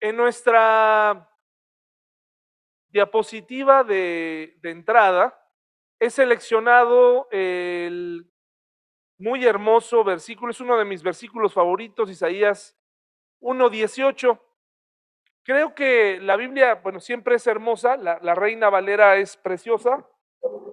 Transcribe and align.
En 0.00 0.16
nuestra 0.16 1.30
diapositiva 2.88 3.84
de, 3.84 4.58
entrada 4.62 5.38
he 5.98 6.10
seleccionado 6.10 7.28
el 7.30 8.30
muy 9.18 9.44
hermoso 9.46 10.04
versículo, 10.04 10.50
es 10.50 10.60
uno 10.60 10.76
de 10.76 10.84
mis 10.84 11.02
versículos 11.02 11.54
favoritos, 11.54 12.10
Isaías 12.10 12.78
1.18. 13.40 14.38
Creo 15.42 15.74
que 15.74 16.18
la 16.20 16.36
Biblia, 16.36 16.74
bueno, 16.76 17.00
siempre 17.00 17.36
es 17.36 17.46
hermosa, 17.46 17.96
la, 17.96 18.18
la 18.20 18.34
Reina 18.34 18.68
Valera 18.68 19.16
es 19.16 19.36
preciosa, 19.36 20.06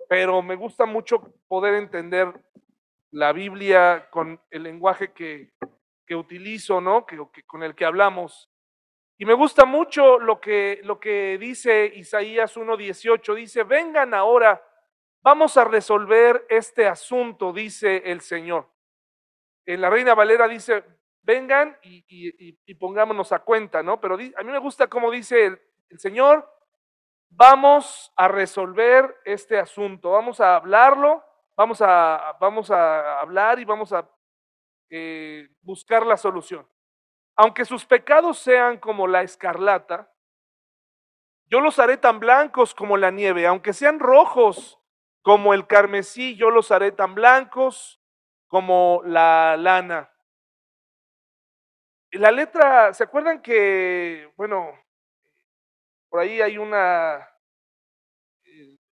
pero 0.09 0.41
me 0.41 0.55
gusta 0.55 0.85
mucho 0.85 1.21
poder 1.47 1.75
entender 1.75 2.33
la 3.11 3.31
Biblia 3.31 4.09
con 4.09 4.41
el 4.49 4.63
lenguaje 4.63 5.13
que, 5.13 5.53
que 6.05 6.15
utilizo, 6.15 6.81
¿no? 6.81 7.05
Que, 7.05 7.17
con 7.45 7.63
el 7.63 7.75
que 7.75 7.85
hablamos. 7.85 8.49
Y 9.23 9.25
me 9.25 9.35
gusta 9.35 9.63
mucho 9.63 10.19
lo 10.19 10.41
que, 10.41 10.81
lo 10.83 10.99
que 10.99 11.37
dice 11.37 11.85
Isaías 11.95 12.57
1.18. 12.57 13.35
Dice, 13.35 13.63
vengan 13.63 14.13
ahora, 14.13 14.61
vamos 15.21 15.55
a 15.55 15.63
resolver 15.63 16.45
este 16.49 16.87
asunto, 16.87 17.53
dice 17.53 18.03
el 18.11 18.19
Señor. 18.19 18.69
En 19.65 19.79
la 19.79 19.89
Reina 19.89 20.13
Valera 20.13 20.45
dice, 20.45 20.83
vengan 21.21 21.77
y, 21.83 22.73
pongámonos 22.73 23.31
a 23.31 23.39
cuenta, 23.39 23.81
¿no? 23.81 24.01
Pero 24.01 24.15
a 24.15 24.43
mí 24.43 24.51
me 24.51 24.59
gusta 24.59 24.87
cómo 24.87 25.09
dice 25.09 25.45
el, 25.45 25.61
el 25.87 25.99
Señor, 25.99 26.45
vamos 27.29 28.11
a 28.17 28.27
resolver 28.27 29.21
este 29.23 29.57
asunto, 29.57 30.11
vamos 30.11 30.41
a 30.41 30.57
hablarlo, 30.57 31.23
vamos 31.55 31.81
a, 31.81 32.35
vamos 32.41 32.69
a 32.71 33.21
hablar 33.21 33.57
y 33.57 33.63
vamos 33.63 33.93
a 33.93 34.05
eh, 34.89 35.47
buscar 35.61 36.05
la 36.05 36.17
solución. 36.17 36.67
Aunque 37.35 37.65
sus 37.65 37.85
pecados 37.85 38.37
sean 38.37 38.77
como 38.77 39.07
la 39.07 39.23
escarlata, 39.23 40.11
yo 41.47 41.61
los 41.61 41.79
haré 41.79 41.97
tan 41.97 42.19
blancos 42.19 42.73
como 42.73 42.97
la 42.97 43.11
nieve, 43.11 43.45
aunque 43.47 43.73
sean 43.73 43.99
rojos 43.99 44.79
como 45.21 45.53
el 45.53 45.67
carmesí, 45.67 46.35
yo 46.35 46.49
los 46.49 46.71
haré 46.71 46.91
tan 46.91 47.15
blancos 47.15 48.01
como 48.47 49.01
la 49.05 49.55
lana. 49.57 50.11
La 52.11 52.31
letra, 52.31 52.93
¿se 52.93 53.03
acuerdan 53.03 53.41
que, 53.41 54.31
bueno, 54.35 54.71
por 56.09 56.19
ahí 56.19 56.41
hay 56.41 56.59
una, 56.59 57.27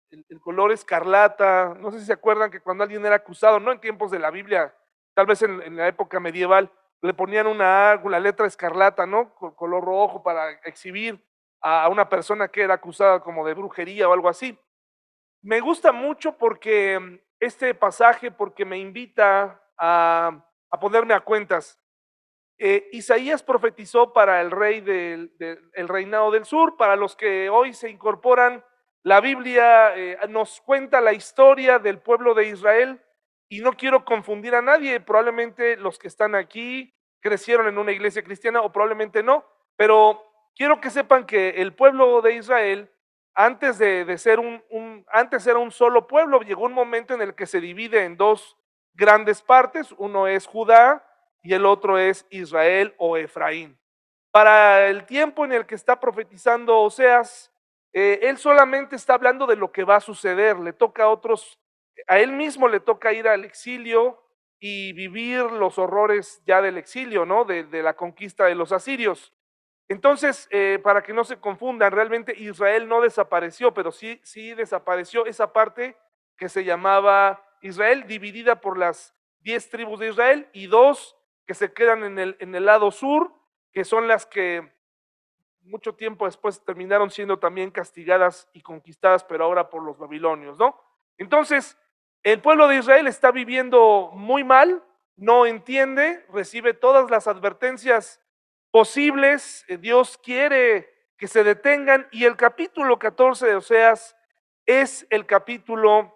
el, 0.09 0.39
color 0.42 0.73
escarlata, 0.73 1.75
no 1.80 1.92
sé 1.92 1.99
si 1.99 2.05
se 2.05 2.14
acuerdan 2.14 2.52
que 2.52 2.59
cuando 2.59 2.83
alguien 2.83 3.05
era 3.05 3.16
acusado, 3.16 3.59
no 3.59 3.72
en 3.72 3.80
tiempos 3.80 4.11
de 4.11 4.20
la 4.20 4.31
Biblia, 4.31 4.75
tal 5.14 5.25
vez 5.25 5.42
en 5.42 5.75
la 5.77 5.88
época 5.88 6.20
medieval, 6.20 6.72
le 7.06 7.14
ponían 7.14 7.48
una, 7.48 8.00
una 8.03 8.20
letra 8.20 8.45
escarlata, 8.45 9.06
¿no? 9.06 9.34
Color 9.36 9.84
rojo 9.84 10.23
para 10.23 10.52
exhibir 10.66 11.23
a 11.61 11.88
una 11.89 12.09
persona 12.09 12.48
que 12.48 12.61
era 12.61 12.75
acusada 12.75 13.20
como 13.22 13.45
de 13.45 13.53
brujería 13.53 14.08
o 14.08 14.14
algo 14.14 14.30
así. 14.30 14.58
Me 15.42 15.59
gusta 15.59 15.92
mucho 15.92 16.38
porque 16.38 17.00
mm, 17.00 17.20
este 17.39 17.73
pasaje, 17.73 18.31
porque 18.31 18.66
me 18.66 18.78
invita 18.78 19.61
a, 19.78 20.45
a 20.70 20.80
ponerme 20.80 21.14
a 21.14 21.22
cuentas. 21.22 21.80
Eh, 22.58 22.89
Isaías 22.92 23.44
profetizó 23.44 24.14
para 24.14 24.42
el 24.42 24.52
rey 24.52 24.81
del, 24.81 25.36
del 25.38 25.70
el 25.73 25.88
reinado 25.88 26.31
del 26.31 26.45
sur, 26.45 26.78
para 26.78 26.95
los 26.95 27.16
que 27.16 27.50
hoy 27.50 27.73
se 27.73 27.89
incorporan, 27.89 28.64
la 29.06 29.22
Biblia 29.22 29.95
eh, 29.95 30.17
nos 30.30 30.61
cuenta 30.61 31.00
la 31.00 31.14
historia 31.14 31.78
del 31.78 32.00
pueblo 32.00 32.33
de 32.33 32.48
Israel 32.48 33.05
y 33.49 33.61
no 33.61 33.73
quiero 33.73 34.05
confundir 34.05 34.55
a 34.55 34.61
nadie, 34.61 34.99
probablemente 34.99 35.77
los 35.77 35.99
que 35.99 36.07
están 36.07 36.35
aquí 36.35 36.93
crecieron 37.19 37.67
en 37.67 37.77
una 37.77 37.91
iglesia 37.91 38.23
cristiana 38.23 38.61
o 38.61 38.71
probablemente 38.71 39.23
no, 39.23 39.45
pero 39.75 40.23
quiero 40.55 40.79
que 40.79 40.89
sepan 40.89 41.25
que 41.25 41.49
el 41.61 41.73
pueblo 41.73 42.21
de 42.21 42.35
Israel, 42.35 42.91
antes 43.33 43.77
de, 43.77 44.17
ser 44.17 44.39
un, 44.39 44.63
un, 44.69 45.05
antes 45.11 45.45
era 45.45 45.59
un 45.59 45.71
solo 45.71 46.07
pueblo, 46.07 46.41
llegó 46.41 46.65
un 46.65 46.73
momento 46.73 47.13
en 47.13 47.21
el 47.21 47.35
que 47.35 47.45
se 47.45 47.59
divide 47.59 48.03
en 48.03 48.17
dos 48.17 48.58
grandes 48.93 49.42
partes, 49.42 49.93
uno 49.97 50.27
es 50.27 50.47
Judá 50.47 51.05
y 51.43 51.53
el 51.53 51.65
otro 51.65 51.97
es 51.97 52.25
Israel 52.30 52.95
o 52.97 53.17
Efraín. 53.17 53.77
Para 54.31 54.87
el 54.87 55.05
tiempo 55.05 55.45
en 55.45 55.53
el 55.53 55.65
que 55.65 55.75
está 55.75 55.99
profetizando 55.99 56.80
Oseas, 56.80 57.52
eh, 57.93 58.20
él 58.23 58.37
solamente 58.37 58.95
está 58.95 59.14
hablando 59.14 59.45
de 59.47 59.55
lo 59.55 59.71
que 59.71 59.83
va 59.83 59.97
a 59.97 60.02
suceder, 60.02 60.59
le 60.59 60.73
toca 60.73 61.03
a 61.03 61.09
otros, 61.09 61.58
a 62.08 62.20
él 62.20 62.32
mismo 62.32 62.67
le 62.67 62.80
toca 62.80 63.14
ir 63.14 63.28
al 63.28 63.45
exilio 63.45 64.22
y 64.60 64.94
vivir 64.94 65.44
los 65.44 65.78
horrores 65.78 66.42
ya 66.45 66.61
del 66.61 66.78
exilio, 66.78 67.26
¿no? 67.26 67.45
De, 67.45 67.66
la 67.83 67.95
conquista 67.95 68.45
de 68.45 68.56
los 68.56 68.72
asirios. 68.72 69.33
Entonces, 69.88 70.48
eh, 70.52 70.80
para 70.83 71.04
que 71.04 71.14
no 71.14 71.23
se 71.23 71.38
confundan, 71.38 71.92
realmente 71.92 72.33
Israel 72.38 72.88
no 72.88 73.02
desapareció, 73.02 73.73
pero 73.73 73.92
sí, 73.92 74.20
sí 74.23 74.54
desapareció 74.54 75.26
esa 75.26 75.54
parte 75.54 75.95
que 76.38 76.50
se 76.50 76.64
llamaba 76.64 77.45
Israel, 77.61 78.08
dividida 78.08 78.62
por 78.62 78.77
las 78.77 79.14
diez 79.39 79.70
tribus 79.70 80.00
de 80.00 80.10
Israel 80.10 80.50
y 80.54 80.67
dos 80.67 81.16
que 81.45 81.54
se 81.54 81.72
quedan 81.72 82.17
en 82.17 82.56
el 82.56 82.66
lado 82.66 82.89
sur, 82.89 83.32
que 83.72 83.83
son 83.83 84.08
las 84.08 84.26
que 84.26 84.73
mucho 85.66 85.95
tiempo 85.95 86.26
después 86.26 86.64
terminaron 86.64 87.10
siendo 87.10 87.39
también 87.39 87.72
castigadas 87.72 88.50
y 88.54 88.62
conquistadas, 88.62 89.23
pero 89.23 89.45
ahora 89.45 89.70
por 89.70 89.83
los 89.83 89.98
babilonios, 89.98 90.58
¿no? 90.58 90.80
Entonces, 91.17 91.77
el 92.25 92.41
pueblo 92.41 92.67
de 92.67 92.77
Israel 92.77 93.05
está 93.05 93.31
viviendo 93.31 94.09
muy 94.13 94.43
mal, 94.43 94.83
no 95.15 95.45
entiende, 95.45 96.25
recibe 96.33 96.73
todas 96.73 97.11
las 97.11 97.27
advertencias 97.27 98.19
posibles, 98.71 99.63
eh, 99.67 99.77
Dios 99.77 100.17
quiere 100.17 100.91
que 101.19 101.27
se 101.27 101.43
detengan 101.43 102.08
y 102.11 102.25
el 102.25 102.35
capítulo 102.35 102.97
14 102.97 103.45
de 103.45 103.55
Oseas 103.58 104.17
es 104.65 105.05
el 105.11 105.27
capítulo 105.27 106.15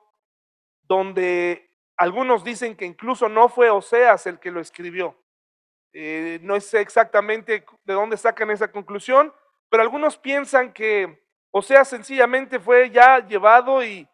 donde 0.82 1.70
algunos 1.96 2.44
dicen 2.44 2.76
que 2.76 2.86
incluso 2.86 3.30
no 3.30 3.48
fue 3.48 3.70
Oseas 3.70 4.26
el 4.26 4.40
que 4.40 4.50
lo 4.50 4.62
escribió. 4.62 5.16
Eh, 5.94 6.40
no 6.42 6.60
sé 6.60 6.82
exactamente 6.82 7.64
de 7.84 7.94
dónde 7.94 8.18
sacan 8.18 8.50
esa 8.50 8.72
conclusión, 8.72 9.32
pero 9.70 9.84
algunos 9.84 10.18
piensan 10.18 10.74
que 10.74 11.24
Oseas 11.52 11.88
sencillamente 11.88 12.60
fue 12.60 12.90
ya 12.90 13.20
llevado 13.20 13.84
y, 13.84 14.10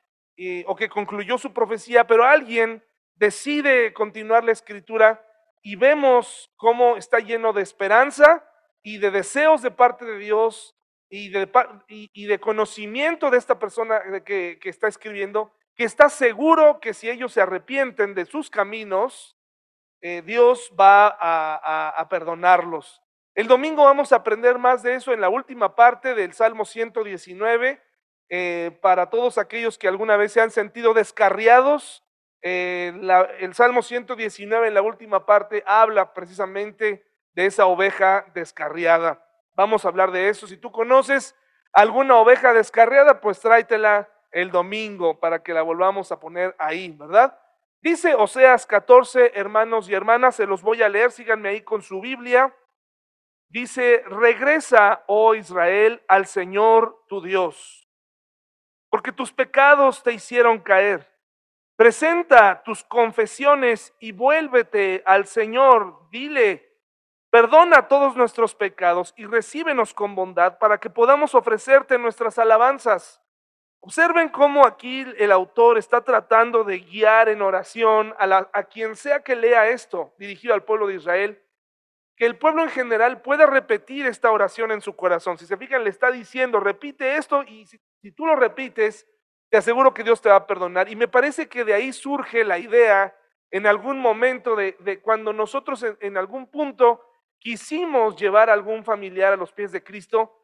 o 0.67 0.75
que 0.75 0.89
concluyó 0.89 1.37
su 1.37 1.53
profecía, 1.53 2.05
pero 2.05 2.25
alguien 2.25 2.83
decide 3.15 3.93
continuar 3.93 4.43
la 4.43 4.51
escritura 4.51 5.25
y 5.61 5.75
vemos 5.75 6.51
cómo 6.57 6.97
está 6.97 7.19
lleno 7.19 7.53
de 7.53 7.63
esperanza 7.63 8.47
y 8.83 8.99
de 8.99 9.09
deseos 9.09 9.61
de 9.63 9.71
parte 9.71 10.05
de 10.05 10.19
Dios 10.19 10.75
y 11.09 11.29
de, 11.29 12.39
conocimiento 12.39 13.31
de 13.31 13.37
esta 13.37 13.57
persona 13.57 14.01
que, 14.23 14.59
está 14.63 14.87
escribiendo, 14.87 15.51
que 15.75 15.85
está 15.85 16.09
seguro 16.09 16.79
que 16.79 16.93
si 16.93 17.09
ellos 17.09 17.33
se 17.33 17.41
arrepienten 17.41 18.13
de 18.13 18.25
sus 18.25 18.49
caminos, 18.49 19.37
eh, 20.01 20.21
Dios 20.23 20.71
va 20.79 21.07
a, 21.07 21.89
a, 21.97 22.09
perdonarlos. 22.09 23.01
El 23.33 23.47
domingo 23.47 23.85
vamos 23.85 24.11
a 24.11 24.17
aprender 24.17 24.59
más 24.59 24.83
de 24.83 24.95
eso 24.95 25.13
en 25.13 25.21
la 25.21 25.29
última 25.29 25.73
parte 25.75 26.13
del 26.13 26.33
Salmo 26.33 26.65
119, 26.65 27.81
eh, 28.29 28.77
para 28.81 29.09
todos 29.09 29.37
aquellos 29.37 29.77
que 29.77 29.87
alguna 29.87 30.17
vez 30.17 30.31
se 30.31 30.41
han 30.41 30.51
sentido 30.51 30.93
descarriados. 30.93 32.03
Eh, 32.41 32.93
el 33.39 33.53
Salmo 33.53 33.81
119 33.81 34.67
en 34.67 34.73
la 34.73 34.81
última 34.81 35.25
parte 35.25 35.63
habla 35.65 36.13
precisamente 36.13 37.05
de 37.33 37.45
esa 37.45 37.65
oveja 37.65 38.25
descarriada. 38.33 39.23
Vamos 39.53 39.85
a 39.85 39.89
hablar 39.89 40.11
de 40.11 40.29
eso. 40.29 40.47
Si 40.47 40.57
tú 40.57 40.71
conoces 40.71 41.35
alguna 41.73 42.17
oveja 42.17 42.53
descarriada, 42.53 43.21
pues 43.21 43.39
tráetela 43.39 44.09
el 44.31 44.51
domingo 44.51 45.19
para 45.19 45.43
que 45.43 45.53
la 45.53 45.61
volvamos 45.61 46.11
a 46.11 46.19
poner 46.19 46.55
ahí, 46.59 46.91
¿verdad? 46.91 47.37
Dice 47.81 48.15
Oseas 48.15 48.65
14, 48.65 49.33
hermanos 49.35 49.87
y 49.89 49.93
hermanas, 49.93 50.35
se 50.35 50.47
los 50.47 50.61
voy 50.61 50.81
a 50.81 50.89
leer, 50.89 51.11
síganme 51.11 51.49
ahí 51.49 51.61
con 51.61 51.81
su 51.81 52.01
Biblia. 52.01 52.53
Dice, 53.47 54.03
regresa, 54.07 55.03
oh 55.07 55.35
Israel, 55.35 56.03
al 56.07 56.25
Señor 56.25 57.03
tu 57.07 57.21
Dios, 57.21 57.84
porque 58.95 59.11
tus 59.11 59.33
pecados 59.33 60.01
te 60.01 60.13
hicieron 60.13 60.57
caer. 60.57 61.05
Presenta 61.75 62.63
tus 62.63 62.81
confesiones 62.81 63.93
y 63.99 64.13
vuélvete 64.13 65.03
al 65.05 65.25
Señor. 65.25 66.07
Dile, 66.11 66.79
perdona 67.29 67.89
todos 67.89 68.15
nuestros 68.15 68.55
pecados 68.55 69.13
y 69.17 69.25
recíbenos 69.25 69.93
con 69.93 70.15
bondad 70.15 70.59
para 70.59 70.77
que 70.77 70.89
podamos 70.89 71.35
ofrecerte 71.35 71.97
nuestras 71.97 72.39
alabanzas. 72.39 73.21
Observen 73.81 74.29
cómo 74.29 74.65
aquí 74.65 75.05
el 75.17 75.33
autor 75.33 75.77
está 75.77 75.99
tratando 75.99 76.63
de 76.63 76.79
guiar 76.79 77.27
en 77.27 77.41
oración 77.41 78.15
a, 78.17 78.25
la, 78.25 78.49
a, 78.53 78.63
quien 78.63 78.95
sea 78.95 79.23
que 79.23 79.35
lea 79.35 79.67
esto, 79.67 80.13
dirigido 80.17 80.53
al 80.53 80.63
pueblo 80.63 80.87
de 80.87 80.95
Israel, 80.95 81.43
que 82.15 82.25
el 82.25 82.37
pueblo 82.37 82.63
en 82.63 82.69
general 82.69 83.21
pueda 83.21 83.45
repetir 83.45 84.05
esta 84.05 84.31
oración 84.31 84.71
en 84.71 84.79
su 84.79 84.95
corazón. 84.95 85.37
Si 85.37 85.45
se 85.45 85.57
fijan, 85.57 85.83
le 85.83 85.89
está 85.89 86.11
diciendo, 86.11 86.61
repite 86.61 87.17
esto 87.17 87.43
y 87.43 87.65
si, 87.65 87.77
si 88.05 88.11
tú 88.11 88.27
lo 88.27 88.35
repites, 88.35 89.07
te 89.49 89.57
aseguro 89.57 89.91
que 89.91 90.03
Dios 90.03 90.21
te 90.21 90.29
va 90.29 90.35
a 90.35 90.45
perdonar. 90.45 90.87
Y 90.89 90.95
me 90.95 91.07
parece 91.07 91.49
que 91.49 91.65
de 91.65 91.73
ahí 91.73 91.91
surge 91.91 92.43
la 92.43 92.59
idea 92.59 93.17
en 93.49 93.65
algún 93.65 93.97
momento 93.97 94.55
de, 94.55 95.01
cuando 95.01 95.33
nosotros 95.33 95.83
en, 95.99 96.15
algún 96.15 96.45
punto 96.51 97.01
quisimos 97.39 98.15
llevar 98.15 98.51
a 98.51 98.53
algún 98.53 98.83
familiar 98.83 99.33
a 99.33 99.37
los 99.37 99.51
pies 99.53 99.71
de 99.71 99.83
Cristo, 99.83 100.37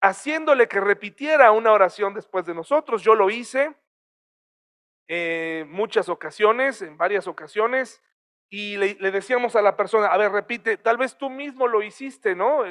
haciéndole 0.00 0.68
que 0.68 0.80
repitiera 0.80 1.50
una 1.50 1.72
oración 1.72 2.14
después 2.14 2.46
de 2.46 2.54
nosotros. 2.54 3.02
Yo 3.02 3.14
lo 3.14 3.28
hice 3.28 3.76
en 5.08 5.70
muchas 5.70 6.08
ocasiones, 6.08 6.80
en 6.80 6.96
varias 6.96 7.26
ocasiones, 7.26 8.02
y 8.48 8.78
le, 8.78 8.94
decíamos 9.10 9.54
a 9.54 9.60
la 9.60 9.76
persona, 9.76 10.06
a 10.06 10.16
ver, 10.16 10.32
repite, 10.32 10.78
tal 10.78 10.96
vez 10.96 11.18
tú 11.18 11.28
mismo 11.28 11.68
lo 11.68 11.82
hiciste, 11.82 12.34
¿no? 12.34 12.62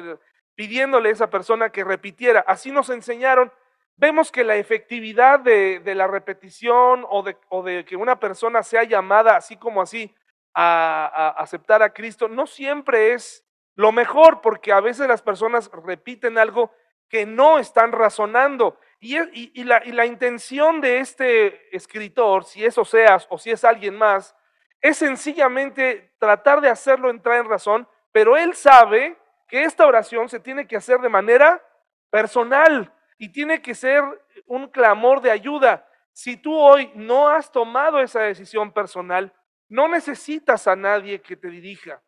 Pidiéndole 0.56 1.10
a 1.10 1.12
esa 1.12 1.30
persona 1.30 1.72
que 1.72 1.84
repitiera. 1.84 2.44
Así 2.48 2.72
nos 2.72 2.90
enseñaron. 2.90 3.54
Vemos 3.98 4.32
que 4.32 4.44
la 4.44 4.56
efectividad 4.56 5.40
de, 5.40 5.82
la 5.96 6.08
repetición 6.08 7.06
o 7.10 7.24
de, 7.24 7.38
o 7.50 7.62
de, 7.64 7.86
que 7.86 7.96
una 7.96 8.20
persona 8.20 8.64
sea 8.64 8.84
llamada 8.84 9.36
así 9.36 9.58
como 9.58 9.82
así 9.82 10.14
a, 10.54 11.06
a 11.06 11.30
aceptar 11.42 11.84
a 11.84 11.94
Cristo 11.94 12.28
no 12.28 12.48
siempre 12.48 13.14
es 13.14 13.46
lo 13.76 13.92
mejor, 13.92 14.42
porque 14.42 14.72
a 14.72 14.82
veces 14.82 15.08
las 15.08 15.22
personas 15.22 15.70
repiten 15.86 16.38
algo 16.38 16.72
que 17.12 17.26
no 17.26 17.60
están 17.60 17.92
razonando. 17.92 18.80
Y, 19.00 19.64
la, 19.64 20.06
intención 20.06 20.80
de 20.80 21.00
este 21.00 21.76
escritor, 21.76 22.46
si 22.46 22.64
eso 22.64 22.86
seas 22.86 23.28
o 23.30 23.38
si 23.38 23.52
es 23.52 23.64
alguien 23.66 23.98
más, 23.98 24.36
es 24.80 24.98
sencillamente 24.98 26.14
tratar 26.20 26.62
de 26.62 26.70
hacerlo 26.70 27.10
entrar 27.10 27.40
en 27.40 27.50
razón, 27.50 27.88
pero 28.12 28.38
él 28.38 28.54
sabe 28.54 29.18
que 29.48 29.64
esta 29.64 29.86
oración 29.86 30.30
se 30.30 30.40
tiene 30.40 30.68
que 30.68 30.78
hacer 30.78 31.00
de 31.00 31.10
manera 31.10 31.62
personal 32.10 32.94
y 33.22 33.30
tiene 33.30 33.62
que 33.62 33.76
ser 33.76 34.04
un 34.48 34.68
clamor 34.68 35.22
de 35.22 35.30
ayuda. 35.30 35.88
Si 36.12 36.38
tú 36.38 36.58
hoy 36.58 36.92
no 36.96 37.30
has 37.30 37.52
tomado 37.52 38.00
esa 38.00 38.22
decisión 38.22 38.74
personal, 38.74 39.32
no 39.70 39.88
necesitas 39.88 40.68
a 40.68 40.76
nadie 40.76 41.22
que 41.22 41.36
te 41.36 41.48
dirija. 41.50 42.02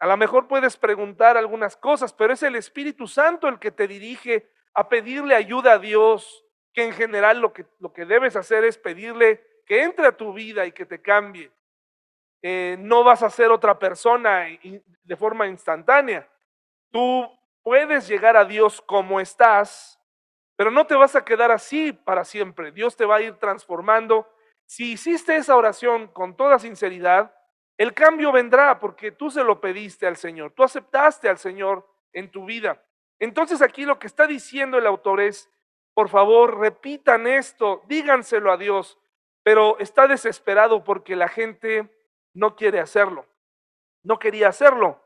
A 0.00 0.08
lo 0.08 0.16
mejor 0.16 0.48
puedes 0.48 0.76
preguntar 0.76 1.36
algunas 1.36 1.76
cosas, 1.76 2.12
pero 2.12 2.32
es 2.32 2.42
el 2.42 2.56
Espíritu 2.56 3.06
Santo 3.06 3.46
el 3.46 3.60
que 3.60 3.70
te 3.70 3.86
dirige 3.86 4.50
a 4.74 4.88
pedirle 4.88 5.36
ayuda 5.36 5.74
a 5.74 5.78
Dios, 5.78 6.44
que 6.72 6.82
en 6.82 6.94
general 6.94 7.40
lo 7.40 7.52
que, 7.52 7.64
lo 7.78 7.92
que 7.92 8.04
debes 8.04 8.34
hacer 8.34 8.64
es 8.64 8.76
pedirle 8.76 9.62
que 9.66 9.84
entre 9.84 10.08
a 10.08 10.16
tu 10.16 10.32
vida 10.32 10.66
y 10.66 10.72
que 10.72 10.84
te 10.84 11.00
cambie. 11.00 11.52
Eh, 12.42 12.74
no 12.80 13.04
vas 13.04 13.22
a 13.22 13.30
ser 13.30 13.52
otra 13.52 13.78
persona 13.78 14.48
de 15.04 15.16
forma 15.16 15.46
instantánea. 15.46 16.28
Tú 16.90 17.30
puedes 17.62 18.08
llegar 18.08 18.36
a 18.36 18.44
Dios 18.44 18.80
como 18.80 19.20
estás, 19.20 19.99
pero 20.60 20.70
no 20.70 20.86
te 20.86 20.94
vas 20.94 21.16
a 21.16 21.24
quedar 21.24 21.50
así 21.50 21.94
para 21.94 22.22
siempre. 22.22 22.70
Dios 22.70 22.94
te 22.94 23.06
va 23.06 23.16
a 23.16 23.22
ir 23.22 23.32
transformando. 23.38 24.28
Si 24.66 24.92
hiciste 24.92 25.34
esa 25.36 25.56
oración 25.56 26.08
con 26.08 26.36
toda 26.36 26.58
sinceridad, 26.58 27.34
el 27.78 27.94
cambio 27.94 28.30
vendrá 28.30 28.78
porque 28.78 29.10
tú 29.10 29.30
se 29.30 29.42
lo 29.42 29.58
pediste 29.58 30.06
al 30.06 30.18
Señor, 30.18 30.52
tú 30.52 30.62
aceptaste 30.62 31.30
al 31.30 31.38
Señor 31.38 31.88
en 32.12 32.30
tu 32.30 32.44
vida. 32.44 32.84
Entonces 33.18 33.62
aquí 33.62 33.86
lo 33.86 33.98
que 33.98 34.06
está 34.06 34.26
diciendo 34.26 34.76
el 34.76 34.86
autor 34.86 35.22
es, 35.22 35.50
por 35.94 36.10
favor, 36.10 36.58
repitan 36.58 37.26
esto, 37.26 37.82
díganselo 37.88 38.52
a 38.52 38.58
Dios, 38.58 38.98
pero 39.42 39.78
está 39.78 40.08
desesperado 40.08 40.84
porque 40.84 41.16
la 41.16 41.28
gente 41.28 41.88
no 42.34 42.54
quiere 42.54 42.80
hacerlo, 42.80 43.24
no 44.02 44.18
quería 44.18 44.48
hacerlo. 44.48 45.02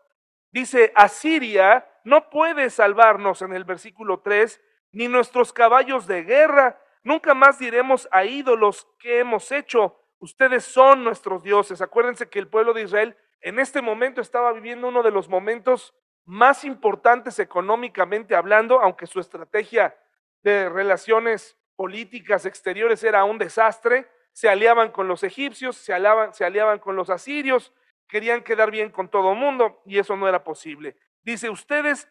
Dice, 0.50 0.90
Asiria 0.96 1.88
no 2.02 2.28
puede 2.28 2.70
salvarnos 2.70 3.40
en 3.40 3.52
el 3.52 3.62
versículo 3.62 4.18
3, 4.18 4.60
ni 4.94 5.08
nuestros 5.08 5.52
caballos 5.52 6.06
de 6.06 6.22
guerra, 6.22 6.80
nunca 7.02 7.34
más 7.34 7.58
diremos 7.58 8.08
a 8.10 8.24
ídolos 8.24 8.88
que 8.98 9.18
hemos 9.18 9.52
hecho, 9.52 10.00
ustedes 10.18 10.64
son 10.64 11.04
nuestros 11.04 11.42
dioses. 11.42 11.82
Acuérdense 11.82 12.30
que 12.30 12.38
el 12.38 12.48
pueblo 12.48 12.72
de 12.72 12.82
Israel 12.82 13.16
en 13.40 13.58
este 13.58 13.82
momento 13.82 14.20
estaba 14.20 14.52
viviendo 14.52 14.88
uno 14.88 15.02
de 15.02 15.10
los 15.10 15.28
momentos 15.28 15.94
más 16.24 16.64
importantes 16.64 17.38
económicamente 17.38 18.34
hablando, 18.34 18.80
aunque 18.80 19.06
su 19.06 19.20
estrategia 19.20 19.94
de 20.42 20.68
relaciones 20.68 21.58
políticas 21.76 22.46
exteriores 22.46 23.02
era 23.04 23.24
un 23.24 23.36
desastre, 23.36 24.08
se 24.32 24.48
aliaban 24.48 24.90
con 24.90 25.08
los 25.08 25.22
egipcios, 25.22 25.76
se 25.76 25.92
aliaban, 25.92 26.32
se 26.32 26.44
aliaban 26.44 26.78
con 26.78 26.96
los 26.96 27.10
asirios, 27.10 27.72
querían 28.08 28.42
quedar 28.42 28.70
bien 28.70 28.90
con 28.90 29.08
todo 29.08 29.32
el 29.32 29.38
mundo 29.38 29.82
y 29.84 29.98
eso 29.98 30.16
no 30.16 30.28
era 30.28 30.44
posible. 30.44 30.96
Dice, 31.22 31.50
ustedes, 31.50 32.08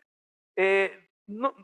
eh, 0.55 1.02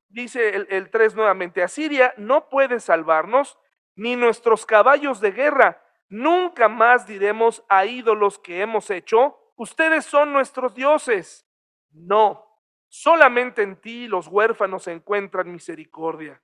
dice 0.09 0.56
el, 0.56 0.67
el 0.69 0.89
3 0.89 1.15
nuevamente, 1.15 1.63
Asiria 1.63 2.13
no 2.17 2.50
puede 2.50 2.79
salvarnos, 2.79 3.57
ni 3.95 4.15
nuestros 4.15 4.65
caballos 4.65 5.19
de 5.19 5.31
guerra, 5.31 5.81
nunca 6.07 6.69
más 6.69 7.06
diremos 7.06 7.63
a 7.69 7.85
ídolos 7.85 8.39
que 8.39 8.61
hemos 8.61 8.89
hecho, 8.89 9.38
ustedes 9.56 10.06
son 10.06 10.31
nuestros 10.31 10.73
dioses. 10.73 11.45
No, 11.91 12.45
solamente 12.88 13.61
en 13.61 13.75
ti 13.75 14.07
los 14.07 14.27
huérfanos 14.27 14.88
encuentran 14.88 15.51
misericordia. 15.51 16.41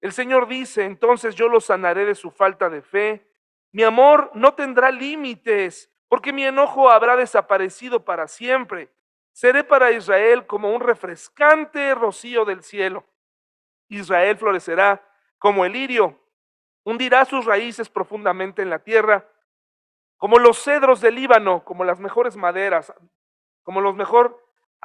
El 0.00 0.12
Señor 0.12 0.48
dice, 0.48 0.84
entonces 0.84 1.34
yo 1.34 1.48
los 1.48 1.66
sanaré 1.66 2.04
de 2.04 2.14
su 2.14 2.30
falta 2.30 2.68
de 2.68 2.82
fe. 2.82 3.26
Mi 3.72 3.82
amor 3.82 4.30
no 4.34 4.54
tendrá 4.54 4.90
límites, 4.90 5.90
porque 6.08 6.32
mi 6.32 6.44
enojo 6.44 6.90
habrá 6.90 7.16
desaparecido 7.16 8.04
para 8.04 8.28
siempre. 8.28 8.90
Seré 9.34 9.64
para 9.64 9.90
Israel 9.90 10.46
como 10.46 10.70
un 10.70 10.80
refrescante 10.80 11.92
rocío 11.96 12.44
del 12.44 12.62
cielo. 12.62 13.04
Israel 13.88 14.38
florecerá 14.38 15.02
como 15.38 15.64
el 15.64 15.72
lirio, 15.72 16.20
hundirá 16.84 17.24
sus 17.24 17.44
raíces 17.44 17.88
profundamente 17.88 18.62
en 18.62 18.70
la 18.70 18.78
tierra, 18.78 19.28
como 20.18 20.38
los 20.38 20.62
cedros 20.62 21.00
del 21.00 21.16
Líbano, 21.16 21.64
como 21.64 21.82
las 21.82 21.98
mejores 21.98 22.36
maderas, 22.36 22.94
como 23.64 23.80
los 23.80 23.96
mejor 23.96 24.40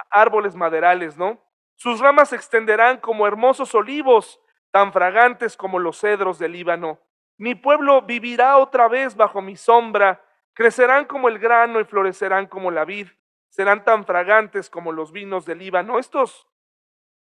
árboles 0.09 0.55
maderales, 0.55 1.15
¿no? 1.15 1.39
Sus 1.75 1.99
ramas 1.99 2.29
se 2.29 2.35
extenderán 2.35 2.97
como 2.97 3.27
hermosos 3.27 3.75
olivos, 3.75 4.41
tan 4.71 4.91
fragantes 4.91 5.55
como 5.55 5.77
los 5.77 5.99
cedros 5.99 6.39
del 6.39 6.53
Líbano. 6.53 6.99
Mi 7.37 7.53
pueblo 7.53 8.01
vivirá 8.01 8.57
otra 8.57 8.87
vez 8.87 9.15
bajo 9.15 9.43
mi 9.43 9.55
sombra, 9.55 10.25
crecerán 10.53 11.05
como 11.05 11.29
el 11.29 11.37
grano 11.37 11.79
y 11.79 11.85
florecerán 11.85 12.47
como 12.47 12.71
la 12.71 12.83
vid, 12.83 13.09
serán 13.49 13.83
tan 13.83 14.05
fragantes 14.05 14.69
como 14.69 14.91
los 14.91 15.11
vinos 15.11 15.45
del 15.45 15.59
Líbano. 15.59 15.99
Estos 15.99 16.47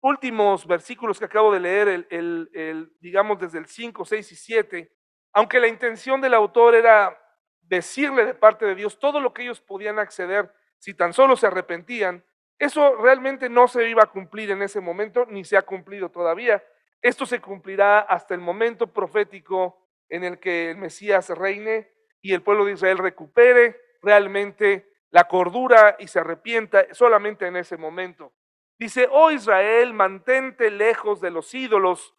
últimos 0.01 0.67
versículos 0.67 1.19
que 1.19 1.25
acabo 1.25 1.51
de 1.53 1.59
leer, 1.59 2.07
el, 2.09 2.93
digamos 2.99 3.39
desde 3.39 3.59
el 3.59 3.65
5, 3.65 4.05
6 4.05 4.31
y 4.31 4.35
7, 4.35 4.95
aunque 5.33 5.59
la 5.59 5.67
intención 5.67 6.21
del 6.21 6.33
autor 6.33 6.75
era 6.75 7.19
decirle 7.61 8.25
de 8.25 8.33
parte 8.35 8.65
de 8.65 8.75
Dios 8.75 8.99
todo 8.99 9.19
lo 9.19 9.33
que 9.33 9.43
ellos 9.43 9.61
podían 9.61 9.97
acceder 9.97 10.53
si 10.77 10.93
tan 10.93 11.13
solo 11.13 11.35
se 11.35 11.47
arrepentían, 11.47 12.23
eso 12.59 12.95
realmente 12.97 13.49
no 13.49 13.67
se 13.67 13.89
iba 13.89 14.03
a 14.03 14.11
cumplir 14.11 14.51
en 14.51 14.61
ese 14.61 14.79
momento, 14.79 15.25
ni 15.25 15.43
se 15.43 15.57
ha 15.57 15.63
cumplido 15.63 16.09
todavía. 16.09 16.63
Esto 17.01 17.25
se 17.25 17.41
cumplirá 17.41 17.99
hasta 17.99 18.33
el 18.33 18.39
momento 18.39 18.87
profético 18.93 19.85
en 20.09 20.23
el 20.23 20.39
que 20.39 20.71
el 20.71 20.77
Mesías 20.77 21.29
reine 21.29 21.91
y 22.21 22.33
el 22.33 22.41
pueblo 22.41 22.65
de 22.65 22.73
Israel 22.73 22.97
recupere 22.97 23.79
realmente 24.01 24.94
la 25.15 25.29
cordura 25.29 25.95
y 25.97 26.09
se 26.09 26.19
arrepienta 26.19 26.93
solamente 26.93 27.47
en 27.47 27.55
ese 27.55 27.77
momento. 27.77 28.33
Dice, 28.77 29.07
oh 29.09 29.31
Israel, 29.31 29.93
mantente 29.93 30.69
lejos 30.69 31.21
de 31.21 31.31
los 31.31 31.53
ídolos. 31.53 32.13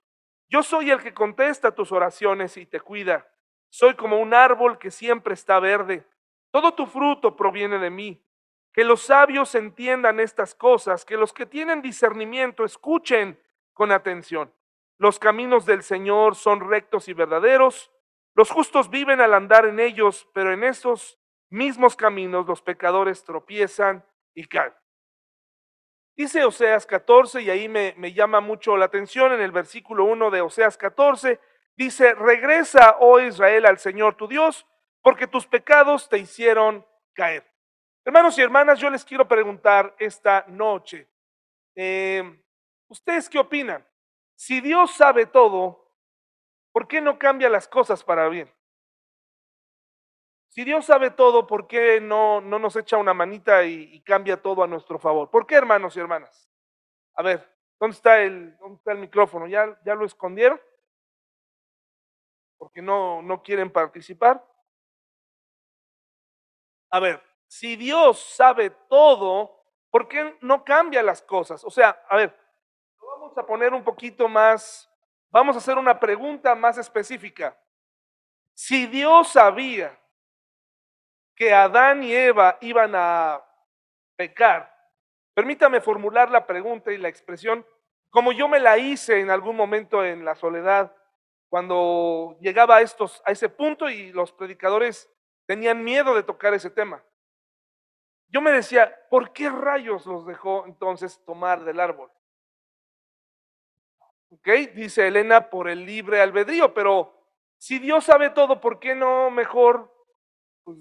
Yo 0.48 0.62
soy 0.62 0.90
el 0.90 1.02
que 1.02 1.12
contesta 1.12 1.74
tus 1.74 1.92
oraciones 1.92 2.56
y 2.56 2.64
te 2.64 2.80
cuida. 2.80 3.30
Soy 3.68 3.96
como 3.96 4.18
un 4.18 4.32
árbol 4.32 4.78
que 4.78 4.90
siempre 4.90 5.34
está 5.34 5.60
verde. 5.60 6.06
Todo 6.50 6.72
tu 6.72 6.86
fruto 6.86 7.36
proviene 7.36 7.78
de 7.78 7.90
mí. 7.90 8.24
Que 8.72 8.82
los 8.82 9.02
sabios 9.02 9.54
entiendan 9.54 10.18
estas 10.18 10.54
cosas, 10.54 11.04
que 11.04 11.18
los 11.18 11.34
que 11.34 11.44
tienen 11.44 11.82
discernimiento 11.82 12.64
escuchen 12.64 13.38
con 13.74 13.92
atención. 13.92 14.50
Los 14.96 15.18
caminos 15.18 15.66
del 15.66 15.82
Señor 15.82 16.34
son 16.34 16.66
rectos 16.66 17.08
y 17.08 17.12
verdaderos. 17.12 17.92
Los 18.34 18.50
justos 18.50 18.88
viven 18.88 19.20
al 19.20 19.34
andar 19.34 19.66
en 19.66 19.80
ellos, 19.80 20.26
pero 20.32 20.54
en 20.54 20.64
esos 20.64 21.18
mismos 21.50 21.96
caminos 21.96 22.46
los 22.46 22.62
pecadores 22.62 23.24
tropiezan 23.24 24.04
y 24.34 24.46
caen. 24.46 24.74
Dice 26.16 26.44
Oseas 26.44 26.86
14, 26.86 27.42
y 27.42 27.50
ahí 27.50 27.68
me, 27.68 27.94
me, 27.98 28.12
llama 28.12 28.40
mucho 28.40 28.76
la 28.76 28.86
atención 28.86 29.32
en 29.32 29.40
el 29.40 29.52
versículo 29.52 30.04
1 30.04 30.30
de 30.30 30.40
Oseas 30.40 30.78
14, 30.78 31.38
dice, 31.76 32.14
regresa, 32.14 32.96
oh 33.00 33.20
Israel, 33.20 33.66
al 33.66 33.78
Señor 33.78 34.16
tu 34.16 34.26
Dios, 34.26 34.66
porque 35.02 35.26
tus 35.26 35.46
pecados 35.46 36.08
te 36.08 36.18
hicieron 36.18 36.86
caer. 37.12 37.46
Hermanos 38.04 38.38
y 38.38 38.42
hermanas, 38.42 38.78
yo 38.78 38.88
les 38.88 39.04
quiero 39.04 39.28
preguntar 39.28 39.94
esta 39.98 40.44
noche, 40.48 41.08
eh, 41.74 42.42
¿ustedes 42.88 43.28
qué 43.28 43.38
opinan? 43.38 43.86
Si 44.36 44.60
Dios 44.60 44.92
sabe 44.92 45.26
todo, 45.26 45.92
¿por 46.72 46.88
qué 46.88 47.00
no 47.00 47.18
cambia 47.18 47.50
las 47.50 47.68
cosas 47.68 48.02
para 48.04 48.28
bien? 48.28 48.50
Si 50.56 50.64
Dios 50.64 50.86
sabe 50.86 51.10
todo, 51.10 51.46
¿por 51.46 51.66
qué 51.66 52.00
no, 52.00 52.40
no 52.40 52.58
nos 52.58 52.76
echa 52.76 52.96
una 52.96 53.12
manita 53.12 53.62
y, 53.64 54.00
cambia 54.00 54.40
todo 54.40 54.62
a 54.64 54.66
nuestro 54.66 54.98
favor? 54.98 55.28
¿Por 55.28 55.46
qué, 55.46 55.54
hermanos 55.54 55.94
y 55.94 56.00
hermanas? 56.00 56.50
A 57.12 57.22
ver, 57.22 57.46
¿dónde 57.78 57.94
está 57.94 58.22
el, 58.22 58.56
dónde 58.56 58.76
está 58.76 58.92
el 58.92 58.98
micrófono? 58.98 59.46
¿Ya, 59.46 59.78
¿Ya 59.84 59.94
lo 59.94 60.06
escondieron? 60.06 60.58
Porque 62.56 62.80
no, 62.80 63.20
no 63.20 63.42
quieren 63.42 63.70
participar. 63.70 64.42
A 66.88 67.00
ver, 67.00 67.22
si 67.46 67.76
Dios 67.76 68.18
sabe 68.18 68.70
todo, 68.88 69.56
¿Por 69.90 70.08
qué 70.08 70.36
no 70.40 70.64
cambia 70.64 71.02
las 71.02 71.22
cosas? 71.22 71.64
O 71.64 71.70
sea, 71.70 72.02
a 72.10 72.16
ver, 72.16 72.38
vamos 73.00 73.38
a 73.38 73.46
poner 73.46 73.72
un 73.72 73.82
poquito 73.82 74.28
más, 74.28 74.90
vamos 75.30 75.56
a 75.56 75.58
hacer 75.58 75.78
una 75.78 75.98
pregunta 75.98 76.54
más 76.54 76.76
específica. 76.76 77.58
Si 78.52 78.86
Dios 78.86 79.28
sabía 79.28 79.98
que 81.36 81.52
Adán 81.52 82.02
y 82.02 82.12
Eva 82.12 82.58
iban 82.60 82.92
a 82.94 83.44
pecar, 84.16 84.74
permítame 85.34 85.80
formular 85.80 86.30
la 86.30 86.46
pregunta 86.46 86.90
y 86.92 86.98
la 86.98 87.08
expresión 87.08 87.64
como 88.16 88.32
yo 88.32 88.48
me 88.48 88.60
la 88.60 88.78
hice 88.78 89.20
en 89.20 89.30
algún 89.30 89.56
momento 89.56 90.02
en 90.02 90.24
la 90.24 90.34
soledad, 90.34 90.96
cuando 91.50 92.38
llegaba 92.40 92.76
a, 92.76 92.80
estos, 92.80 93.22
a 93.26 93.30
ese 93.30 93.50
punto 93.50 93.90
y 93.90 94.10
los 94.12 94.32
predicadores 94.32 95.10
tenían 95.44 95.84
miedo 95.84 96.14
de 96.14 96.22
tocar 96.22 96.54
ese 96.54 96.70
tema. 96.70 97.04
Yo 98.28 98.40
me 98.40 98.52
decía, 98.52 98.92
¿por 99.10 99.34
qué 99.34 99.50
rayos 99.50 100.06
los 100.06 100.26
dejó 100.26 100.64
entonces 100.66 101.22
tomar 101.26 101.64
del 101.64 101.78
árbol? 101.78 102.10
¿Ok? 104.30 104.48
Dice 104.74 105.06
Elena, 105.06 105.50
por 105.50 105.68
el 105.68 105.84
libre 105.84 106.22
albedrío, 106.22 106.72
pero 106.72 107.14
si 107.58 107.78
Dios 107.78 108.04
sabe 108.04 108.30
todo, 108.30 108.62
¿por 108.62 108.80
qué 108.80 108.94
no 108.94 109.30
mejor 109.30 109.94
pues, 110.66 110.78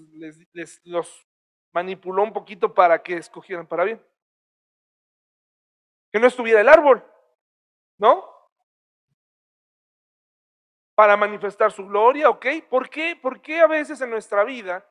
les, 0.52 0.80
los 0.84 1.26
manipuló 1.72 2.24
un 2.24 2.32
poquito 2.32 2.74
para 2.74 3.00
que 3.02 3.16
escogieran 3.16 3.68
para 3.68 3.84
bien? 3.84 4.04
Que 6.12 6.18
no 6.18 6.26
estuviera 6.26 6.60
el 6.60 6.68
árbol, 6.68 7.04
¿no? 7.98 8.28
Para 10.96 11.16
manifestar 11.16 11.70
su 11.70 11.86
gloria, 11.86 12.28
¿ok? 12.28 12.46
¿Por 12.68 12.90
qué? 12.90 13.14
¿Por 13.14 13.40
qué 13.40 13.60
a 13.60 13.68
veces 13.68 14.00
en 14.00 14.10
nuestra 14.10 14.42
vida, 14.42 14.84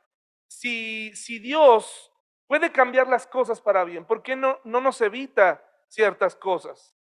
si, 0.48 1.14
si 1.14 1.40
Dios 1.40 2.14
puede 2.48 2.72
cambiar 2.72 3.08
las 3.10 3.28
cosas 3.28 3.60
para 3.60 3.84
bien, 3.84 4.06
¿por 4.06 4.24
qué 4.24 4.38
no, 4.38 4.62
no 4.64 4.80
nos 4.80 5.02
evita 5.02 5.62
ciertas 5.90 6.38
cosas? 6.38 6.96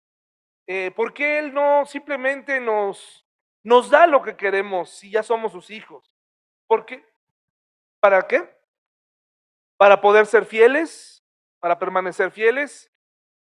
Eh, 0.68 0.92
¿Por 0.94 1.12
qué 1.12 1.40
Él 1.40 1.52
no 1.52 1.84
simplemente 1.86 2.60
nos, 2.60 3.26
nos 3.64 3.90
da 3.90 4.06
lo 4.06 4.22
que 4.22 4.36
queremos 4.36 4.90
si 4.90 5.10
ya 5.10 5.24
somos 5.24 5.50
sus 5.50 5.70
hijos? 5.70 6.14
¿Por 6.68 6.86
qué? 6.86 7.09
¿Para 8.00 8.26
qué? 8.26 8.48
Para 9.76 10.00
poder 10.00 10.26
ser 10.26 10.46
fieles, 10.46 11.24
para 11.60 11.78
permanecer 11.78 12.30
fieles. 12.30 12.90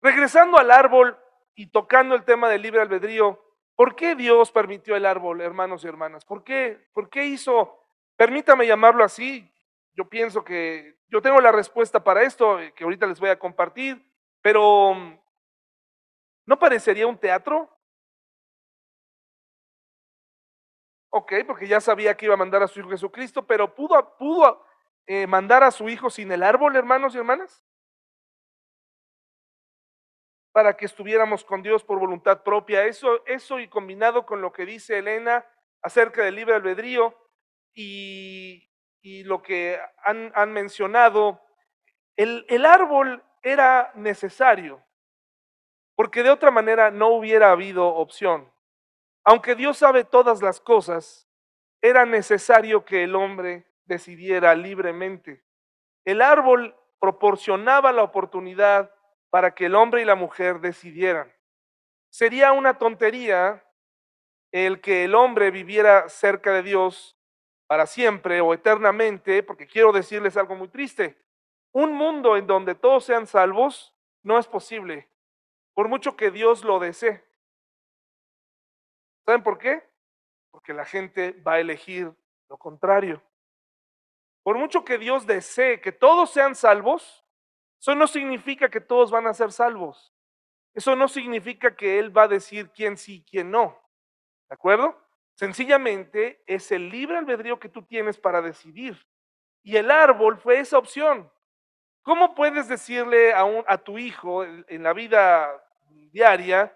Regresando 0.02 0.58
al 0.58 0.70
árbol 0.70 1.18
y 1.54 1.70
tocando 1.70 2.14
el 2.14 2.24
tema 2.24 2.48
del 2.48 2.62
libre 2.62 2.80
albedrío, 2.80 3.42
¿por 3.74 3.96
qué 3.96 4.14
Dios 4.14 4.52
permitió 4.52 4.96
el 4.96 5.06
árbol, 5.06 5.40
hermanos 5.40 5.84
y 5.84 5.88
hermanas? 5.88 6.24
¿Por 6.24 6.44
qué? 6.44 6.88
¿Por 6.92 7.08
qué 7.08 7.26
hizo, 7.26 7.80
permítame 8.16 8.66
llamarlo 8.66 9.04
así, 9.04 9.52
yo 9.94 10.08
pienso 10.08 10.44
que 10.44 10.96
yo 11.08 11.20
tengo 11.22 11.40
la 11.40 11.50
respuesta 11.50 12.04
para 12.04 12.22
esto, 12.22 12.60
eh, 12.60 12.72
que 12.72 12.84
ahorita 12.84 13.06
les 13.06 13.18
voy 13.18 13.30
a 13.30 13.38
compartir, 13.38 14.04
pero 14.40 14.94
¿no 16.46 16.58
parecería 16.58 17.06
un 17.06 17.18
teatro? 17.18 17.77
Ok, 21.10 21.32
porque 21.46 21.66
ya 21.66 21.80
sabía 21.80 22.16
que 22.16 22.26
iba 22.26 22.34
a 22.34 22.38
mandar 22.38 22.62
a 22.62 22.68
su 22.68 22.80
Hijo 22.80 22.90
Jesucristo, 22.90 23.46
pero 23.46 23.74
¿pudo, 23.74 24.16
pudo 24.18 24.64
eh, 25.06 25.26
mandar 25.26 25.62
a 25.64 25.70
su 25.70 25.88
Hijo 25.88 26.10
sin 26.10 26.30
el 26.32 26.42
árbol, 26.42 26.76
hermanos 26.76 27.14
y 27.14 27.18
hermanas? 27.18 27.64
Para 30.52 30.76
que 30.76 30.84
estuviéramos 30.84 31.44
con 31.44 31.62
Dios 31.62 31.82
por 31.82 31.98
voluntad 31.98 32.42
propia. 32.42 32.84
Eso, 32.84 33.24
eso 33.26 33.58
y 33.58 33.68
combinado 33.68 34.26
con 34.26 34.42
lo 34.42 34.52
que 34.52 34.66
dice 34.66 34.98
Elena 34.98 35.46
acerca 35.82 36.22
del 36.22 36.34
libre 36.34 36.54
albedrío 36.54 37.16
y, 37.74 38.68
y 39.00 39.24
lo 39.24 39.40
que 39.40 39.80
han, 40.02 40.32
han 40.34 40.52
mencionado, 40.52 41.40
el, 42.16 42.44
el 42.48 42.66
árbol 42.66 43.24
era 43.42 43.92
necesario, 43.94 44.84
porque 45.94 46.22
de 46.22 46.30
otra 46.30 46.50
manera 46.50 46.90
no 46.90 47.08
hubiera 47.08 47.52
habido 47.52 47.86
opción. 47.86 48.52
Aunque 49.30 49.54
Dios 49.54 49.76
sabe 49.76 50.04
todas 50.04 50.40
las 50.40 50.58
cosas, 50.58 51.28
era 51.82 52.06
necesario 52.06 52.86
que 52.86 53.04
el 53.04 53.14
hombre 53.14 53.66
decidiera 53.84 54.54
libremente. 54.54 55.44
El 56.06 56.22
árbol 56.22 56.74
proporcionaba 56.98 57.92
la 57.92 58.04
oportunidad 58.04 58.90
para 59.28 59.54
que 59.54 59.66
el 59.66 59.74
hombre 59.74 60.00
y 60.00 60.06
la 60.06 60.14
mujer 60.14 60.60
decidieran. 60.60 61.30
Sería 62.08 62.54
una 62.54 62.78
tontería 62.78 63.62
el 64.50 64.80
que 64.80 65.04
el 65.04 65.14
hombre 65.14 65.50
viviera 65.50 66.08
cerca 66.08 66.50
de 66.54 66.62
Dios 66.62 67.14
para 67.66 67.84
siempre 67.84 68.40
o 68.40 68.54
eternamente, 68.54 69.42
porque 69.42 69.66
quiero 69.66 69.92
decirles 69.92 70.38
algo 70.38 70.54
muy 70.54 70.68
triste. 70.68 71.18
Un 71.72 71.92
mundo 71.92 72.38
en 72.38 72.46
donde 72.46 72.74
todos 72.74 73.04
sean 73.04 73.26
salvos 73.26 73.94
no 74.22 74.38
es 74.38 74.46
posible, 74.46 75.06
por 75.74 75.86
mucho 75.86 76.16
que 76.16 76.30
Dios 76.30 76.64
lo 76.64 76.78
desee. 76.78 77.27
¿Saben 79.28 79.42
por 79.42 79.58
qué? 79.58 79.86
Porque 80.50 80.72
la 80.72 80.86
gente 80.86 81.32
va 81.46 81.52
a 81.52 81.60
elegir 81.60 82.10
lo 82.48 82.56
contrario. 82.56 83.22
Por 84.42 84.56
mucho 84.56 84.86
que 84.86 84.96
Dios 84.96 85.26
desee 85.26 85.82
que 85.82 85.92
todos 85.92 86.30
sean 86.30 86.54
salvos, 86.54 87.26
eso 87.78 87.94
no 87.94 88.06
significa 88.06 88.70
que 88.70 88.80
todos 88.80 89.10
van 89.10 89.26
a 89.26 89.34
ser 89.34 89.52
salvos. 89.52 90.14
Eso 90.72 90.96
no 90.96 91.08
significa 91.08 91.76
que 91.76 91.98
Él 91.98 92.16
va 92.16 92.22
a 92.22 92.28
decir 92.28 92.70
quién 92.70 92.96
sí 92.96 93.16
y 93.16 93.22
quién 93.22 93.50
no. 93.50 93.78
¿De 94.48 94.54
acuerdo? 94.54 94.98
Sencillamente 95.34 96.42
es 96.46 96.72
el 96.72 96.88
libre 96.88 97.18
albedrío 97.18 97.60
que 97.60 97.68
tú 97.68 97.82
tienes 97.82 98.16
para 98.16 98.40
decidir. 98.40 98.96
Y 99.62 99.76
el 99.76 99.90
árbol 99.90 100.38
fue 100.38 100.58
esa 100.58 100.78
opción. 100.78 101.30
¿Cómo 102.00 102.34
puedes 102.34 102.66
decirle 102.66 103.34
a, 103.34 103.44
un, 103.44 103.62
a 103.68 103.76
tu 103.76 103.98
hijo 103.98 104.42
en 104.42 104.82
la 104.82 104.94
vida 104.94 105.52
diaria, 106.12 106.74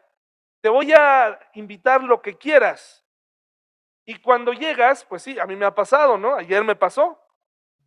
te 0.63 0.69
voy 0.69 0.93
a 0.93 1.39
invitar 1.55 2.03
lo 2.03 2.23
que 2.23 2.39
quieras. 2.39 3.05
Y 4.07 4.21
cuando 4.21 4.53
llegas, 4.53 5.05
pues 5.05 5.23
sí, 5.23 5.39
a 5.39 5.45
mí 5.45 5.57
me 5.57 5.67
ha 5.67 5.75
pasado, 5.75 6.17
¿no? 6.17 6.37
Ayer 6.37 6.65
me 6.65 6.77
pasó. 6.77 7.21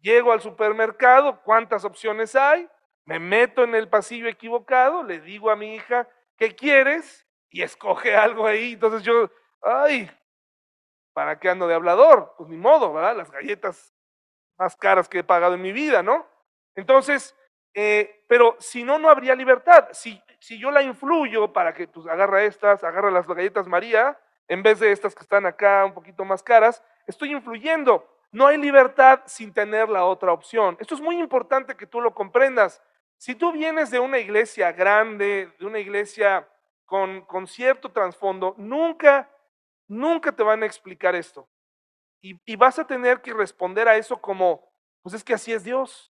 Llego 0.02 0.32
al 0.32 0.42
supermercado, 0.42 1.42
¿cuántas 1.42 1.86
opciones 1.86 2.36
hay? 2.36 2.70
Me 3.06 3.18
meto 3.18 3.64
en 3.64 3.76
el 3.76 3.88
pasillo 3.88 4.28
equivocado, 4.28 5.04
le 5.04 5.22
digo 5.22 5.50
a 5.50 5.56
mi 5.56 5.76
hija, 5.76 6.08
¿qué 6.38 6.54
quieres? 6.54 7.26
Y 7.50 7.62
escoge 7.62 8.14
algo 8.16 8.46
ahí. 8.46 8.74
Entonces 8.74 9.04
yo, 9.04 9.32
ay, 9.62 10.12
¿para 11.14 11.40
qué 11.40 11.50
ando 11.50 11.68
de 11.68 11.76
hablador? 11.76 12.34
Pues 12.38 12.50
ni 12.50 12.58
modo, 12.58 12.94
¿verdad? 12.94 13.16
Las 13.16 13.32
galletas 13.32 13.96
más 14.58 14.76
caras 14.76 15.08
que 15.08 15.20
he 15.20 15.24
pagado 15.24 15.56
en 15.56 15.62
mi 15.62 15.72
vida, 15.72 16.04
¿no? 16.04 16.28
Entonces, 16.76 17.36
eh, 17.78 18.24
pero 18.28 18.56
si 18.58 18.86
no, 18.86 18.98
no 18.98 19.10
habría 19.10 19.36
libertad. 19.36 19.90
Si, 19.92 20.20
si 20.40 20.58
yo 20.58 20.72
la 20.72 20.82
influyo 20.82 21.52
para 21.52 21.74
que 21.74 21.88
pues, 21.88 22.08
agarra 22.08 22.44
estas, 22.44 22.84
agarra 22.86 23.12
las 23.12 23.28
galletas 23.28 23.68
María, 23.68 24.18
en 24.48 24.64
vez 24.64 24.80
de 24.80 24.94
estas 24.94 25.14
que 25.14 25.24
están 25.24 25.46
acá 25.46 25.84
un 25.86 25.94
poquito 25.94 26.24
más 26.24 26.42
caras, 26.42 26.82
estoy 27.06 27.34
influyendo. 27.34 28.10
No 28.32 28.48
hay 28.48 28.58
libertad 28.58 29.22
sin 29.26 29.54
tener 29.54 29.90
la 29.90 30.06
otra 30.06 30.32
opción. 30.32 30.78
Esto 30.80 30.96
es 30.96 31.02
muy 31.02 31.20
importante 31.20 31.76
que 31.76 31.86
tú 31.86 32.00
lo 32.00 32.14
comprendas. 32.14 32.82
Si 33.18 33.36
tú 33.36 33.52
vienes 33.52 33.92
de 33.92 34.00
una 34.00 34.20
iglesia 34.20 34.72
grande, 34.72 35.52
de 35.60 35.66
una 35.66 35.80
iglesia 35.80 36.48
con, 36.86 37.22
con 37.26 37.46
cierto 37.46 37.92
trasfondo, 37.92 38.56
nunca, 38.58 39.30
nunca 39.88 40.32
te 40.32 40.44
van 40.44 40.64
a 40.64 40.66
explicar 40.66 41.14
esto. 41.14 41.48
Y, 42.22 42.40
y 42.46 42.56
vas 42.56 42.80
a 42.80 42.88
tener 42.88 43.22
que 43.22 43.34
responder 43.34 43.88
a 43.88 43.98
eso 43.98 44.22
como, 44.22 44.70
pues 45.02 45.14
es 45.14 45.24
que 45.24 45.34
así 45.34 45.52
es 45.52 45.64
Dios. 45.64 46.12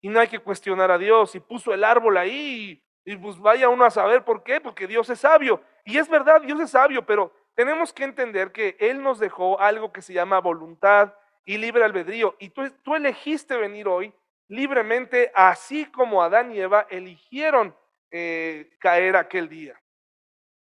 Y 0.00 0.08
no 0.08 0.20
hay 0.20 0.28
que 0.28 0.38
cuestionar 0.38 0.90
a 0.90 0.98
Dios. 0.98 1.34
Y 1.34 1.40
puso 1.40 1.72
el 1.74 1.84
árbol 1.84 2.16
ahí. 2.16 2.82
Y, 3.04 3.16
pues 3.16 3.38
vaya 3.38 3.68
uno 3.68 3.84
a 3.84 3.90
saber 3.90 4.24
por 4.24 4.42
qué. 4.42 4.60
Porque 4.60 4.86
Dios 4.86 5.08
es 5.10 5.20
sabio. 5.20 5.62
Y 5.84 5.98
es 5.98 6.08
verdad, 6.08 6.40
Dios 6.40 6.60
es 6.60 6.70
sabio. 6.70 7.04
Pero 7.04 7.32
tenemos 7.54 7.92
que 7.92 8.04
entender 8.04 8.52
que 8.52 8.76
Él 8.80 9.02
nos 9.02 9.18
dejó 9.18 9.60
algo 9.60 9.92
que 9.92 10.02
se 10.02 10.12
llama 10.12 10.40
voluntad 10.40 11.14
y 11.44 11.58
libre 11.58 11.84
albedrío. 11.84 12.36
Y 12.38 12.50
tú, 12.50 12.70
tú 12.82 12.94
elegiste 12.94 13.56
venir 13.56 13.88
hoy 13.88 14.14
libremente, 14.50 15.30
así 15.34 15.86
como 15.86 16.22
Adán 16.22 16.52
y 16.52 16.60
Eva 16.60 16.86
eligieron 16.90 17.74
eh, 18.10 18.68
caer 18.80 19.16
aquel 19.16 19.48
día. 19.48 19.80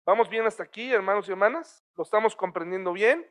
¿Vamos 0.04 0.30
bien 0.30 0.46
hasta 0.48 0.64
aquí, 0.64 0.92
hermanos 0.92 1.28
y 1.28 1.32
hermanas? 1.32 1.86
¿Lo 1.96 2.04
estamos 2.04 2.36
comprendiendo 2.36 2.92
bien? 2.92 3.30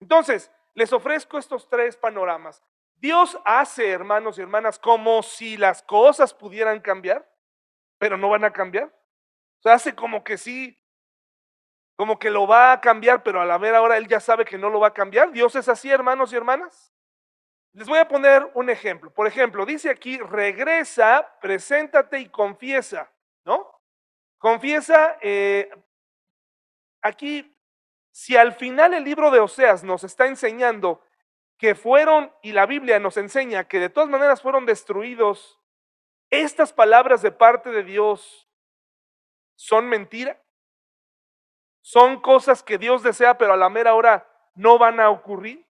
Entonces, 0.00 0.52
les 0.74 0.92
ofrezco 0.92 1.38
estos 1.38 1.68
tres 1.68 1.96
panoramas. 1.96 2.62
Dios 3.00 3.38
hace, 3.44 3.90
hermanos 3.90 4.38
y 4.38 4.42
hermanas, 4.42 4.78
como 4.78 5.22
si 5.22 5.56
las 5.56 5.82
cosas 5.82 6.34
pudieran 6.34 6.80
cambiar, 6.80 7.28
pero 7.98 8.16
no 8.16 8.28
van 8.28 8.44
a 8.44 8.52
cambiar. 8.52 8.86
O 8.86 9.62
sea, 9.62 9.74
hace 9.74 9.94
como 9.94 10.24
que 10.24 10.36
sí, 10.36 10.80
como 11.96 12.18
que 12.18 12.30
lo 12.30 12.46
va 12.46 12.72
a 12.72 12.80
cambiar, 12.80 13.22
pero 13.22 13.40
a 13.40 13.44
la 13.44 13.58
mera 13.58 13.82
hora 13.82 13.96
él 13.96 14.08
ya 14.08 14.20
sabe 14.20 14.44
que 14.44 14.58
no 14.58 14.70
lo 14.70 14.80
va 14.80 14.88
a 14.88 14.94
cambiar. 14.94 15.30
Dios 15.32 15.54
es 15.54 15.68
así, 15.68 15.90
hermanos 15.90 16.32
y 16.32 16.36
hermanas. 16.36 16.92
Les 17.72 17.86
voy 17.86 17.98
a 17.98 18.08
poner 18.08 18.50
un 18.54 18.70
ejemplo. 18.70 19.12
Por 19.12 19.26
ejemplo, 19.26 19.64
dice 19.64 19.90
aquí, 19.90 20.18
regresa, 20.18 21.38
preséntate 21.40 22.18
y 22.18 22.28
confiesa, 22.28 23.10
¿no? 23.44 23.80
Confiesa, 24.38 25.18
eh, 25.20 25.70
aquí, 27.02 27.56
si 28.10 28.36
al 28.36 28.52
final 28.54 28.94
el 28.94 29.04
libro 29.04 29.30
de 29.30 29.40
Oseas 29.40 29.84
nos 29.84 30.02
está 30.02 30.26
enseñando 30.26 31.02
que 31.58 31.74
fueron, 31.74 32.32
y 32.42 32.52
la 32.52 32.66
Biblia 32.66 32.98
nos 33.00 33.16
enseña 33.16 33.68
que 33.68 33.80
de 33.80 33.90
todas 33.90 34.08
maneras 34.08 34.40
fueron 34.40 34.64
destruidos 34.64 35.58
estas 36.30 36.72
palabras 36.72 37.22
de 37.22 37.32
parte 37.32 37.70
de 37.70 37.82
Dios 37.82 38.48
son 39.56 39.88
mentira. 39.88 40.42
Son 41.80 42.20
cosas 42.20 42.62
que 42.62 42.76
Dios 42.76 43.02
desea, 43.02 43.38
pero 43.38 43.54
a 43.54 43.56
la 43.56 43.70
mera 43.70 43.94
hora 43.94 44.28
no 44.54 44.78
van 44.78 45.00
a 45.00 45.08
ocurrir. 45.08 45.66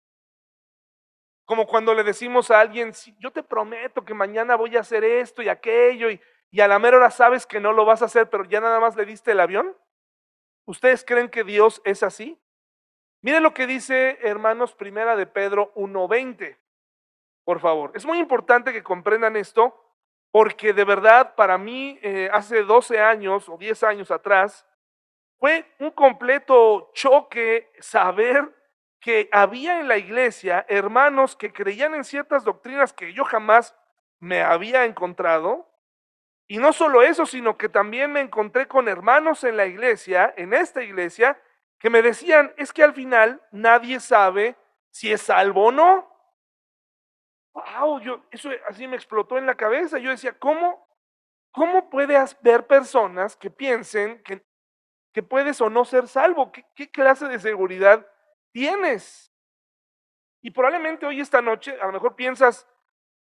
Como 1.45 1.67
cuando 1.67 1.95
le 1.95 2.03
decimos 2.03 2.51
a 2.51 2.61
alguien, 2.61 2.93
yo 3.19 3.31
te 3.31 3.43
prometo 3.43 4.05
que 4.05 4.15
mañana 4.15 4.57
voy 4.57 4.77
a 4.77 4.81
hacer 4.81 5.05
esto 5.05 5.43
y 5.43 5.49
aquello, 5.49 6.11
y, 6.11 6.21
y 6.51 6.61
a 6.61 6.69
la 6.69 6.79
mera 6.79 6.97
hora 6.97 7.11
sabes 7.11 7.47
que 7.47 7.61
no 7.61 7.73
lo 7.73 7.85
vas 7.85 8.03
a 8.03 8.07
hacer, 8.07 8.31
pero 8.31 8.45
ya 8.45 8.61
nada 8.61 8.81
más 8.81 8.97
le 8.97 9.05
diste 9.05 9.33
el 9.33 9.41
avión. 9.41 9.77
¿Ustedes 10.65 11.05
creen 11.05 11.29
que 11.29 11.45
Dios 11.45 11.83
es 11.85 12.03
así? 12.03 12.41
Miren 13.23 13.43
lo 13.43 13.55
que 13.55 13.67
dice, 13.67 14.19
hermanos, 14.23 14.75
primera 14.75 15.17
de 15.17 15.27
Pedro 15.27 15.73
1.20. 15.75 16.57
Por 17.45 17.61
favor, 17.61 17.93
es 17.95 18.05
muy 18.05 18.19
importante 18.19 18.73
que 18.73 18.83
comprendan 18.83 19.37
esto, 19.37 19.83
porque 20.31 20.73
de 20.73 20.85
verdad 20.85 21.35
para 21.35 21.59
mí, 21.59 21.99
eh, 22.03 22.29
hace 22.33 22.63
12 22.63 23.01
años 23.01 23.49
o 23.49 23.57
10 23.57 23.83
años 23.85 24.11
atrás, 24.11 24.67
fue 25.39 25.65
un 25.79 25.91
completo 25.91 26.91
choque 26.95 27.71
saber 27.79 28.53
que 29.01 29.29
había 29.31 29.81
en 29.81 29.89
la 29.89 29.99
iglesia 29.99 30.65
hermanos 30.69 31.37
que 31.37 31.53
creían 31.53 31.95
en 31.95 32.05
ciertas 32.05 32.45
doctrinas 32.45 32.93
que 32.93 33.13
yo 33.13 33.25
jamás 33.25 33.77
me 34.19 34.43
había 34.43 34.85
encontrado. 34.85 35.71
Y 36.49 36.59
no 36.59 36.73
solo 36.73 37.03
eso, 37.03 37.27
sino 37.27 37.59
que 37.59 37.69
también 37.69 38.13
me 38.13 38.21
encontré 38.21 38.67
con 38.67 38.89
hermanos 38.89 39.45
en 39.45 39.57
la 39.57 39.67
iglesia, 39.67 40.33
en 40.37 40.55
esta 40.55 40.83
iglesia, 40.83 41.41
que 41.79 41.91
me 41.91 42.03
decían, 42.03 42.53
es 42.57 42.73
que 42.73 42.83
al 42.83 42.95
final 42.95 43.43
nadie 43.51 44.01
sabe 44.01 44.57
si 44.91 45.13
es 45.13 45.23
salvo 45.23 45.67
o 45.67 45.73
no. 45.73 46.11
Wow, 47.53 48.01
yo, 48.01 48.25
eso 48.31 48.51
así 48.69 48.87
me 48.87 48.97
explotó 48.97 49.39
en 49.39 49.47
la 49.47 49.55
cabeza. 49.55 49.99
Yo 49.99 50.11
decía, 50.11 50.39
¿cómo, 50.39 50.87
cómo 51.51 51.89
puede 51.91 52.17
haber 52.17 52.67
personas 52.67 53.37
que 53.37 53.51
piensen 53.51 54.23
que, 54.23 54.45
que 55.13 55.23
puedes 55.23 55.61
o 55.61 55.71
no 55.71 55.85
ser 55.85 56.09
salvo? 56.09 56.53
¿Qué, 56.53 56.67
¿Qué 56.75 56.91
clase 56.91 57.29
de 57.29 57.39
seguridad 57.39 58.07
tienes. 58.57 59.31
Y 60.41 60.51
probablemente 60.51 61.05
hoy 61.05 61.21
esta 61.21 61.43
noche 61.43 61.79
a 61.79 61.85
lo 61.85 61.93
mejor 61.93 62.17
piensas, 62.17 62.67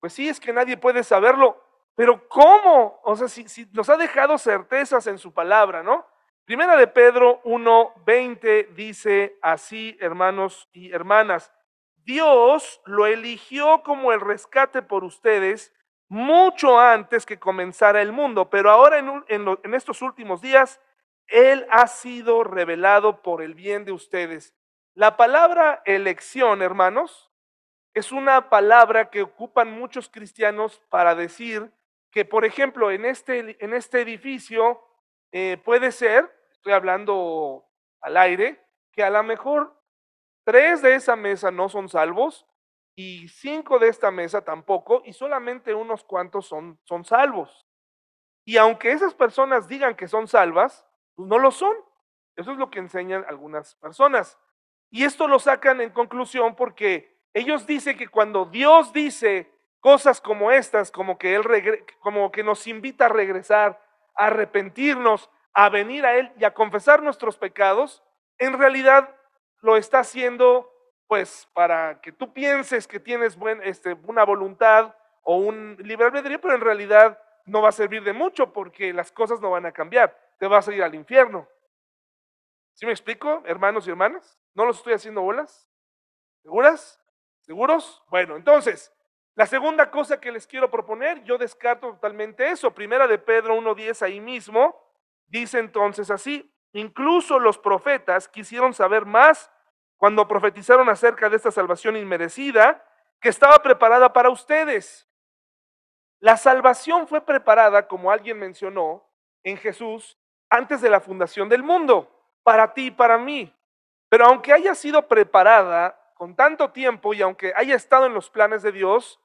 pues 0.00 0.14
sí, 0.14 0.26
es 0.26 0.40
que 0.40 0.54
nadie 0.54 0.78
puede 0.78 1.04
saberlo, 1.04 1.62
pero 1.94 2.26
¿cómo? 2.28 2.98
O 3.04 3.14
sea, 3.14 3.28
si, 3.28 3.66
nos 3.72 3.90
ha 3.90 3.98
dejado 3.98 4.38
certezas 4.38 5.06
en 5.06 5.18
su 5.18 5.34
palabra, 5.34 5.82
¿no? 5.82 6.06
Primera 6.48 6.76
de 6.76 6.86
Pedro 6.86 7.42
1:20 7.44 8.68
dice 8.74 9.36
así, 9.42 9.98
hermanos 10.00 10.66
y 10.72 10.90
hermanas, 10.94 11.52
Dios 12.06 12.80
lo 12.86 13.04
eligió 13.04 13.82
como 13.82 14.14
el 14.14 14.20
rescate 14.22 14.80
por 14.80 15.04
ustedes 15.04 15.74
mucho 16.08 16.80
antes 16.80 17.26
que 17.26 17.38
comenzara 17.38 18.00
el 18.00 18.12
mundo, 18.12 18.48
pero 18.48 18.70
ahora 18.70 18.96
en, 18.98 19.74
estos 19.74 20.00
últimos 20.00 20.40
días, 20.40 20.80
Él 21.26 21.66
ha 21.70 21.86
sido 21.86 22.42
revelado 22.44 23.20
por 23.20 23.42
el 23.42 23.52
bien 23.52 23.84
de 23.84 23.92
ustedes. 23.92 24.54
La 24.94 25.18
palabra 25.18 25.82
elección, 25.84 26.62
hermanos, 26.62 27.30
es 27.92 28.10
una 28.10 28.48
palabra 28.48 29.10
que 29.10 29.20
ocupan 29.20 29.70
muchos 29.70 30.08
cristianos 30.08 30.80
para 30.88 31.14
decir 31.14 31.70
que, 32.10 32.24
por 32.24 32.46
ejemplo, 32.46 32.90
en 32.90 33.04
este, 33.04 33.58
este 33.60 34.00
edificio 34.00 34.82
eh, 35.30 35.60
puede 35.62 35.92
ser, 35.92 36.37
estoy 36.58 36.72
hablando 36.72 37.66
al 38.00 38.16
aire, 38.16 38.64
que 38.92 39.02
a 39.02 39.10
lo 39.10 39.22
mejor 39.22 39.80
tres 40.44 40.82
de 40.82 40.94
esa 40.94 41.16
mesa 41.16 41.50
no 41.50 41.68
son 41.68 41.88
salvos 41.88 42.46
y 42.96 43.28
cinco 43.28 43.78
de 43.78 43.88
esta 43.88 44.10
mesa 44.10 44.44
tampoco 44.44 45.02
y 45.04 45.12
solamente 45.12 45.72
unos 45.72 46.04
cuantos 46.04 46.46
son, 46.46 46.78
son 46.84 47.04
salvos. 47.04 47.66
Y 48.44 48.56
aunque 48.56 48.90
esas 48.90 49.14
personas 49.14 49.68
digan 49.68 49.94
que 49.94 50.08
son 50.08 50.26
salvas, 50.26 50.84
pues 51.14 51.28
no 51.28 51.38
lo 51.38 51.50
son. 51.50 51.76
Eso 52.34 52.52
es 52.52 52.58
lo 52.58 52.70
que 52.70 52.78
enseñan 52.78 53.24
algunas 53.28 53.74
personas. 53.76 54.38
Y 54.90 55.04
esto 55.04 55.28
lo 55.28 55.38
sacan 55.38 55.80
en 55.80 55.90
conclusión 55.90 56.56
porque 56.56 57.20
ellos 57.34 57.66
dicen 57.66 57.96
que 57.96 58.08
cuando 58.08 58.46
Dios 58.46 58.92
dice 58.92 59.52
cosas 59.80 60.20
como 60.20 60.50
estas, 60.50 60.90
como 60.90 61.18
que, 61.18 61.34
él 61.34 61.84
como 62.00 62.32
que 62.32 62.42
nos 62.42 62.66
invita 62.66 63.06
a 63.06 63.10
regresar, 63.10 63.80
a 64.16 64.26
arrepentirnos, 64.26 65.30
a 65.58 65.70
venir 65.70 66.06
a 66.06 66.14
Él 66.14 66.30
y 66.38 66.44
a 66.44 66.54
confesar 66.54 67.02
nuestros 67.02 67.36
pecados, 67.36 68.04
en 68.38 68.56
realidad 68.56 69.12
lo 69.60 69.76
está 69.76 69.98
haciendo 69.98 70.72
pues 71.08 71.48
para 71.52 72.00
que 72.00 72.12
tú 72.12 72.32
pienses 72.32 72.86
que 72.86 73.00
tienes 73.00 73.34
buen, 73.34 73.60
este, 73.64 73.94
una 74.04 74.22
voluntad 74.22 74.94
o 75.22 75.38
un 75.38 75.76
libre 75.80 76.06
albedrío, 76.06 76.40
pero 76.40 76.54
en 76.54 76.60
realidad 76.60 77.20
no 77.44 77.60
va 77.60 77.70
a 77.70 77.72
servir 77.72 78.04
de 78.04 78.12
mucho 78.12 78.52
porque 78.52 78.92
las 78.92 79.10
cosas 79.10 79.40
no 79.40 79.50
van 79.50 79.66
a 79.66 79.72
cambiar, 79.72 80.16
te 80.38 80.46
vas 80.46 80.68
a 80.68 80.72
ir 80.72 80.80
al 80.80 80.94
infierno. 80.94 81.48
¿Sí 82.74 82.86
me 82.86 82.92
explico, 82.92 83.42
hermanos 83.44 83.84
y 83.88 83.90
hermanas? 83.90 84.38
¿No 84.54 84.64
los 84.64 84.76
estoy 84.76 84.92
haciendo 84.92 85.22
bolas? 85.22 85.68
¿Seguras? 86.40 87.02
¿Seguros? 87.40 88.04
Bueno, 88.10 88.36
entonces, 88.36 88.94
la 89.34 89.46
segunda 89.46 89.90
cosa 89.90 90.20
que 90.20 90.30
les 90.30 90.46
quiero 90.46 90.70
proponer, 90.70 91.24
yo 91.24 91.36
descarto 91.36 91.88
totalmente 91.94 92.48
eso. 92.48 92.72
Primera 92.72 93.08
de 93.08 93.18
Pedro 93.18 93.56
1.10 93.56 94.02
ahí 94.02 94.20
mismo, 94.20 94.87
dice 95.28 95.58
entonces 95.58 96.10
así, 96.10 96.52
incluso 96.72 97.38
los 97.38 97.58
profetas 97.58 98.28
quisieron 98.28 98.74
saber 98.74 99.06
más 99.06 99.50
cuando 99.96 100.28
profetizaron 100.28 100.88
acerca 100.88 101.28
de 101.28 101.36
esta 101.36 101.50
salvación 101.50 101.96
inmerecida 101.96 102.84
que 103.20 103.28
estaba 103.28 103.58
preparada 103.62 104.12
para 104.12 104.30
ustedes. 104.30 105.08
La 106.20 106.36
salvación 106.36 107.06
fue 107.06 107.20
preparada, 107.20 107.86
como 107.86 108.10
alguien 108.10 108.38
mencionó, 108.38 109.08
en 109.44 109.56
Jesús 109.56 110.18
antes 110.50 110.80
de 110.80 110.90
la 110.90 111.00
fundación 111.00 111.48
del 111.48 111.62
mundo 111.62 112.10
para 112.42 112.72
ti 112.74 112.86
y 112.86 112.90
para 112.90 113.18
mí. 113.18 113.54
Pero 114.08 114.26
aunque 114.26 114.52
haya 114.52 114.74
sido 114.74 115.06
preparada 115.06 116.00
con 116.14 116.34
tanto 116.34 116.70
tiempo 116.70 117.14
y 117.14 117.22
aunque 117.22 117.52
haya 117.54 117.76
estado 117.76 118.06
en 118.06 118.14
los 118.14 118.30
planes 118.30 118.62
de 118.62 118.72
Dios, 118.72 119.20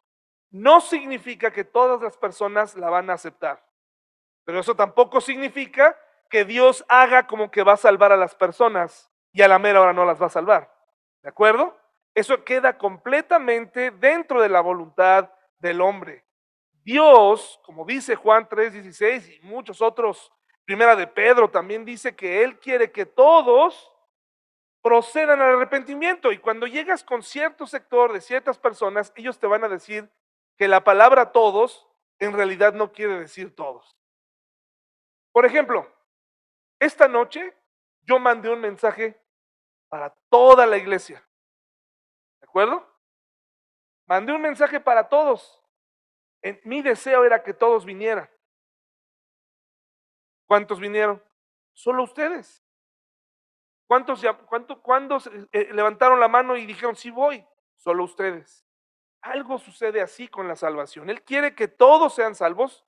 no 0.51 0.81
significa 0.81 1.51
que 1.51 1.63
todas 1.63 2.01
las 2.01 2.17
personas 2.17 2.75
la 2.75 2.89
van 2.89 3.09
a 3.09 3.13
aceptar. 3.13 3.63
Pero 4.45 4.59
eso 4.59 4.75
tampoco 4.75 5.21
significa 5.21 5.97
que 6.29 6.45
Dios 6.45 6.83
haga 6.87 7.27
como 7.27 7.51
que 7.51 7.63
va 7.63 7.73
a 7.73 7.77
salvar 7.77 8.11
a 8.11 8.17
las 8.17 8.35
personas 8.35 9.11
y 9.31 9.41
a 9.41 9.47
la 9.47 9.59
mera 9.59 9.81
hora 9.81 9.93
no 9.93 10.05
las 10.05 10.21
va 10.21 10.27
a 10.27 10.29
salvar. 10.29 10.73
¿De 11.21 11.29
acuerdo? 11.29 11.77
Eso 12.13 12.43
queda 12.43 12.77
completamente 12.77 13.91
dentro 13.91 14.41
de 14.41 14.49
la 14.49 14.61
voluntad 14.61 15.31
del 15.59 15.81
hombre. 15.81 16.25
Dios, 16.83 17.59
como 17.63 17.85
dice 17.85 18.15
Juan 18.15 18.47
3:16 18.47 19.39
y 19.41 19.45
muchos 19.45 19.81
otros 19.81 20.31
Primera 20.65 20.95
de 20.95 21.07
Pedro 21.07 21.49
también 21.49 21.83
dice 21.83 22.15
que 22.15 22.43
Él 22.43 22.57
quiere 22.57 22.91
que 22.91 23.05
todos 23.05 23.91
procedan 24.81 25.41
al 25.41 25.55
arrepentimiento. 25.55 26.31
Y 26.31 26.37
cuando 26.37 26.67
llegas 26.67 27.03
con 27.03 27.21
cierto 27.21 27.67
sector 27.67 28.13
de 28.13 28.21
ciertas 28.21 28.57
personas, 28.57 29.11
ellos 29.15 29.39
te 29.39 29.47
van 29.47 29.63
a 29.63 29.69
decir 29.69 30.09
que 30.57 30.67
la 30.67 30.83
palabra 30.83 31.31
todos 31.31 31.87
en 32.19 32.31
realidad 32.33 32.73
no 32.73 32.93
quiere 32.93 33.19
decir 33.19 33.53
todos. 33.53 33.97
Por 35.33 35.45
ejemplo, 35.45 35.91
esta 36.79 37.09
noche 37.09 37.57
yo 38.03 38.19
mandé 38.19 38.49
un 38.49 38.61
mensaje 38.61 39.19
para 39.89 40.11
toda 40.29 40.65
la 40.65 40.77
iglesia. 40.77 41.27
¿De 42.39 42.45
acuerdo? 42.47 42.87
Mandé 44.05 44.31
un 44.31 44.41
mensaje 44.41 44.79
para 44.79 45.09
todos. 45.09 45.61
mi 46.63 46.81
deseo 46.81 47.25
era 47.25 47.43
que 47.43 47.53
todos 47.53 47.83
vinieran. 47.83 48.29
¿Cuántos 50.45 50.79
vinieron? 50.79 51.21
Solo 51.73 52.03
ustedes. 52.03 52.63
¿Cuántos, 53.87 54.23
cuánto, 54.47 54.81
cuándo 54.81 55.17
eh, 55.51 55.69
levantaron 55.73 56.19
la 56.19 56.27
mano 56.27 56.55
y 56.57 56.65
dijeron, 56.65 56.95
sí 56.95 57.09
voy? 57.09 57.45
Solo 57.77 58.03
ustedes. 58.03 58.65
Algo 59.21 59.57
sucede 59.57 60.01
así 60.01 60.27
con 60.27 60.47
la 60.47 60.55
salvación. 60.55 61.09
Él 61.09 61.23
quiere 61.23 61.55
que 61.55 61.67
todos 61.67 62.13
sean 62.13 62.35
salvos, 62.35 62.85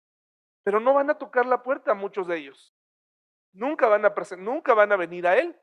pero 0.65 0.79
no 0.79 0.95
van 0.95 1.11
a 1.11 1.17
tocar 1.17 1.45
la 1.45 1.61
puerta 1.61 1.93
muchos 1.93 2.27
de 2.27 2.37
ellos. 2.37 2.73
Nunca 3.53 3.87
van 3.87 4.03
a, 4.03 4.13
nunca 4.37 4.73
van 4.73 4.91
a 4.91 4.95
venir 4.95 5.27
a 5.27 5.37
Él. 5.37 5.55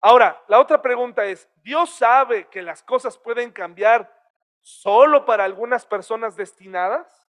Ahora, 0.00 0.42
la 0.48 0.58
otra 0.58 0.82
pregunta 0.82 1.24
es, 1.26 1.48
¿Dios 1.62 1.90
sabe 1.90 2.48
que 2.48 2.60
las 2.60 2.82
cosas 2.82 3.16
pueden 3.16 3.52
cambiar 3.52 4.12
solo 4.62 5.24
para 5.24 5.44
algunas 5.44 5.86
personas 5.86 6.34
destinadas? 6.34 7.28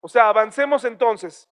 O 0.00 0.08
sea, 0.08 0.28
avancemos 0.28 0.84
entonces. 0.84 1.50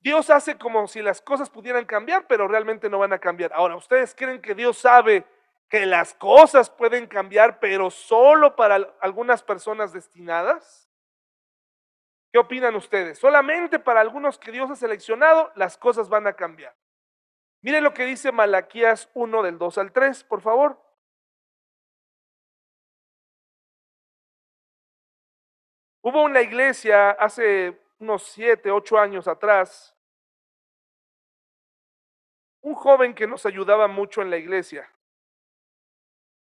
Dios 0.00 0.28
hace 0.28 0.58
como 0.58 0.86
si 0.86 1.00
las 1.00 1.22
cosas 1.22 1.48
pudieran 1.48 1.86
cambiar, 1.86 2.26
pero 2.26 2.48
realmente 2.48 2.90
no 2.90 2.98
van 2.98 3.14
a 3.14 3.18
cambiar. 3.18 3.54
Ahora, 3.54 3.76
¿ustedes 3.76 4.14
creen 4.14 4.42
que 4.42 4.54
Dios 4.54 4.76
sabe 4.76 5.24
que 5.70 5.86
las 5.86 6.12
cosas 6.12 6.68
pueden 6.68 7.06
cambiar, 7.06 7.60
pero 7.60 7.90
solo 7.90 8.56
para 8.56 8.74
algunas 9.00 9.42
personas 9.42 9.94
destinadas? 9.94 10.87
¿Qué 12.32 12.38
opinan 12.38 12.76
ustedes? 12.76 13.18
Solamente 13.18 13.78
para 13.78 14.00
algunos 14.00 14.38
que 14.38 14.52
Dios 14.52 14.70
ha 14.70 14.76
seleccionado, 14.76 15.50
las 15.54 15.78
cosas 15.78 16.08
van 16.08 16.26
a 16.26 16.34
cambiar. 16.34 16.74
Miren 17.62 17.82
lo 17.82 17.94
que 17.94 18.04
dice 18.04 18.32
Malaquías 18.32 19.10
1 19.14 19.42
del 19.42 19.58
2 19.58 19.78
al 19.78 19.92
3, 19.92 20.24
por 20.24 20.40
favor. 20.40 20.80
Hubo 26.02 26.22
una 26.22 26.40
iglesia 26.40 27.10
hace 27.10 27.80
unos 27.98 28.22
siete, 28.22 28.70
ocho 28.70 28.98
años 28.98 29.26
atrás, 29.26 29.94
un 32.60 32.74
joven 32.74 33.14
que 33.14 33.26
nos 33.26 33.44
ayudaba 33.46 33.88
mucho 33.88 34.22
en 34.22 34.30
la 34.30 34.36
iglesia. 34.36 34.90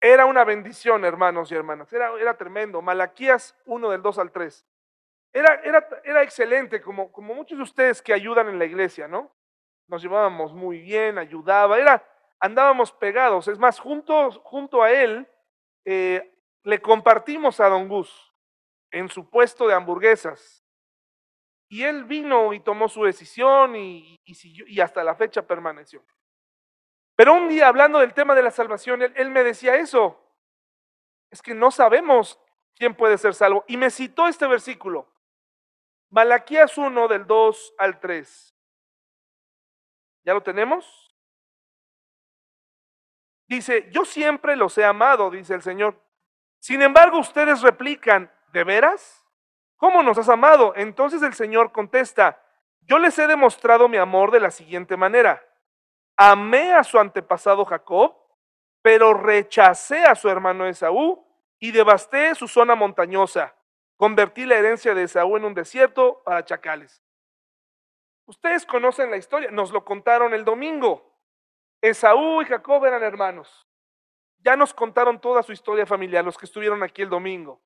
Era 0.01 0.27
una 0.27 0.44
bendición, 0.44 1.05
hermanos 1.05 1.51
y 1.51 1.55
hermanas. 1.55 1.92
Era, 1.92 2.12
era 2.18 2.37
tremendo. 2.37 2.83
Malaquías 2.83 3.57
1 3.64 3.90
del 3.90 4.03
2 4.03 4.18
al 4.18 4.31
3. 4.31 4.66
Era, 5.33 5.61
era, 5.65 5.87
era 6.05 6.23
excelente, 6.23 6.81
como, 6.81 7.12
como 7.12 7.35
muchos 7.35 7.59
de 7.59 7.65
ustedes 7.65 8.01
que 8.01 8.12
ayudan 8.12 8.49
en 8.49 8.59
la 8.59 8.65
iglesia, 8.65 9.07
¿no? 9.07 9.35
Nos 9.89 10.03
llevábamos 10.03 10.53
muy 10.53 10.81
bien, 10.81 11.19
ayudaba, 11.19 11.79
era, 11.79 12.05
andábamos 12.41 12.93
pegados. 12.93 13.49
Es 13.49 13.59
más, 13.59 13.79
junto, 13.79 14.83
a 14.83 14.91
él, 14.91 15.29
eh, 15.85 16.35
le 16.62 16.81
compartimos 16.81 17.61
a 17.61 17.69
Don 17.69 17.89
Gus 17.89 18.33
en 18.91 19.09
su 19.09 19.29
puesto 19.29 19.67
de 19.67 19.75
hamburguesas. 19.75 20.65
Y 21.69 21.83
él 21.83 22.05
vino 22.05 22.53
y 22.53 22.61
tomó 22.61 22.89
su 22.89 23.05
decisión 23.05 23.77
y, 23.77 24.17
y 24.25 24.81
hasta 24.81 25.03
la 25.05 25.17
fecha 25.17 25.47
permaneció. 25.47 26.05
Pero 27.17 27.33
un 27.33 27.49
día, 27.49 27.67
hablando 27.69 27.99
del 27.99 28.15
tema 28.15 28.35
de 28.35 28.43
la 28.43 28.51
salvación, 28.51 29.03
él, 29.03 29.12
él 29.17 29.31
me 29.31 29.43
decía 29.43 29.77
eso. 29.77 30.23
Es 31.31 31.43
que 31.43 31.55
no 31.55 31.71
sabemos 31.71 32.39
quién 32.77 32.95
puede 32.95 33.19
ser 33.19 33.35
salvo. 33.35 33.65
Y 33.67 33.77
me 33.77 33.91
citó 33.91 34.29
este 34.29 34.47
versículo. 34.47 35.12
Malaquías 36.11 36.79
1 36.79 37.09
del 37.09 37.27
2 37.27 37.75
al 37.79 38.01
3. 38.01 38.57
¿Ya 40.25 40.35
lo 40.35 40.42
tenemos? 40.42 41.14
Dice, 43.49 43.88
yo 43.90 44.05
siempre 44.05 44.57
los 44.57 44.77
he 44.77 44.85
amado, 44.85 45.31
dice 45.31 45.55
el 45.55 45.62
Señor. 45.62 46.03
Sin 46.59 46.83
embargo, 46.83 47.19
ustedes 47.19 47.62
replican, 47.62 48.33
¿de 48.53 48.64
veras? 48.64 49.25
¿Cómo 49.77 50.03
nos 50.03 50.19
has 50.19 50.29
amado? 50.29 50.73
Entonces 50.77 51.23
el 51.23 51.35
Señor 51.35 51.71
contesta, 51.71 52.42
yo 52.81 52.99
les 52.99 53.19
he 53.19 53.27
demostrado 53.27 53.88
mi 53.88 53.97
amor 53.97 54.31
de 54.31 54.40
la 54.40 54.51
siguiente 54.51 54.97
manera. 54.97 55.42
Amé 56.16 56.73
a 56.73 56.85
su 56.85 56.99
antepasado 56.99 57.64
Jacob, 57.64 58.16
pero 58.81 59.12
rechacé 59.12 60.05
a 60.05 60.14
su 60.14 60.29
hermano 60.29 60.66
Esaú 60.66 61.27
y 61.59 61.73
devasté 61.73 62.35
su 62.35 62.47
zona 62.47 62.75
montañosa. 62.75 63.56
Convertí 63.97 64.45
la 64.45 64.57
herencia 64.57 64.95
de 64.95 65.05
Esaú 65.05 65.37
en 65.37 65.45
un 65.45 65.55
desierto 65.55 66.23
para 66.25 66.45
chacales. 66.45 67.03
Ustedes 68.27 68.67
conocen 68.67 69.11
la 69.11 69.17
historia, 69.17 69.51
nos 69.51 69.71
lo 69.71 69.85
contaron 69.85 70.35
el 70.35 70.45
domingo. 70.45 71.17
Esaú 71.81 72.43
y 72.43 72.45
Jacob 72.45 72.85
eran 72.85 73.03
hermanos. 73.03 73.67
Ya 74.39 74.57
nos 74.57 74.75
contaron 74.75 75.21
toda 75.21 75.43
su 75.43 75.53
historia 75.53 75.87
familiar, 75.87 76.25
los 76.25 76.37
que 76.37 76.47
estuvieron 76.47 76.83
aquí 76.83 77.03
el 77.03 77.09
domingo. 77.09 77.63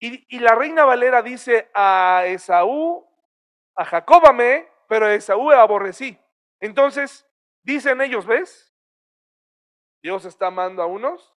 Y, 0.00 0.38
la 0.38 0.54
reina 0.54 0.84
Valera 0.84 1.22
dice 1.22 1.70
a 1.72 2.24
Esaú, 2.26 3.08
a 3.74 3.84
Jacob 3.86 4.26
amé, 4.26 4.68
pero 4.86 5.06
a 5.06 5.14
Esaú 5.14 5.50
aborrecí. 5.50 6.18
Entonces, 6.60 7.26
dicen 7.62 8.02
ellos, 8.02 8.26
¿ves? 8.26 8.74
Dios 10.02 10.26
está 10.26 10.48
amando 10.48 10.82
a 10.82 10.86
unos, 10.86 11.34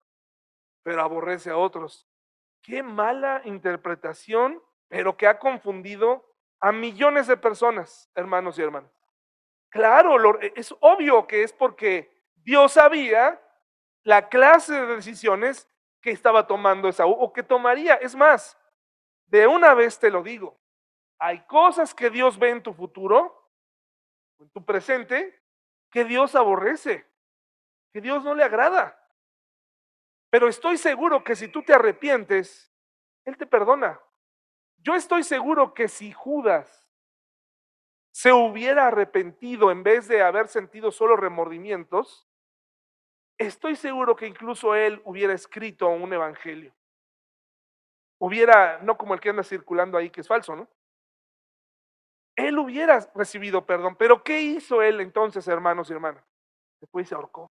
pero 0.84 1.04
aborrece 1.04 1.52
a 1.52 1.58
otros. 1.58 2.08
Qué 2.66 2.82
mala 2.82 3.44
interpretación, 3.46 4.60
pero 4.88 5.16
que 5.16 5.28
ha 5.28 5.38
confundido 5.38 6.26
a 6.60 6.72
millones 6.72 7.28
de 7.28 7.38
personas, 7.38 8.10
hermanos 8.16 8.58
y 8.58 8.64
hermanas. 8.64 8.92
Claro, 9.70 10.42
e, 10.42 10.52
es 10.56 10.74
obvio 10.80 11.28
que 11.28 11.44
es 11.44 11.54
porque 11.54 12.12
Dios 12.38 12.72
sabía 12.72 13.40
la 14.02 14.30
clase 14.30 14.74
de 14.74 14.96
decisiones 14.96 15.70
que 16.02 16.10
estaba 16.10 16.48
tomando 16.48 16.88
Esaú 16.88 17.12
o 17.12 17.32
que 17.32 17.44
tomaría. 17.44 17.96
Es 17.96 18.16
más, 18.16 18.58
de 19.28 19.46
una 19.46 19.76
vez 19.76 20.00
te 20.00 20.10
lo 20.10 20.24
digo, 20.24 20.60
hay 21.20 21.46
cosas 21.46 21.94
que 21.94 22.10
Dios 22.10 22.40
ve 22.40 22.50
en 22.50 22.64
tu 22.64 22.74
futuro, 22.74 23.48
en 24.40 24.50
tu 24.50 24.66
presente, 24.66 25.40
que 25.92 26.04
Dios 26.04 26.34
aborrece, 26.34 27.06
que 27.94 28.02
Dios 28.02 28.24
no 28.24 28.34
le 28.34 28.44
agrada. 28.44 29.05
Pero 30.36 30.50
estoy 30.50 30.78
seguro 30.78 31.24
que 31.24 31.34
si 31.34 31.48
tú 31.48 31.64
te 31.64 31.74
arrepientes, 31.74 32.70
Él 33.24 33.38
te 33.38 33.48
perdona. 33.48 34.02
Yo 34.80 34.94
estoy 34.94 35.24
seguro 35.24 35.74
que 35.74 35.88
si 35.88 36.12
Judas 36.12 36.92
se 38.12 38.34
hubiera 38.34 38.88
arrepentido 38.88 39.72
en 39.72 39.82
vez 39.82 40.10
de 40.10 40.22
haber 40.22 40.50
sentido 40.50 40.92
solo 40.92 41.16
remordimientos, 41.16 42.28
estoy 43.38 43.78
seguro 43.78 44.18
que 44.18 44.28
incluso 44.28 44.76
él 44.76 45.02
hubiera 45.06 45.32
escrito 45.32 45.88
un 45.88 46.12
evangelio. 46.12 46.76
Hubiera, 48.20 48.80
no 48.80 48.98
como 48.98 49.14
el 49.14 49.22
que 49.22 49.30
anda 49.30 49.44
circulando 49.44 49.98
ahí, 49.98 50.10
que 50.10 50.20
es 50.20 50.28
falso, 50.28 50.54
¿no? 50.54 50.68
Él 52.36 52.60
hubiera 52.60 53.00
recibido 53.16 53.66
perdón, 53.66 53.96
pero 53.96 54.22
¿qué 54.22 54.42
hizo 54.42 54.82
él 54.82 55.00
entonces, 55.00 55.48
hermanos 55.48 55.90
y 55.90 55.94
hermanas? 55.94 56.26
Después 56.82 57.08
se 57.08 57.16
ahorcó. 57.16 57.50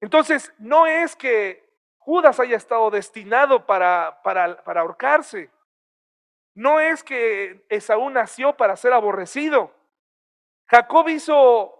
Entonces, 0.00 0.52
no 0.58 0.86
es 0.86 1.16
que 1.16 1.68
Judas 1.98 2.40
haya 2.40 2.56
estado 2.56 2.90
destinado 2.90 3.66
para, 3.66 4.20
para, 4.22 4.62
para 4.64 4.80
ahorcarse. 4.80 5.50
No 6.54 6.80
es 6.80 7.04
que 7.04 7.64
Esaú 7.68 8.10
nació 8.10 8.56
para 8.56 8.76
ser 8.76 8.92
aborrecido. 8.92 9.72
Jacob 10.66 11.08
hizo 11.08 11.74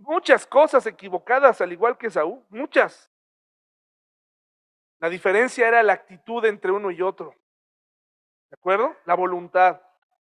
muchas 0.00 0.46
cosas 0.46 0.86
equivocadas, 0.86 1.60
al 1.60 1.72
igual 1.72 1.96
que 1.96 2.08
Esaú, 2.08 2.44
muchas. 2.48 3.10
La 4.98 5.08
diferencia 5.08 5.68
era 5.68 5.82
la 5.82 5.92
actitud 5.92 6.44
entre 6.44 6.72
uno 6.72 6.90
y 6.90 7.02
otro. 7.02 7.34
¿De 8.50 8.54
acuerdo? 8.54 8.96
La 9.04 9.14
voluntad. 9.14 9.80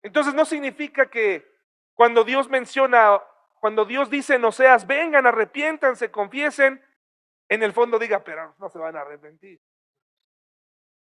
Entonces 0.03 0.35
no 0.35 0.45
significa 0.45 1.11
que 1.11 1.47
cuando 1.95 2.25
Dios 2.25 2.49
menciona, 2.49 3.21
cuando 3.61 3.85
Dios 3.85 4.11
dice 4.11 4.38
no 4.38 4.53
seas, 4.53 4.87
vengan, 4.87 5.27
arrepiéntanse, 5.27 6.11
confiesen, 6.11 6.83
en 7.49 7.63
el 7.63 7.73
fondo 7.73 7.99
diga, 7.99 8.23
pero 8.25 8.55
no 8.59 8.69
se 8.69 8.79
van 8.79 8.97
a 8.97 9.03
arrepentir. 9.03 9.61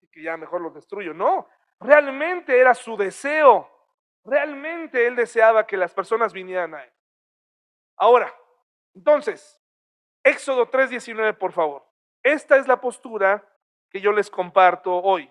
Y 0.01 0.09
que 0.09 0.23
ya 0.23 0.37
mejor 0.37 0.61
los 0.61 0.75
destruyo. 0.75 1.15
No, 1.15 1.49
Realmente 1.81 2.59
era 2.59 2.75
su 2.75 2.97
deseo. 2.97 3.71
Realmente 4.25 5.07
él 5.07 5.17
deseaba 5.17 5.67
que 5.67 5.77
las 5.77 5.93
personas 5.93 6.33
vinieran 6.33 6.75
a 6.75 6.85
él. 6.85 6.93
Ahora, 7.97 8.35
entonces, 8.95 9.63
Éxodo 10.23 10.71
3:19, 10.71 11.35
por 11.35 11.53
favor. 11.53 11.87
Esta 12.23 12.57
es 12.57 12.67
la 12.67 12.81
postura 12.81 13.47
que 13.91 14.01
yo 14.01 14.13
les 14.13 14.31
comparto 14.31 14.97
hoy. 14.97 15.31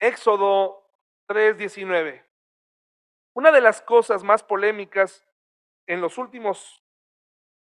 Éxodo 0.00 0.90
3:19. 1.28 2.24
Una 3.34 3.52
de 3.52 3.60
las 3.60 3.80
cosas 3.80 4.24
más 4.24 4.42
polémicas 4.42 5.24
en 5.86 6.00
los 6.00 6.18
últimos 6.18 6.82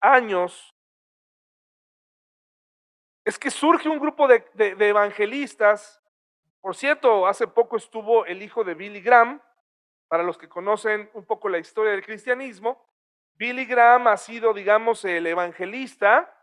años 0.02 0.74
es 3.28 3.38
que 3.38 3.52
surge 3.52 3.90
un 3.90 4.00
grupo 4.00 4.28
de, 4.28 4.46
evangelistas 4.80 6.02
por 6.62 6.76
cierto, 6.76 7.28
hace 7.28 7.48
poco 7.48 7.78
estuvo 7.78 8.26
el 8.26 8.42
hijo 8.42 8.63
de 8.63 8.74
Billy 8.74 9.00
Graham, 9.00 9.42
para 10.10 10.24
los 10.24 10.38
que 10.38 10.50
conocen 10.50 11.10
un 11.13 11.26
poco 11.26 11.48
la 11.48 11.60
historia 11.60 11.92
del 11.92 12.04
cristianismo. 12.04 12.86
Billy 13.36 13.66
Graham 13.66 14.08
ha 14.08 14.18
sido, 14.18 14.54
digamos, 14.54 15.06
el 15.06 15.28
evangelista 15.28 16.34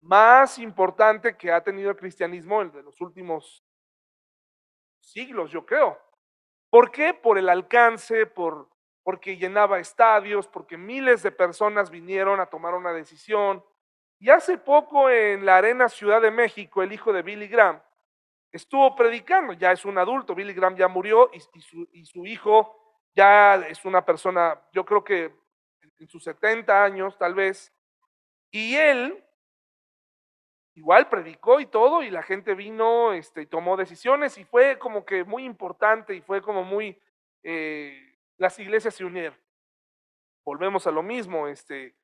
más 0.00 0.58
importante 0.58 1.36
que 1.36 1.52
ha 1.52 1.62
tenido 1.62 1.90
el 1.90 1.96
cristianismo 1.96 2.62
en 2.62 2.72
los 2.82 2.98
últimos 3.02 3.62
siglos, 5.00 5.50
yo 5.50 5.66
creo. 5.66 5.98
¿Por 6.70 6.90
qué? 6.90 7.12
Por 7.12 7.36
el 7.36 7.50
alcance, 7.50 8.24
por, 8.24 8.70
porque 9.02 9.36
llenaba 9.36 9.80
estadios, 9.80 10.46
porque 10.46 10.76
miles 10.76 11.22
de 11.22 11.32
personas 11.32 11.90
vinieron 11.90 12.40
a 12.40 12.46
tomar 12.46 12.74
una 12.74 12.92
decisión. 12.92 13.62
Y 14.20 14.30
hace 14.30 14.58
poco 14.58 15.08
en 15.10 15.46
la 15.46 15.58
Arena 15.58 15.88
Ciudad 15.88 16.20
de 16.20 16.30
México, 16.30 16.82
el 16.82 16.92
hijo 16.92 17.12
de 17.12 17.22
Billy 17.22 17.46
Graham 17.46 17.80
estuvo 18.50 18.96
predicando, 18.96 19.52
ya 19.52 19.72
es 19.72 19.84
un 19.84 19.98
adulto, 19.98 20.34
Billy 20.34 20.54
Graham 20.54 20.76
ya 20.76 20.88
murió 20.88 21.30
y, 21.32 21.40
su, 22.04 22.26
hijo 22.26 22.76
ya 23.14 23.56
es 23.56 23.84
una 23.84 24.04
persona, 24.04 24.60
yo 24.72 24.84
creo 24.84 25.04
que 25.04 25.34
en 25.98 26.08
sus 26.08 26.24
70 26.24 26.84
años 26.84 27.16
tal 27.18 27.34
vez, 27.34 27.72
y 28.50 28.74
él 28.74 29.24
igual 30.74 31.08
predicó 31.08 31.60
y 31.60 31.66
todo, 31.66 32.02
y 32.02 32.10
la 32.10 32.22
gente 32.22 32.54
vino 32.54 33.12
este, 33.12 33.42
y 33.42 33.46
tomó 33.46 33.76
decisiones, 33.76 34.38
y 34.38 34.44
fue 34.44 34.78
como 34.78 35.04
que 35.04 35.24
muy 35.24 35.44
importante, 35.44 36.14
y 36.14 36.20
fue 36.22 36.40
como 36.40 36.62
muy, 36.62 37.00
eh, 37.42 38.16
las 38.36 38.58
iglesias 38.58 38.94
se 38.94 39.04
unieron. 39.04 39.38
Volvemos 40.44 40.86
a 40.86 40.92
lo 40.92 41.02
mismo, 41.02 41.48
este, 41.48 41.96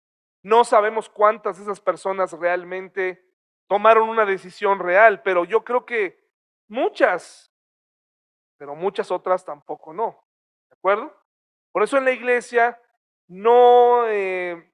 no 0.44 0.62
sabemos 0.62 1.09
cuántas 1.09 1.57
de 1.57 1.64
esas 1.64 1.80
personas 1.80 2.30
realmente 2.33 3.26
tomaron 3.66 4.09
una 4.09 4.24
decisión 4.24 4.78
real, 4.78 5.22
pero 5.22 5.44
yo 5.44 5.64
creo 5.64 5.85
que 5.85 6.24
Muchas, 6.68 7.52
pero 8.57 8.74
muchas 8.74 9.11
otras 9.11 9.44
tampoco 9.44 9.92
no. 9.92 10.24
¿De 10.70 10.74
acuerdo? 10.74 11.14
Por 11.72 11.83
eso 11.83 11.98
en 11.98 12.04
la 12.04 12.12
iglesia 12.12 12.80
no 13.26 14.07
eh, 14.09 14.72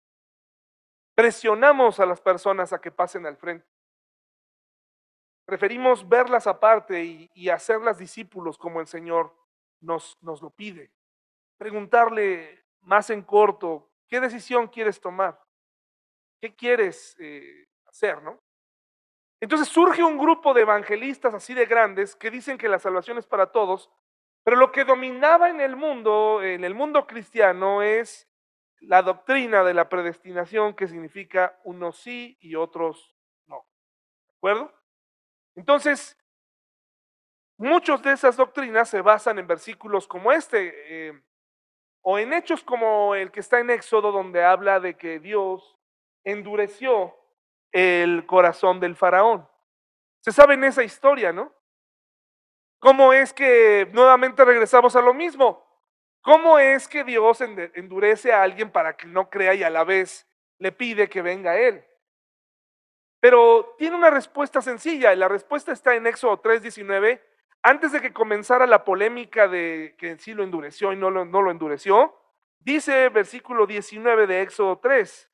presionamos 1.14 1.98
a 2.00 2.06
las 2.06 2.20
personas 2.20 2.72
a 2.72 2.80
que 2.80 2.90
pasen 2.90 3.26
al 3.26 3.36
frente. 3.36 3.66
preferimos 5.44 6.08
verlas 6.08 6.46
aparte 6.46 7.02
y, 7.02 7.30
y 7.34 7.48
hacerlas 7.48 7.98
discípulos 7.98 8.56
como 8.56 8.80
el 8.80 8.86
Señor 8.86 9.34
nos, 9.80 10.16
nos 10.20 10.40
lo 10.42 10.50
pide. 10.50 10.92
Preguntarle 11.58 12.64
más 12.82 13.10
en 13.10 13.22
corto, 13.22 13.90
¿qué 14.06 14.20
decisión 14.20 14.68
quieres 14.68 15.00
tomar? 15.00 15.40
¿Qué 16.40 16.54
quieres 16.54 17.16
eh, 17.18 17.66
hacer, 17.86 18.22
no? 18.22 18.40
Entonces 19.40 19.68
surge 19.68 20.02
un 20.02 20.18
grupo 20.18 20.52
de 20.52 20.62
evangelistas 20.62 21.32
así 21.34 21.54
de 21.54 21.66
grandes 21.66 22.14
que 22.14 22.30
dicen 22.30 22.58
que 22.58 22.68
la 22.68 22.78
salvación 22.78 23.18
es 23.18 23.26
para 23.26 23.52
todos, 23.52 23.90
pero 24.44 24.56
lo 24.56 24.70
que 24.70 24.84
dominaba 24.84 25.48
en 25.48 25.60
el 25.60 25.76
mundo, 25.76 26.42
en 26.42 26.64
el 26.64 26.74
mundo 26.74 27.06
cristiano, 27.06 27.82
es 27.82 28.28
la 28.80 29.02
doctrina 29.02 29.62
de 29.62 29.74
la 29.74 29.88
predestinación, 29.88 30.74
que 30.74 30.88
significa 30.88 31.58
unos 31.64 31.98
sí 31.98 32.38
y 32.40 32.54
otros 32.54 33.14
no. 33.46 33.66
¿De 34.28 34.34
acuerdo? 34.34 34.72
Entonces, 35.54 36.18
muchas 37.58 38.02
de 38.02 38.12
esas 38.12 38.36
doctrinas 38.36 38.88
se 38.88 39.02
basan 39.02 39.38
en 39.38 39.46
versículos 39.46 40.06
como 40.06 40.32
este, 40.32 41.08
eh, 41.08 41.22
o 42.02 42.18
en 42.18 42.32
hechos 42.32 42.62
como 42.62 43.14
el 43.14 43.30
que 43.30 43.40
está 43.40 43.60
en 43.60 43.70
Éxodo, 43.70 44.12
donde 44.12 44.42
habla 44.42 44.80
de 44.80 44.96
que 44.96 45.18
Dios 45.18 45.78
endureció 46.24 47.16
el 47.72 48.26
corazón 48.26 48.80
del 48.80 48.96
faraón. 48.96 49.48
Se 50.20 50.32
sabe 50.32 50.54
en 50.54 50.64
esa 50.64 50.82
historia, 50.82 51.32
¿no? 51.32 51.54
¿Cómo 52.78 53.12
es 53.12 53.32
que 53.32 53.88
nuevamente 53.92 54.44
regresamos 54.44 54.96
a 54.96 55.02
lo 55.02 55.14
mismo? 55.14 55.66
¿Cómo 56.22 56.58
es 56.58 56.88
que 56.88 57.04
Dios 57.04 57.40
endurece 57.40 58.32
a 58.32 58.42
alguien 58.42 58.70
para 58.70 58.96
que 58.96 59.06
no 59.06 59.30
crea 59.30 59.54
y 59.54 59.62
a 59.62 59.70
la 59.70 59.84
vez 59.84 60.26
le 60.58 60.72
pide 60.72 61.08
que 61.08 61.22
venga 61.22 61.52
a 61.52 61.58
él? 61.58 61.84
Pero 63.20 63.74
tiene 63.78 63.96
una 63.96 64.10
respuesta 64.10 64.62
sencilla 64.62 65.12
y 65.12 65.16
la 65.16 65.28
respuesta 65.28 65.72
está 65.72 65.94
en 65.94 66.06
Éxodo 66.06 66.40
3:19. 66.40 67.22
Antes 67.62 67.92
de 67.92 68.00
que 68.00 68.14
comenzara 68.14 68.66
la 68.66 68.84
polémica 68.84 69.46
de 69.46 69.94
que 69.98 70.18
sí 70.18 70.32
lo 70.32 70.42
endureció 70.42 70.92
y 70.92 70.96
no 70.96 71.10
lo, 71.10 71.26
no 71.26 71.42
lo 71.42 71.50
endureció, 71.50 72.18
dice 72.58 73.10
versículo 73.10 73.66
19 73.66 74.26
de 74.26 74.40
Éxodo 74.40 74.78
3, 74.78 75.29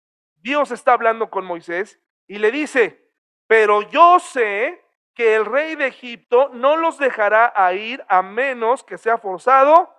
Dios 0.46 0.70
está 0.70 0.92
hablando 0.92 1.28
con 1.28 1.44
Moisés 1.44 2.00
y 2.28 2.38
le 2.38 2.52
dice, 2.52 3.10
pero 3.48 3.82
yo 3.82 4.20
sé 4.20 4.80
que 5.12 5.34
el 5.34 5.44
rey 5.44 5.74
de 5.74 5.88
Egipto 5.88 6.50
no 6.50 6.76
los 6.76 6.98
dejará 6.98 7.52
a 7.56 7.72
ir 7.72 8.04
a 8.08 8.22
menos 8.22 8.84
que 8.84 8.96
sea 8.96 9.18
forzado 9.18 9.92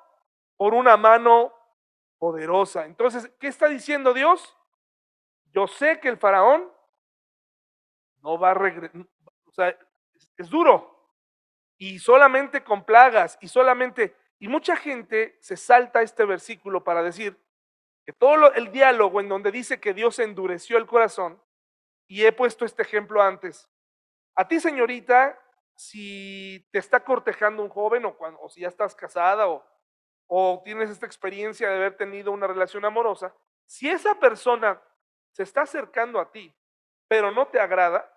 por 0.56 0.74
una 0.74 0.96
mano 0.96 1.54
poderosa. 2.18 2.86
Entonces, 2.86 3.30
¿qué 3.42 3.48
está 3.48 3.68
diciendo 3.68 4.14
Dios? 4.14 4.58
Yo 5.52 5.68
sé 5.68 6.00
que 6.00 6.08
el 6.08 6.18
faraón 6.18 6.72
no 8.24 8.40
va 8.40 8.52
a 8.52 8.54
regresar, 8.54 9.02
o 9.48 9.52
sea, 9.52 9.78
es 10.38 10.50
duro. 10.50 11.12
Y 11.78 12.00
solamente 12.00 12.64
con 12.64 12.86
plagas 12.86 13.38
y 13.42 13.50
solamente, 13.50 14.16
y 14.40 14.48
mucha 14.48 14.78
gente 14.78 15.38
se 15.42 15.58
salta 15.58 16.02
este 16.02 16.24
versículo 16.24 16.86
para 16.86 17.04
decir 17.04 17.38
que 18.08 18.14
todo 18.14 18.54
el 18.54 18.72
diálogo 18.72 19.20
en 19.20 19.28
donde 19.28 19.52
dice 19.52 19.82
que 19.82 19.94
Dios 19.94 20.18
endureció 20.20 20.78
el 20.78 20.88
corazón, 20.88 21.44
y 22.08 22.26
he 22.26 22.32
puesto 22.32 22.64
este 22.64 22.84
ejemplo 22.84 23.22
antes. 23.22 23.70
A 24.34 24.48
ti, 24.48 24.62
señorita, 24.62 25.38
si 25.76 26.66
te 26.72 26.80
está 26.80 27.04
cortejando 27.04 27.62
un 27.62 27.68
joven 27.68 28.06
o, 28.06 28.16
cuando, 28.16 28.40
o 28.40 28.48
si 28.48 28.62
ya 28.62 28.70
estás 28.70 28.96
casada 28.96 29.50
o, 29.50 29.62
o 30.26 30.62
tienes 30.64 30.90
esta 30.90 31.06
experiencia 31.06 31.68
de 31.68 31.76
haber 31.76 31.98
tenido 31.98 32.32
una 32.32 32.48
relación 32.48 32.86
amorosa, 32.86 33.36
si 33.66 33.90
esa 33.90 34.18
persona 34.18 34.82
se 35.32 35.44
está 35.44 35.64
acercando 35.64 36.22
a 36.22 36.32
ti, 36.32 36.56
pero 37.10 37.30
no 37.30 37.48
te 37.50 37.60
agrada, 37.60 38.10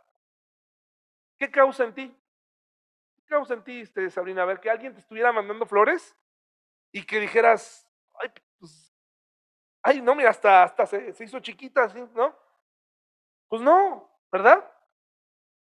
¿qué 1.36 1.50
causa 1.50 1.82
en 1.82 1.94
ti? 1.94 2.16
¿Qué 3.16 3.22
causa 3.24 3.54
en 3.54 3.64
ti, 3.64 3.80
este, 3.80 4.08
Sabrina? 4.08 4.42
A 4.42 4.46
ver, 4.46 4.60
que 4.60 4.70
alguien 4.70 4.94
te 4.94 5.00
estuviera 5.00 5.32
mandando 5.32 5.66
flores 5.66 6.16
y 6.92 7.04
que 7.04 7.18
dijeras, 7.18 7.90
ay 9.82 10.00
no, 10.00 10.14
mira, 10.14 10.30
hasta, 10.30 10.62
hasta 10.62 10.86
se, 10.86 11.12
se 11.12 11.24
hizo 11.24 11.40
chiquita, 11.40 11.88
¿sí? 11.88 12.00
¿no? 12.14 12.36
Pues 13.48 13.62
no, 13.62 14.10
¿verdad? 14.30 14.70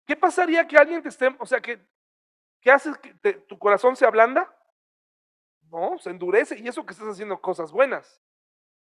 ¿Qué 0.05 0.15
pasaría 0.15 0.67
que 0.67 0.77
alguien 0.77 1.01
te 1.01 1.09
esté, 1.09 1.35
o 1.39 1.45
sea, 1.45 1.61
que, 1.61 1.79
¿qué 2.61 2.71
haces 2.71 2.97
que 2.97 3.33
tu 3.33 3.57
corazón 3.57 3.95
se 3.95 4.05
ablanda? 4.05 4.53
No, 5.69 5.97
se 5.97 6.09
endurece 6.09 6.59
y 6.59 6.67
eso 6.67 6.85
que 6.85 6.93
estás 6.93 7.07
haciendo 7.07 7.41
cosas 7.41 7.71
buenas. 7.71 8.21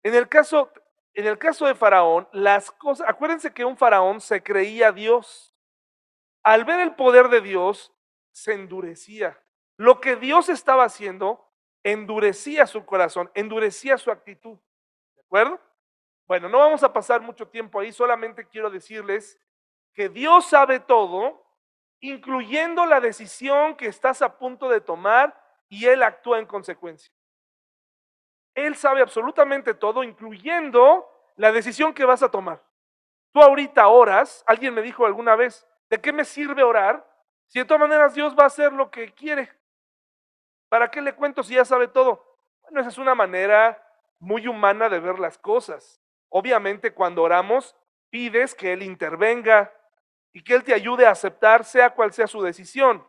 En 0.04 0.16
el 0.16 0.28
caso, 0.28 0.72
en 1.14 1.28
el 1.28 1.38
caso 1.38 1.66
de 1.66 1.76
Faraón, 1.76 2.28
las 2.34 2.72
cosas, 2.72 3.08
acuérdense 3.08 3.54
que 3.54 3.64
un 3.64 3.78
faraón 3.78 4.20
se 4.20 4.44
creía 4.44 4.92
Dios. 4.92 5.56
Al 6.44 6.66
ver 6.66 6.82
el 6.82 6.96
poder 6.96 7.30
de 7.30 7.40
Dios, 7.40 7.94
se 8.32 8.54
endurecía. 8.54 9.40
Lo 9.78 10.02
que 10.02 10.16
Dios 10.16 10.50
estaba 10.50 10.84
haciendo, 10.84 11.50
endurecía 11.84 12.66
su 12.68 12.86
corazón, 12.86 13.32
endurecía 13.34 13.98
su 13.98 14.12
actitud. 14.12 14.60
Bueno, 16.28 16.48
no 16.48 16.60
vamos 16.60 16.84
a 16.84 16.94
pasar 16.94 17.20
mucho 17.22 17.48
tiempo 17.48 17.80
ahí, 17.80 17.92
solamente 17.92 18.48
quiero 18.48 18.70
decirles 18.70 19.42
que 19.96 20.08
Dios 20.08 20.46
sabe 20.46 20.80
todo, 20.80 21.44
incluyendo 22.02 22.86
la 22.86 23.00
decisión 23.00 23.76
que 23.76 23.88
estás 23.88 24.22
a 24.22 24.38
punto 24.38 24.70
de 24.70 24.80
tomar 24.80 25.36
y 25.70 25.88
Él 25.88 26.04
actúa 26.04 26.38
en 26.38 26.46
consecuencia. 26.46 27.12
Él 28.54 28.76
sabe 28.76 29.02
absolutamente 29.02 29.74
todo, 29.74 30.04
incluyendo 30.04 31.10
la 31.36 31.52
decisión 31.52 31.96
que 31.96 32.06
vas 32.06 32.22
a 32.22 32.30
tomar. 32.30 32.64
Tú 33.32 33.42
ahorita 33.42 33.88
oras, 33.88 34.44
alguien 34.46 34.76
me 34.76 34.84
dijo 34.84 35.04
alguna 35.04 35.36
vez, 35.36 35.68
¿de 35.90 36.00
qué 36.00 36.14
me 36.14 36.26
sirve 36.26 36.62
orar? 36.62 37.04
Si 37.48 37.58
de 37.58 37.66
todas 37.66 37.82
maneras 37.82 38.14
Dios 38.14 38.36
va 38.38 38.44
a 38.44 38.48
hacer 38.48 38.72
lo 38.72 38.92
que 38.92 39.12
quiere. 39.16 39.52
¿Para 40.70 40.92
qué 40.92 41.02
le 41.02 41.16
cuento 41.16 41.42
si 41.42 41.56
ya 41.56 41.66
sabe 41.66 41.88
todo? 41.88 42.24
Bueno, 42.62 42.82
esa 42.82 42.90
es 42.90 43.00
una 43.00 43.16
manera 43.16 43.83
muy 44.24 44.48
humana 44.48 44.88
de 44.88 45.00
ver 45.00 45.20
las 45.20 45.38
cosas. 45.38 46.02
Obviamente 46.30 46.94
cuando 46.94 47.24
oramos, 47.24 47.76
pides 48.10 48.56
que 48.56 48.74
Él 48.74 48.82
intervenga 48.82 49.72
y 50.32 50.44
que 50.44 50.56
Él 50.56 50.64
te 50.64 50.74
ayude 50.74 51.06
a 51.06 51.12
aceptar 51.12 51.66
sea 51.66 51.92
cual 51.92 52.14
sea 52.14 52.28
su 52.28 52.42
decisión. 52.42 53.06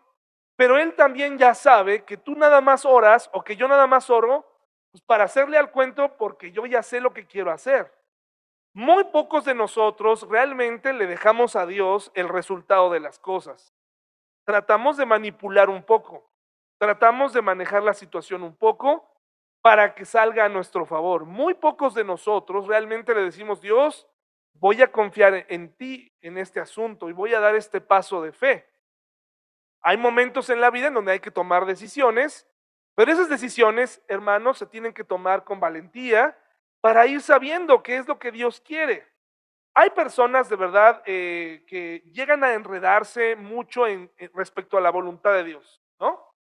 Pero 0.57 0.77
Él 0.77 0.94
también 0.94 1.38
ya 1.38 1.55
sabe 1.55 2.05
que 2.05 2.16
tú 2.16 2.35
nada 2.35 2.61
más 2.61 2.85
oras 2.85 3.31
o 3.33 3.42
que 3.42 3.57
yo 3.57 3.68
nada 3.68 3.87
más 3.87 4.11
oro 4.11 4.44
pues, 4.90 5.03
para 5.03 5.24
hacerle 5.24 5.57
al 5.57 5.70
cuento 5.70 6.16
porque 6.16 6.50
yo 6.50 6.66
ya 6.66 6.83
sé 6.83 7.00
lo 7.00 7.14
que 7.14 7.27
quiero 7.27 7.53
hacer. 7.53 7.92
Muy 8.72 9.05
pocos 9.05 9.44
de 9.44 9.55
nosotros 9.55 10.29
realmente 10.29 10.92
le 10.92 11.07
dejamos 11.07 11.55
a 11.55 11.64
Dios 11.64 12.11
el 12.14 12.29
resultado 12.29 12.90
de 12.90 12.98
las 12.98 13.20
cosas. 13.20 13.72
Tratamos 14.44 14.96
de 14.96 15.07
manipular 15.07 15.70
un 15.70 15.85
poco, 15.85 16.29
tratamos 16.79 17.33
de 17.33 17.40
manejar 17.40 17.85
la 17.85 17.94
situación 17.94 18.42
un 18.42 18.57
poco 18.57 19.13
para 19.64 19.94
que 19.94 20.05
salga 20.05 20.44
a 20.44 20.50
nuestro 20.50 20.85
favor. 20.85 21.24
Muy 21.24 21.55
pocos 21.55 21.94
de 21.94 22.05
nosotros 22.05 22.66
realmente 22.66 23.14
le 23.14 23.22
decimos, 23.22 23.62
Dios, 23.62 24.07
voy 24.53 24.83
a 24.83 24.92
confiar 24.92 25.46
en 25.48 25.74
ti 25.74 26.12
en 26.20 26.37
este 26.37 26.61
asunto 26.61 27.09
y 27.09 27.14
voy 27.14 27.33
a 27.33 27.40
dar 27.40 27.55
este 27.55 27.81
paso 27.81 28.20
de 28.20 28.33
fe. 28.33 28.68
Hay 29.81 29.96
momentos 29.96 30.50
en 30.50 30.61
la 30.61 30.70
vida 30.70 30.88
en 30.88 30.94
donde 30.94 31.12
hay 31.12 31.20
que 31.20 31.31
tomar 31.31 31.64
decisiones, 31.64 32.46
pero 32.94 33.11
esas 33.11 33.31
decisiones, 33.31 34.03
hermanos, 34.07 34.59
se 34.59 34.66
tienen 34.66 34.92
que 34.92 35.03
tomar 35.03 35.44
con 35.44 35.61
valentía 35.61 36.38
para 36.83 37.07
ir 37.07 37.22
sabiendo 37.22 37.83
qué 37.83 37.96
es 37.96 38.07
lo 38.07 38.18
que 38.18 38.33
Dios 38.33 38.61
quiere. 38.61 39.09
Hay 39.72 39.88
personas 39.90 40.50
de 40.50 40.57
verdad 40.57 41.03
eh, 41.07 41.64
que 41.66 42.03
llegan 42.12 42.44
a 42.44 42.53
enredarse 42.53 43.35
mucho 43.35 43.87
en, 43.87 44.12
respecto 44.35 44.77
a 44.77 44.83
la 44.83 44.90
voluntad 44.90 45.33
de 45.33 45.44
Dios, 45.44 45.81
¿no? 45.98 46.34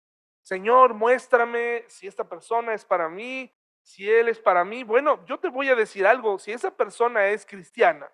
Señor, 0.43 0.93
muéstrame 0.93 1.85
si 1.87 2.05
esta 2.05 2.25
persona 2.25 2.73
es 2.73 2.83
para 2.83 3.07
mí, 3.07 3.51
si 3.81 4.09
Él 4.09 4.27
es 4.27 4.39
para 4.39 4.65
mí. 4.65 4.83
Bueno, 4.83 5.25
yo 5.25 5.39
te 5.39 5.47
voy 5.47 5.69
a 5.69 5.75
decir 5.75 6.05
algo, 6.05 6.37
si 6.37 6.51
esa 6.51 6.71
persona 6.71 7.27
es 7.27 7.45
cristiana, 7.45 8.11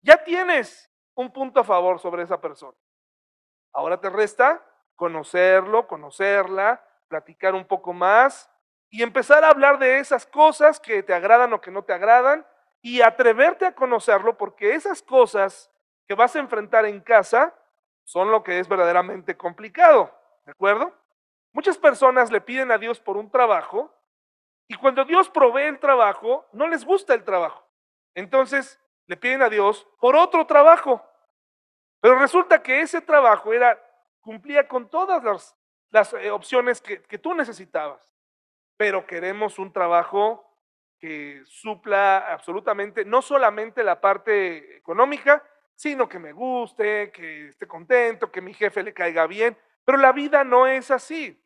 ya 0.00 0.22
tienes 0.24 0.90
un 1.14 1.30
punto 1.30 1.60
a 1.60 1.64
favor 1.64 2.00
sobre 2.00 2.22
esa 2.22 2.40
persona. 2.40 2.76
Ahora 3.72 4.00
te 4.00 4.08
resta 4.08 4.64
conocerlo, 4.94 5.86
conocerla, 5.86 6.82
platicar 7.08 7.54
un 7.54 7.66
poco 7.66 7.92
más 7.92 8.50
y 8.88 9.02
empezar 9.02 9.44
a 9.44 9.50
hablar 9.50 9.78
de 9.78 9.98
esas 9.98 10.26
cosas 10.26 10.80
que 10.80 11.02
te 11.02 11.12
agradan 11.12 11.52
o 11.52 11.60
que 11.60 11.70
no 11.70 11.84
te 11.84 11.92
agradan 11.92 12.46
y 12.80 13.02
atreverte 13.02 13.66
a 13.66 13.74
conocerlo 13.74 14.38
porque 14.38 14.74
esas 14.74 15.02
cosas 15.02 15.70
que 16.08 16.14
vas 16.14 16.34
a 16.36 16.38
enfrentar 16.38 16.86
en 16.86 17.00
casa 17.00 17.54
son 18.04 18.30
lo 18.30 18.42
que 18.42 18.58
es 18.58 18.68
verdaderamente 18.68 19.36
complicado, 19.36 20.10
¿de 20.44 20.52
acuerdo? 20.52 20.94
Muchas 21.56 21.78
personas 21.78 22.30
le 22.30 22.42
piden 22.42 22.70
a 22.70 22.76
Dios 22.76 23.00
por 23.00 23.16
un 23.16 23.30
trabajo 23.30 23.90
y 24.68 24.74
cuando 24.74 25.06
Dios 25.06 25.30
provee 25.30 25.62
el 25.62 25.78
trabajo, 25.78 26.46
no 26.52 26.68
les 26.68 26.84
gusta 26.84 27.14
el 27.14 27.24
trabajo. 27.24 27.66
Entonces 28.14 28.78
le 29.06 29.16
piden 29.16 29.40
a 29.40 29.48
Dios 29.48 29.88
por 29.98 30.16
otro 30.16 30.46
trabajo. 30.46 31.02
Pero 32.02 32.18
resulta 32.18 32.62
que 32.62 32.82
ese 32.82 33.00
trabajo 33.00 33.54
era, 33.54 33.82
cumplía 34.20 34.68
con 34.68 34.90
todas 34.90 35.56
las, 35.90 36.12
eh, 36.12 36.30
opciones 36.30 36.82
que 36.82 37.18
tú 37.18 37.32
necesitabas. 37.32 38.06
Pero 38.76 39.06
queremos 39.06 39.58
un 39.58 39.72
trabajo 39.72 40.46
que 41.00 41.42
supla 41.46 42.18
absolutamente, 42.34 43.06
no 43.06 43.22
solamente 43.22 43.82
la 43.82 43.98
parte 43.98 44.76
económica, 44.76 45.42
sino 45.74 46.06
que 46.06 46.18
me 46.18 46.32
guste, 46.32 47.10
que 47.12 47.48
esté 47.48 47.66
contento, 47.66 48.30
que 48.30 48.42
mi 48.42 48.52
jefe 48.52 48.82
le 48.82 48.92
caiga 48.92 49.26
bien, 49.26 49.56
pero 49.86 49.96
la 49.96 50.12
vida 50.12 50.44
no 50.44 50.66
es 50.66 50.90
así. 50.90 51.42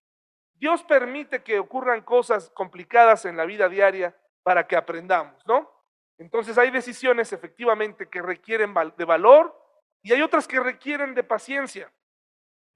Dios 0.61 0.85
permite 0.85 1.43
que 1.43 1.59
ocurran 1.59 2.03
cosas 2.03 2.51
complicadas 2.51 3.25
en 3.25 3.37
la 3.37 3.47
vida 3.47 3.67
diaria 3.69 4.15
para 4.43 4.67
que 4.67 4.77
aprendamos, 4.77 5.45
¿no? 5.47 5.71
Entonces 6.19 6.59
hay 6.59 6.71
decisiones 6.71 7.33
efectivamente 7.33 8.11
que 8.11 8.21
requieren 8.21 8.75
de 8.95 9.05
valor 9.07 9.59
y 10.03 10.13
hay 10.13 10.21
otras 10.21 10.47
que 10.47 10.61
requieren 10.61 11.15
de 11.15 11.25
paciencia. 11.25 11.91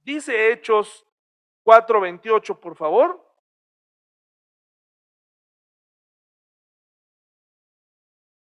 Dice 0.01 0.51
Hechos 0.51 1.07
4:28, 1.63 2.59
por 2.59 2.75
favor. 2.75 3.21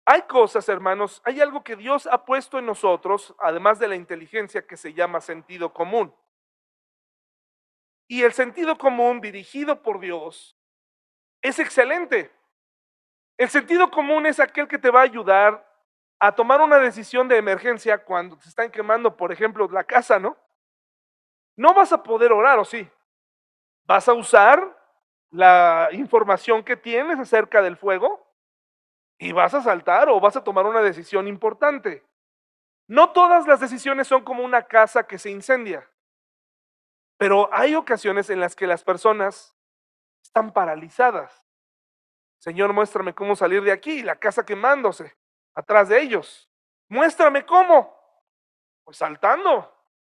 Hay 0.05 0.23
cosas, 0.23 0.69
hermanos, 0.69 1.23
hay 1.25 1.41
algo 1.41 1.63
que 1.63 1.75
Dios 1.75 2.07
ha 2.07 2.23
puesto 2.23 2.59
en 2.59 2.67
nosotros, 2.67 3.33
además 3.39 3.79
de 3.79 3.87
la 3.87 3.95
inteligencia, 3.95 4.67
que 4.67 4.77
se 4.77 4.93
llama 4.93 5.21
sentido 5.21 5.73
común. 5.73 6.13
Y 8.13 8.21
el 8.21 8.31
sentido 8.31 8.77
común 8.77 9.21
dirigido 9.21 9.81
por 9.81 9.99
Dios 9.99 10.55
es 11.41 11.57
excelente. 11.57 12.31
El 13.39 13.49
sentido 13.49 13.89
común 13.89 14.27
es 14.27 14.39
aquel 14.39 14.67
que 14.67 14.77
te 14.77 14.91
va 14.91 14.99
a 14.99 15.05
ayudar 15.05 15.67
a 16.19 16.31
tomar 16.31 16.61
una 16.61 16.77
decisión 16.77 17.27
de 17.27 17.37
emergencia 17.37 18.05
cuando 18.05 18.37
te 18.37 18.47
están 18.47 18.69
quemando, 18.69 19.17
por 19.17 19.31
ejemplo, 19.31 19.67
la 19.71 19.83
casa, 19.83 20.19
¿no? 20.19 20.37
No 21.55 21.73
vas 21.73 21.91
a 21.91 22.03
poder 22.03 22.31
orar, 22.31 22.59
¿o 22.59 22.65
sí? 22.65 22.87
Vas 23.85 24.07
a 24.07 24.13
usar 24.13 24.61
la 25.31 25.89
información 25.93 26.63
que 26.63 26.77
tienes 26.77 27.17
acerca 27.17 27.63
del 27.63 27.77
fuego 27.77 28.31
y 29.17 29.31
vas 29.31 29.55
a 29.55 29.63
saltar 29.63 30.07
o 30.09 30.19
vas 30.19 30.35
a 30.35 30.43
tomar 30.43 30.67
una 30.67 30.81
decisión 30.81 31.27
importante. 31.27 32.05
No 32.87 33.11
todas 33.11 33.47
las 33.47 33.59
decisiones 33.59 34.07
son 34.07 34.23
como 34.23 34.43
una 34.43 34.61
casa 34.61 35.07
que 35.07 35.17
se 35.17 35.31
incendia, 35.31 35.89
pero 37.23 37.49
hay 37.53 37.73
ocasiones 37.73 38.29
en 38.29 38.41
las 38.41 38.53
que 38.53 38.67
las 38.67 38.83
personas 38.83 39.55
están 40.21 40.51
paralizadas. 40.51 41.47
Señor, 42.37 42.73
muéstrame 42.73 43.15
cómo 43.15 43.33
salir 43.37 43.63
de 43.63 43.71
aquí, 43.71 44.03
la 44.03 44.17
casa 44.17 44.45
quemándose 44.45 45.15
atrás 45.55 45.87
de 45.87 46.01
ellos. 46.01 46.51
Muéstrame 46.89 47.45
cómo. 47.45 47.97
Pues 48.83 48.97
saltando. 48.97 49.73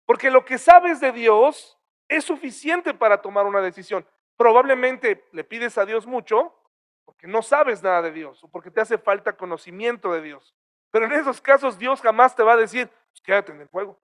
Porque 0.05 0.31
lo 0.31 0.45
que 0.45 0.57
sabes 0.57 1.01
de 1.01 1.11
Dios 1.11 1.77
es 2.07 2.23
suficiente 2.23 2.93
para 2.93 3.21
tomar 3.21 3.47
una 3.47 3.59
decisión. 3.59 4.07
Probablemente 4.37 5.27
le 5.33 5.43
pides 5.43 5.77
a 5.77 5.85
Dios 5.85 6.07
mucho 6.07 6.57
porque 7.03 7.27
no 7.27 7.41
sabes 7.41 7.83
nada 7.83 8.01
de 8.01 8.13
Dios 8.13 8.41
o 8.45 8.47
porque 8.47 8.71
te 8.71 8.79
hace 8.79 8.97
falta 8.97 9.35
conocimiento 9.35 10.13
de 10.13 10.21
Dios. 10.21 10.55
Pero 10.89 11.07
en 11.07 11.11
esos 11.11 11.41
casos 11.41 11.77
Dios 11.77 11.99
jamás 11.99 12.33
te 12.33 12.43
va 12.43 12.53
a 12.53 12.55
decir, 12.55 12.87
pues 12.87 13.21
quédate 13.21 13.51
en 13.51 13.59
el 13.59 13.67
fuego 13.67 13.99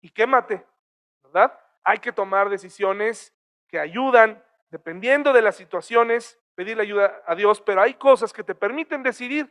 y 0.00 0.08
quémate, 0.08 0.64
¿verdad? 1.22 1.61
Hay 1.84 1.98
que 1.98 2.12
tomar 2.12 2.48
decisiones 2.48 3.34
que 3.68 3.78
ayudan, 3.78 4.42
dependiendo 4.70 5.32
de 5.32 5.42
las 5.42 5.56
situaciones, 5.56 6.38
pedirle 6.54 6.82
ayuda 6.82 7.22
a 7.26 7.34
Dios, 7.34 7.60
pero 7.60 7.82
hay 7.82 7.94
cosas 7.94 8.32
que 8.32 8.44
te 8.44 8.54
permiten 8.54 9.02
decidir 9.02 9.50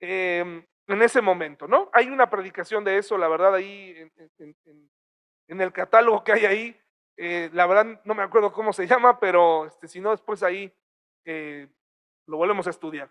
em, 0.00 0.64
en 0.86 1.02
ese 1.02 1.20
momento, 1.20 1.68
¿no? 1.68 1.90
Hay 1.92 2.08
una 2.08 2.28
predicación 2.28 2.84
de 2.84 2.98
eso, 2.98 3.16
la 3.18 3.28
verdad, 3.28 3.54
ahí 3.54 3.94
en, 4.38 5.60
el 5.60 5.72
catálogo 5.72 6.24
que 6.24 6.32
hay 6.32 6.46
ahí, 6.46 6.80
eh, 7.16 7.50
la 7.52 7.66
verdad 7.66 8.00
no 8.04 8.14
me 8.14 8.22
acuerdo 8.22 8.52
cómo 8.52 8.72
se 8.72 8.86
llama, 8.88 9.20
pero 9.20 9.66
este, 9.66 9.86
si 9.88 10.00
no, 10.00 10.10
después 10.10 10.42
ahí 10.42 10.72
eh, 11.24 11.68
lo 12.26 12.36
volvemos 12.38 12.66
a 12.66 12.70
estudiar. 12.70 13.10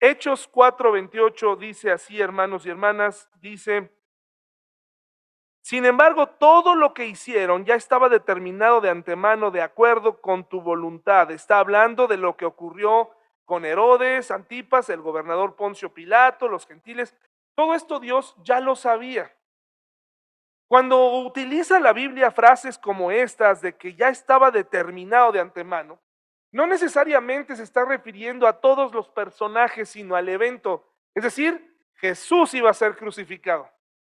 Hechos 0.00 0.50
4:28 0.52 1.56
dice 1.56 1.90
así, 1.90 2.20
hermanos 2.20 2.66
y 2.66 2.70
hermanas, 2.70 3.30
dice, 3.40 3.90
sin 5.66 5.84
embargo, 5.84 6.28
todo 6.28 6.76
lo 6.76 6.94
que 6.94 7.06
hicieron 7.06 7.64
ya 7.64 7.74
estaba 7.74 8.08
determinado 8.08 8.80
de 8.80 8.88
antemano 8.88 9.50
de 9.50 9.62
acuerdo 9.62 10.20
con 10.20 10.48
tu 10.48 10.60
voluntad. 10.60 11.32
Está 11.32 11.58
hablando 11.58 12.06
de 12.06 12.16
lo 12.16 12.36
que 12.36 12.44
ocurrió 12.44 13.10
con 13.44 13.64
Herodes, 13.64 14.30
Antipas, 14.30 14.88
el 14.90 15.00
gobernador 15.00 15.56
Poncio 15.56 15.92
Pilato, 15.92 16.46
los 16.46 16.68
gentiles. 16.68 17.16
Todo 17.56 17.74
esto 17.74 17.98
Dios 17.98 18.36
ya 18.44 18.60
lo 18.60 18.76
sabía. 18.76 19.34
Cuando 20.68 21.04
utiliza 21.16 21.80
la 21.80 21.92
Biblia 21.92 22.30
frases 22.30 22.78
como 22.78 23.10
estas 23.10 23.60
de 23.60 23.74
que 23.74 23.96
ya 23.96 24.08
estaba 24.08 24.52
determinado 24.52 25.32
de 25.32 25.40
antemano, 25.40 25.98
no 26.52 26.68
necesariamente 26.68 27.56
se 27.56 27.64
está 27.64 27.84
refiriendo 27.84 28.46
a 28.46 28.60
todos 28.60 28.94
los 28.94 29.08
personajes, 29.08 29.88
sino 29.88 30.14
al 30.14 30.28
evento. 30.28 30.88
Es 31.12 31.24
decir, 31.24 31.76
Jesús 31.96 32.54
iba 32.54 32.70
a 32.70 32.72
ser 32.72 32.94
crucificado. 32.94 33.64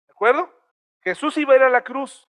¿De 0.07 0.13
acuerdo? 0.13 0.60
Jesús 1.03 1.37
iba 1.37 1.53
a 1.53 1.57
ir 1.57 1.63
a 1.63 1.69
la 1.69 1.83
cruz. 1.83 2.27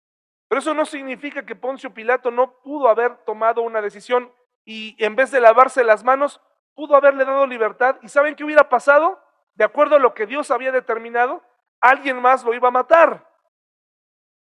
Pero 0.49 0.61
eso 0.61 0.75
no 0.75 0.85
significa 0.85 1.45
que 1.45 1.57
Poncio 1.57 1.93
Pilato 1.93 2.31
no 2.31 2.59
pudo 2.61 2.89
haber 2.89 3.17
tomado 3.25 3.63
una 3.63 3.81
decisión 3.81 4.33
y 4.65 4.97
en 5.05 5.17
vez 5.17 5.31
de 5.31 5.41
lavarse 5.41 5.85
las 5.85 6.05
manos, 6.05 6.41
pudo 6.75 6.97
haberle 6.97 7.25
dado 7.25 7.47
libertad. 7.47 7.97
¿Y 8.03 8.09
saben 8.09 8.35
qué 8.35 8.45
hubiera 8.45 8.69
pasado? 8.69 9.21
De 9.55 9.65
acuerdo 9.65 9.97
a 9.97 10.01
lo 10.01 10.15
que 10.15 10.27
Dios 10.27 10.51
había 10.51 10.73
determinado, 10.73 11.43
alguien 11.81 12.21
más 12.21 12.45
lo 12.45 12.55
iba 12.55 12.69
a 12.69 12.73
matar. 12.73 13.29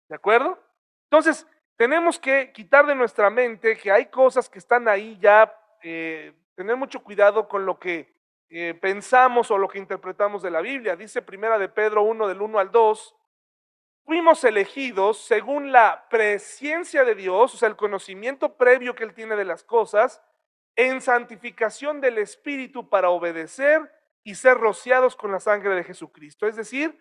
¿De 0.09 0.17
acuerdo? 0.17 0.59
Entonces, 1.05 1.47
tenemos 1.77 2.19
que 2.19 2.53
quitar 2.53 2.87
de 2.87 2.95
nuestra 2.95 3.31
mente 3.31 3.77
que 3.77 3.91
hay 3.91 4.07
cosas 4.07 4.49
que 4.49 4.59
están 4.59 4.89
ahí 4.89 5.17
ya, 5.21 5.53
eh, 5.83 6.35
tener 6.55 6.77
mucho 6.77 7.03
cuidado 7.03 7.49
con 7.49 7.65
lo 7.65 7.79
que 7.79 8.13
eh, 8.51 8.75
pensamos 8.75 9.51
o 9.51 9.57
lo 9.57 9.69
que 9.69 9.79
interpretamos 9.79 10.43
de 10.43 10.51
la 10.51 10.61
Biblia. 10.61 10.97
Dice 10.97 11.23
primera 11.23 11.57
de 11.57 11.69
Pedro 11.69 12.03
1 12.03 12.27
del 12.27 12.43
1 12.43 12.59
al 12.59 12.71
2, 12.71 13.17
fuimos 14.11 14.43
elegidos 14.43 15.19
según 15.19 15.71
la 15.71 16.09
presencia 16.09 17.05
de 17.05 17.15
Dios, 17.15 17.55
o 17.55 17.57
sea, 17.57 17.69
el 17.69 17.77
conocimiento 17.77 18.57
previo 18.57 18.93
que 18.97 19.05
Él 19.05 19.15
tiene 19.15 19.37
de 19.37 19.45
las 19.45 19.63
cosas, 19.63 20.21
en 20.75 21.01
santificación 21.01 22.01
del 22.01 22.19
Espíritu 22.19 22.89
para 22.89 23.11
obedecer 23.11 23.89
y 24.25 24.35
ser 24.35 24.59
rociados 24.59 25.15
con 25.15 25.31
la 25.31 25.39
sangre 25.39 25.77
de 25.77 25.85
Jesucristo. 25.85 26.49
Es 26.49 26.57
decir, 26.57 26.99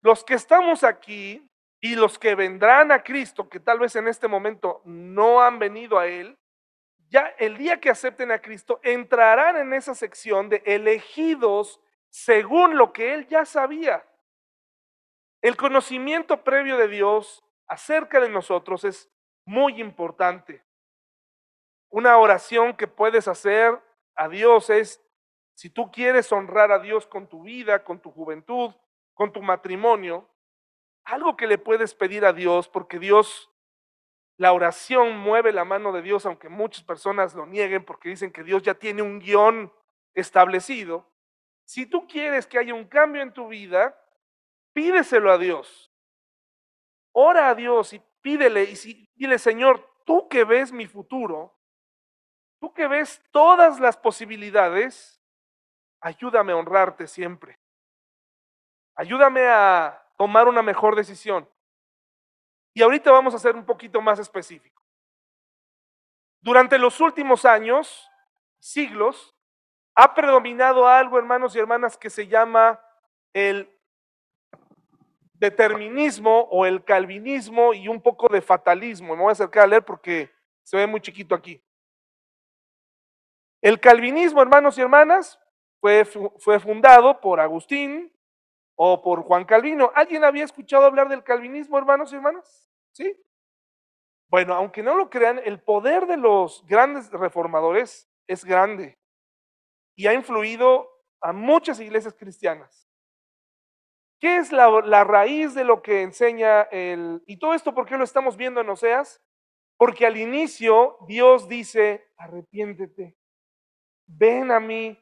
los 0.00 0.24
que 0.24 0.34
estamos 0.34 0.82
aquí 0.82 1.48
y 1.80 1.94
los 1.94 2.18
que 2.18 2.34
vendrán 2.34 2.90
a 2.90 3.04
Cristo, 3.04 3.48
que 3.48 3.60
tal 3.60 3.78
vez 3.78 3.94
en 3.94 4.08
este 4.08 4.26
momento 4.26 4.82
no 4.84 5.40
han 5.40 5.60
venido 5.60 6.00
a 6.00 6.08
Él, 6.08 6.36
ya 7.08 7.32
el 7.38 7.56
día 7.56 7.78
que 7.78 7.90
acepten 7.90 8.32
a 8.32 8.40
Cristo, 8.40 8.80
entrarán 8.82 9.56
en 9.56 9.72
esa 9.72 9.94
sección 9.94 10.48
de 10.48 10.64
elegidos 10.66 11.80
según 12.10 12.76
lo 12.76 12.92
que 12.92 13.14
Él 13.14 13.28
ya 13.28 13.44
sabía. 13.44 14.04
El 15.40 15.56
conocimiento 15.56 16.42
previo 16.42 16.76
de 16.76 16.88
Dios 16.88 17.44
acerca 17.66 18.20
de 18.20 18.28
nosotros 18.28 18.84
es 18.84 19.10
muy 19.44 19.80
importante. 19.80 20.64
Una 21.90 22.18
oración 22.18 22.76
que 22.76 22.88
puedes 22.88 23.28
hacer 23.28 23.80
a 24.14 24.28
Dios 24.28 24.68
es, 24.68 25.02
si 25.54 25.70
tú 25.70 25.90
quieres 25.90 26.30
honrar 26.32 26.72
a 26.72 26.80
Dios 26.80 27.06
con 27.06 27.28
tu 27.28 27.42
vida, 27.42 27.84
con 27.84 28.00
tu 28.00 28.10
juventud, 28.10 28.74
con 29.14 29.32
tu 29.32 29.42
matrimonio, 29.42 30.28
algo 31.04 31.36
que 31.36 31.46
le 31.46 31.56
puedes 31.56 31.94
pedir 31.94 32.24
a 32.24 32.32
Dios, 32.32 32.68
porque 32.68 32.98
Dios, 32.98 33.50
la 34.36 34.52
oración 34.52 35.16
mueve 35.18 35.52
la 35.52 35.64
mano 35.64 35.92
de 35.92 36.02
Dios, 36.02 36.26
aunque 36.26 36.48
muchas 36.48 36.84
personas 36.84 37.34
lo 37.34 37.46
nieguen 37.46 37.84
porque 37.84 38.10
dicen 38.10 38.32
que 38.32 38.44
Dios 38.44 38.62
ya 38.62 38.74
tiene 38.74 39.02
un 39.02 39.18
guion 39.18 39.72
establecido. 40.14 41.08
Si 41.64 41.86
tú 41.86 42.06
quieres 42.06 42.46
que 42.46 42.58
haya 42.58 42.74
un 42.74 42.86
cambio 42.86 43.22
en 43.22 43.32
tu 43.32 43.48
vida, 43.48 43.98
pídeselo 44.72 45.30
a 45.32 45.38
Dios. 45.38 45.92
Ora 47.12 47.48
a 47.48 47.54
Dios 47.54 47.92
y 47.92 48.02
pídele 48.20 48.64
y 48.64 48.76
si, 48.76 49.08
dile, 49.14 49.38
Señor, 49.38 49.88
tú 50.04 50.28
que 50.28 50.44
ves 50.44 50.72
mi 50.72 50.86
futuro, 50.86 51.58
tú 52.60 52.72
que 52.72 52.86
ves 52.86 53.22
todas 53.30 53.80
las 53.80 53.96
posibilidades, 53.96 55.20
ayúdame 56.00 56.52
a 56.52 56.56
honrarte 56.56 57.06
siempre. 57.06 57.58
Ayúdame 58.94 59.46
a 59.48 60.04
tomar 60.16 60.48
una 60.48 60.62
mejor 60.62 60.96
decisión. 60.96 61.48
Y 62.74 62.82
ahorita 62.82 63.10
vamos 63.10 63.34
a 63.34 63.38
ser 63.38 63.54
un 63.54 63.64
poquito 63.64 64.00
más 64.00 64.18
específico. 64.18 64.82
Durante 66.40 66.78
los 66.78 67.00
últimos 67.00 67.44
años, 67.44 68.08
siglos, 68.60 69.34
ha 69.94 70.14
predominado 70.14 70.86
algo, 70.86 71.18
hermanos 71.18 71.54
y 71.54 71.58
hermanas, 71.58 71.96
que 71.96 72.10
se 72.10 72.28
llama 72.28 72.80
el 73.32 73.77
determinismo 75.38 76.48
o 76.50 76.66
el 76.66 76.84
calvinismo 76.84 77.72
y 77.72 77.88
un 77.88 78.00
poco 78.00 78.28
de 78.28 78.40
fatalismo. 78.40 79.14
Me 79.14 79.22
voy 79.22 79.30
a 79.30 79.32
acercar 79.32 79.64
a 79.64 79.66
leer 79.68 79.84
porque 79.84 80.30
se 80.62 80.76
ve 80.76 80.86
muy 80.86 81.00
chiquito 81.00 81.34
aquí. 81.34 81.62
El 83.60 83.80
calvinismo, 83.80 84.42
hermanos 84.42 84.78
y 84.78 84.80
hermanas, 84.80 85.38
fue, 85.80 86.04
fue 86.04 86.60
fundado 86.60 87.20
por 87.20 87.40
Agustín 87.40 88.12
o 88.76 89.02
por 89.02 89.22
Juan 89.22 89.44
Calvino. 89.44 89.90
¿Alguien 89.94 90.24
había 90.24 90.44
escuchado 90.44 90.84
hablar 90.84 91.08
del 91.08 91.24
calvinismo, 91.24 91.78
hermanos 91.78 92.12
y 92.12 92.16
hermanas? 92.16 92.68
¿Sí? 92.92 93.16
Bueno, 94.28 94.54
aunque 94.54 94.82
no 94.82 94.94
lo 94.94 95.08
crean, 95.08 95.40
el 95.44 95.60
poder 95.60 96.06
de 96.06 96.16
los 96.16 96.64
grandes 96.66 97.10
reformadores 97.10 98.08
es 98.26 98.44
grande 98.44 98.98
y 99.96 100.06
ha 100.06 100.12
influido 100.12 100.88
a 101.20 101.32
muchas 101.32 101.80
iglesias 101.80 102.14
cristianas. 102.14 102.87
¿Qué 104.20 104.38
es 104.38 104.50
la, 104.50 105.04
raíz 105.04 105.54
de 105.54 105.64
lo 105.64 105.80
que 105.80 106.02
enseña 106.02 106.62
el... 106.62 107.22
Y 107.26 107.38
todo 107.38 107.54
esto, 107.54 107.72
¿por 107.72 107.86
qué 107.86 107.96
lo 107.96 108.04
estamos 108.04 108.36
viendo 108.36 108.60
en 108.60 108.68
Oseas? 108.68 109.22
Porque 109.76 110.06
al 110.06 110.16
inicio 110.16 110.98
Dios 111.06 111.48
dice, 111.48 112.10
arrepiéntete, 112.16 113.16
ven 114.06 114.50
a 114.50 114.58
mí. 114.58 115.00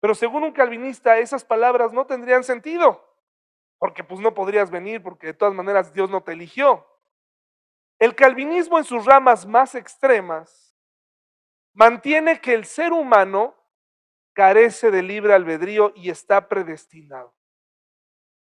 Pero 0.00 0.14
según 0.14 0.44
un 0.44 0.52
calvinista, 0.52 1.18
esas 1.18 1.42
palabras 1.42 1.92
no 1.92 2.06
tendrían 2.06 2.44
sentido, 2.44 3.02
porque 3.78 4.04
pues 4.04 4.20
no 4.20 4.34
podrías 4.34 4.70
venir, 4.70 5.02
porque 5.02 5.28
de 5.28 5.34
todas 5.34 5.54
maneras 5.54 5.92
Dios 5.94 6.10
no 6.10 6.22
te 6.22 6.32
eligió. 6.32 6.86
El 7.98 8.14
calvinismo 8.14 8.78
en 8.78 8.84
sus 8.84 9.06
ramas 9.06 9.46
más 9.46 9.74
extremas 9.74 10.76
mantiene 11.72 12.40
que 12.40 12.52
el 12.52 12.66
ser 12.66 12.92
humano 12.92 13.54
carece 14.34 14.90
de 14.90 15.02
libre 15.02 15.32
albedrío 15.32 15.92
y 15.94 16.10
está 16.10 16.46
predestinado. 16.48 17.34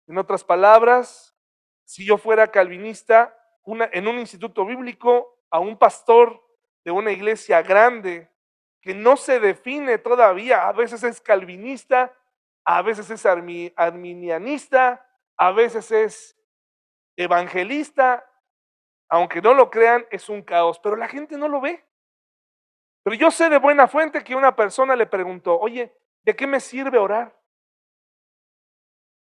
En 0.07 0.17
otras 0.17 0.43
palabras, 0.43 1.35
si 1.85 2.05
yo 2.05 2.17
fuera 2.17 2.51
calvinista, 2.51 3.37
en 3.65 4.07
un 4.07 4.19
instituto 4.19 4.65
bíblico, 4.65 5.39
a 5.49 5.59
un 5.59 5.77
pastor 5.77 6.43
de 6.83 6.91
una 6.91 7.11
iglesia 7.11 7.61
grande 7.61 8.29
que 8.81 8.93
no 8.93 9.15
se 9.15 9.39
define 9.39 9.97
todavía, 9.97 10.67
a 10.67 10.73
veces 10.73 11.03
es 11.03 11.21
calvinista, 11.21 12.13
a 12.65 12.81
veces 12.81 13.09
es 13.09 13.25
arminianista, 13.25 15.05
a 15.37 15.51
veces 15.51 15.91
es 15.91 16.37
evangelista, 17.15 18.29
aunque 19.07 19.41
no 19.41 19.53
lo 19.53 19.69
crean, 19.69 20.05
es 20.11 20.27
un 20.27 20.41
caos, 20.41 20.79
pero 20.79 20.95
la 20.95 21.07
gente 21.07 21.37
no 21.37 21.47
lo 21.47 21.61
ve. 21.61 21.85
Pero 23.03 23.15
yo 23.15 23.31
sé 23.31 23.49
de 23.49 23.59
buena 23.59 23.87
fuente 23.87 24.23
que 24.23 24.35
una 24.35 24.55
persona 24.55 24.95
le 24.95 25.05
preguntó, 25.05 25.59
oye, 25.59 25.95
¿de 26.23 26.35
qué 26.35 26.47
me 26.47 26.59
sirve 26.59 26.97
orar? 26.97 27.37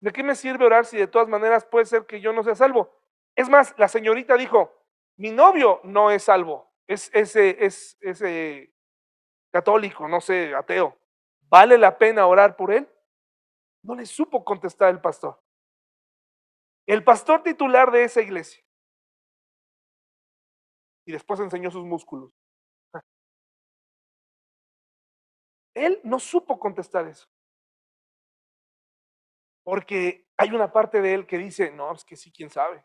¿De 0.04 0.12
qué 0.12 0.22
me 0.22 0.36
sirve 0.36 0.66
orar 0.66 0.86
si 0.86 0.98
de 0.98 1.08
todas 1.08 1.30
maneras 1.30 1.64
puede 1.64 1.86
ser 1.86 2.06
que 2.06 2.20
yo 2.20 2.34
no 2.34 2.44
sea 2.44 2.56
salvo? 2.56 2.94
Es 3.38 3.48
más, 3.48 3.74
la 3.78 3.88
señorita 3.88 4.36
dijo, 4.36 4.74
mi 5.16 5.32
novio 5.32 5.80
no 5.86 6.12
es 6.12 6.24
salvo, 6.24 6.74
es 6.88 7.10
ese, 7.14 7.64
es 7.64 7.98
católico, 9.50 10.06
no 10.10 10.20
sé, 10.20 10.54
ateo. 10.56 10.98
¿Vale 11.44 11.78
la 11.78 11.98
pena 11.98 12.28
orar 12.28 12.58
por 12.58 12.74
él? 12.74 12.86
No 13.82 13.96
le 13.96 14.06
supo 14.06 14.44
contestar 14.44 14.90
el 14.90 15.00
pastor. 15.00 15.42
El 16.86 17.02
pastor 17.06 17.42
titular 17.42 17.90
de 17.90 18.04
esa 18.04 18.20
iglesia. 18.20 18.62
Y 21.06 21.14
después 21.14 21.40
enseñó 21.40 21.72
sus 21.72 21.86
músculos. 21.86 22.30
Él 25.74 26.02
no 26.04 26.20
supo 26.20 26.60
contestar 26.60 27.08
eso. 27.08 27.26
Porque 29.64 30.28
hay 30.38 30.52
una 30.52 30.72
parte 30.72 31.02
de 31.02 31.14
él 31.14 31.26
que 31.26 31.38
dice, 31.38 31.72
no, 31.72 31.94
es 31.94 32.04
que 32.04 32.16
sí, 32.16 32.32
quién 32.32 32.50
sabe. 32.50 32.84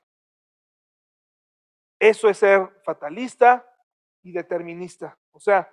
Eso 1.98 2.28
es 2.28 2.38
ser 2.38 2.68
fatalista 2.84 3.66
y 4.22 4.32
determinista. 4.32 5.18
O 5.32 5.40
sea, 5.40 5.72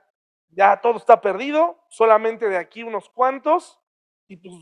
ya 0.49 0.79
todo 0.81 0.97
está 0.97 1.21
perdido, 1.21 1.83
solamente 1.89 2.47
de 2.49 2.57
aquí 2.57 2.83
unos 2.83 3.09
cuantos, 3.09 3.79
y 4.27 4.37
pues 4.37 4.55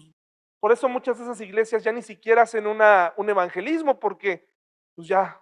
por 0.59 0.71
eso 0.71 0.89
muchas 0.89 1.17
de 1.17 1.25
esas 1.25 1.41
iglesias 1.41 1.83
ya 1.83 1.91
ni 1.91 2.01
siquiera 2.01 2.43
hacen 2.43 2.67
una, 2.67 3.13
un 3.17 3.29
evangelismo, 3.29 3.99
porque 3.99 4.49
pues 4.95 5.07
ya 5.07 5.41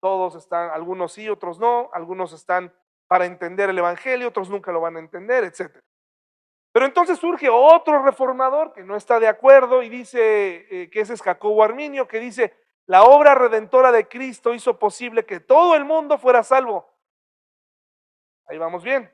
todos 0.00 0.34
están, 0.34 0.70
algunos 0.70 1.12
sí, 1.12 1.28
otros 1.28 1.58
no, 1.58 1.90
algunos 1.92 2.32
están 2.32 2.74
para 3.08 3.26
entender 3.26 3.70
el 3.70 3.78
evangelio, 3.78 4.28
otros 4.28 4.48
nunca 4.48 4.72
lo 4.72 4.80
van 4.80 4.96
a 4.96 5.00
entender, 5.00 5.44
etcétera. 5.44 5.84
Pero 6.72 6.86
entonces 6.86 7.18
surge 7.18 7.48
otro 7.48 8.02
reformador 8.02 8.72
que 8.72 8.84
no 8.84 8.96
está 8.96 9.18
de 9.18 9.26
acuerdo 9.26 9.82
y 9.82 9.88
dice, 9.88 10.66
eh, 10.70 10.90
que 10.90 11.00
ese 11.00 11.14
es 11.14 11.22
Jacobo 11.22 11.64
Arminio, 11.64 12.06
que 12.06 12.20
dice, 12.20 12.56
la 12.86 13.02
obra 13.02 13.34
redentora 13.34 13.90
de 13.90 14.08
Cristo 14.08 14.54
hizo 14.54 14.78
posible 14.78 15.26
que 15.26 15.40
todo 15.40 15.74
el 15.74 15.84
mundo 15.84 16.18
fuera 16.18 16.42
salvo. 16.42 16.92
Ahí 18.46 18.58
vamos 18.58 18.82
bien. 18.82 19.12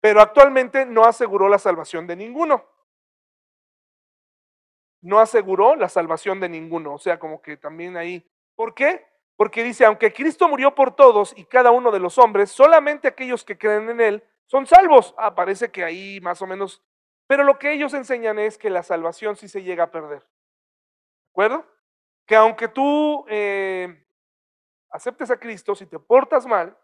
Pero 0.00 0.20
actualmente 0.20 0.86
no 0.86 1.04
aseguró 1.04 1.48
la 1.48 1.58
salvación 1.58 2.06
de 2.06 2.16
ninguno. 2.16 2.64
No 5.02 5.20
aseguró 5.20 5.74
la 5.74 5.88
salvación 5.88 6.40
de 6.40 6.48
ninguno. 6.48 6.94
O 6.94 6.98
sea, 6.98 7.18
como 7.18 7.40
que 7.40 7.56
también 7.56 7.96
ahí. 7.96 8.26
¿Por 8.54 8.74
qué? 8.74 9.06
Porque 9.36 9.62
dice, 9.62 9.84
aunque 9.84 10.12
Cristo 10.12 10.48
murió 10.48 10.74
por 10.74 10.94
todos 10.94 11.36
y 11.36 11.44
cada 11.44 11.70
uno 11.70 11.90
de 11.90 12.00
los 12.00 12.18
hombres, 12.18 12.50
solamente 12.50 13.08
aquellos 13.08 13.44
que 13.44 13.58
creen 13.58 13.90
en 13.90 14.00
Él 14.00 14.24
son 14.46 14.66
salvos. 14.66 15.14
Ah, 15.18 15.34
parece 15.34 15.70
que 15.70 15.84
ahí 15.84 16.20
más 16.20 16.40
o 16.42 16.46
menos. 16.46 16.82
Pero 17.26 17.42
lo 17.42 17.58
que 17.58 17.72
ellos 17.72 17.92
enseñan 17.94 18.38
es 18.38 18.56
que 18.56 18.70
la 18.70 18.82
salvación 18.82 19.36
sí 19.36 19.48
se 19.48 19.62
llega 19.62 19.84
a 19.84 19.90
perder. 19.90 20.20
¿De 20.20 21.30
acuerdo? 21.32 21.66
Que 22.26 22.36
aunque 22.36 22.68
tú 22.68 23.24
eh, 23.28 24.06
aceptes 24.90 25.30
a 25.30 25.38
Cristo, 25.38 25.74
si 25.74 25.86
te 25.86 25.98
portas 25.98 26.46
mal, 26.46 26.76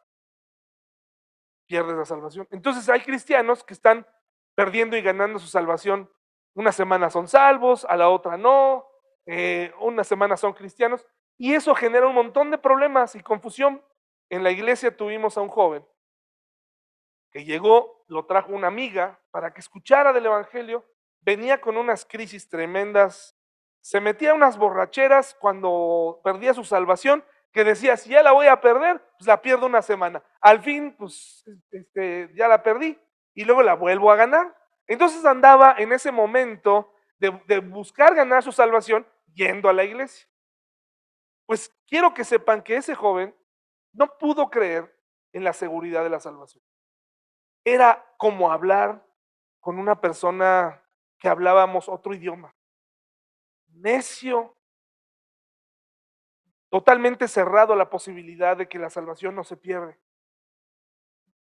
pierdes 1.67 1.97
la 1.97 2.05
salvación. 2.05 2.49
Entonces 2.51 2.89
hay 2.89 3.01
cristianos 3.01 3.65
que 3.65 3.75
están 3.75 4.07
perdiendo 4.55 4.97
y 4.97 5.03
ganando 5.03 5.39
su 5.39 5.47
salvación. 5.47 6.11
Una 6.55 6.73
semana 6.73 7.09
son 7.09 7.29
salvos, 7.29 7.87
a 7.89 7.97
la 7.97 8.11
otra 8.11 8.37
no, 8.37 8.87
eh, 9.25 9.73
una 9.81 10.05
semana 10.05 10.37
son 10.37 10.53
cristianos. 10.53 11.07
Y 11.39 11.55
eso 11.55 11.75
genera 11.75 12.07
un 12.07 12.15
montón 12.15 12.51
de 12.51 12.59
problemas 12.59 13.15
y 13.15 13.23
confusión. 13.23 13.83
En 14.29 14.43
la 14.43 14.51
iglesia 14.51 14.97
tuvimos 14.97 15.39
a 15.39 15.41
un 15.41 15.49
joven 15.49 15.87
que 17.33 17.45
llegó, 17.45 18.05
lo 18.09 18.27
trajo 18.27 18.53
una 18.53 18.69
amiga 18.69 19.19
para 19.31 19.53
que 19.53 19.61
escuchara 19.61 20.13
del 20.13 20.27
Evangelio, 20.27 20.85
venía 21.21 21.61
con 21.61 21.77
unas 21.77 22.05
crisis 22.05 22.49
tremendas, 22.49 23.37
se 23.81 24.01
metía 24.01 24.35
unas 24.35 24.59
borracheras 24.59 25.35
cuando 25.41 26.21
perdía 26.23 26.55
su 26.55 26.63
salvación, 26.63 27.25
que 27.53 27.65
decía, 27.65 27.97
si 27.97 28.11
ya 28.11 28.23
la 28.23 28.33
voy 28.33 28.47
a 28.47 28.61
perder, 28.61 29.03
pues 29.19 29.27
la 29.27 29.41
pierdo 29.41 29.67
una 29.67 29.83
semana. 29.83 30.23
Al 30.41 30.63
fin, 30.63 30.95
pues 30.97 31.45
este, 31.71 32.31
ya 32.35 32.49
la 32.49 32.63
perdí 32.63 32.99
y 33.35 33.45
luego 33.45 33.63
la 33.63 33.75
vuelvo 33.75 34.11
a 34.11 34.17
ganar. 34.17 34.57
Entonces 34.87 35.25
andaba 35.25 35.75
en 35.79 35.93
ese 35.93 36.13
momento 36.13 36.93
de, 37.19 37.31
de 37.47 37.59
buscar 37.61 38.15
ganar 38.15 38.43
su 38.43 38.53
salvación 38.53 39.07
yendo 39.35 39.69
a 39.69 39.73
la 39.73 39.85
iglesia. 39.85 40.29
Pues 41.47 41.75
quiero 41.87 42.15
que 42.15 42.25
sepan 42.25 42.63
que 42.63 42.77
ese 42.77 42.95
joven 42.95 43.35
no 43.93 44.19
pudo 44.19 44.49
creer 44.49 44.95
en 45.33 45.45
la 45.45 45.53
seguridad 45.53 46.03
de 46.05 46.11
la 46.11 46.21
salvación 46.21 46.63
era 47.65 48.05
como 48.17 48.51
hablar 48.51 49.05
con 49.61 49.79
una 49.79 50.01
persona 50.01 50.83
que 51.19 51.29
hablábamos 51.29 51.89
otro 51.89 52.15
idioma. 52.15 52.55
Necio, 53.69 54.57
totalmente 56.69 57.29
cerrado 57.29 57.73
a 57.73 57.77
la 57.77 57.91
posibilidad 57.91 58.57
de 58.57 58.69
que 58.69 58.79
la 58.79 58.91
salvación 58.91 59.35
no 59.35 59.45
se 59.45 59.57
pierde. 59.57 59.99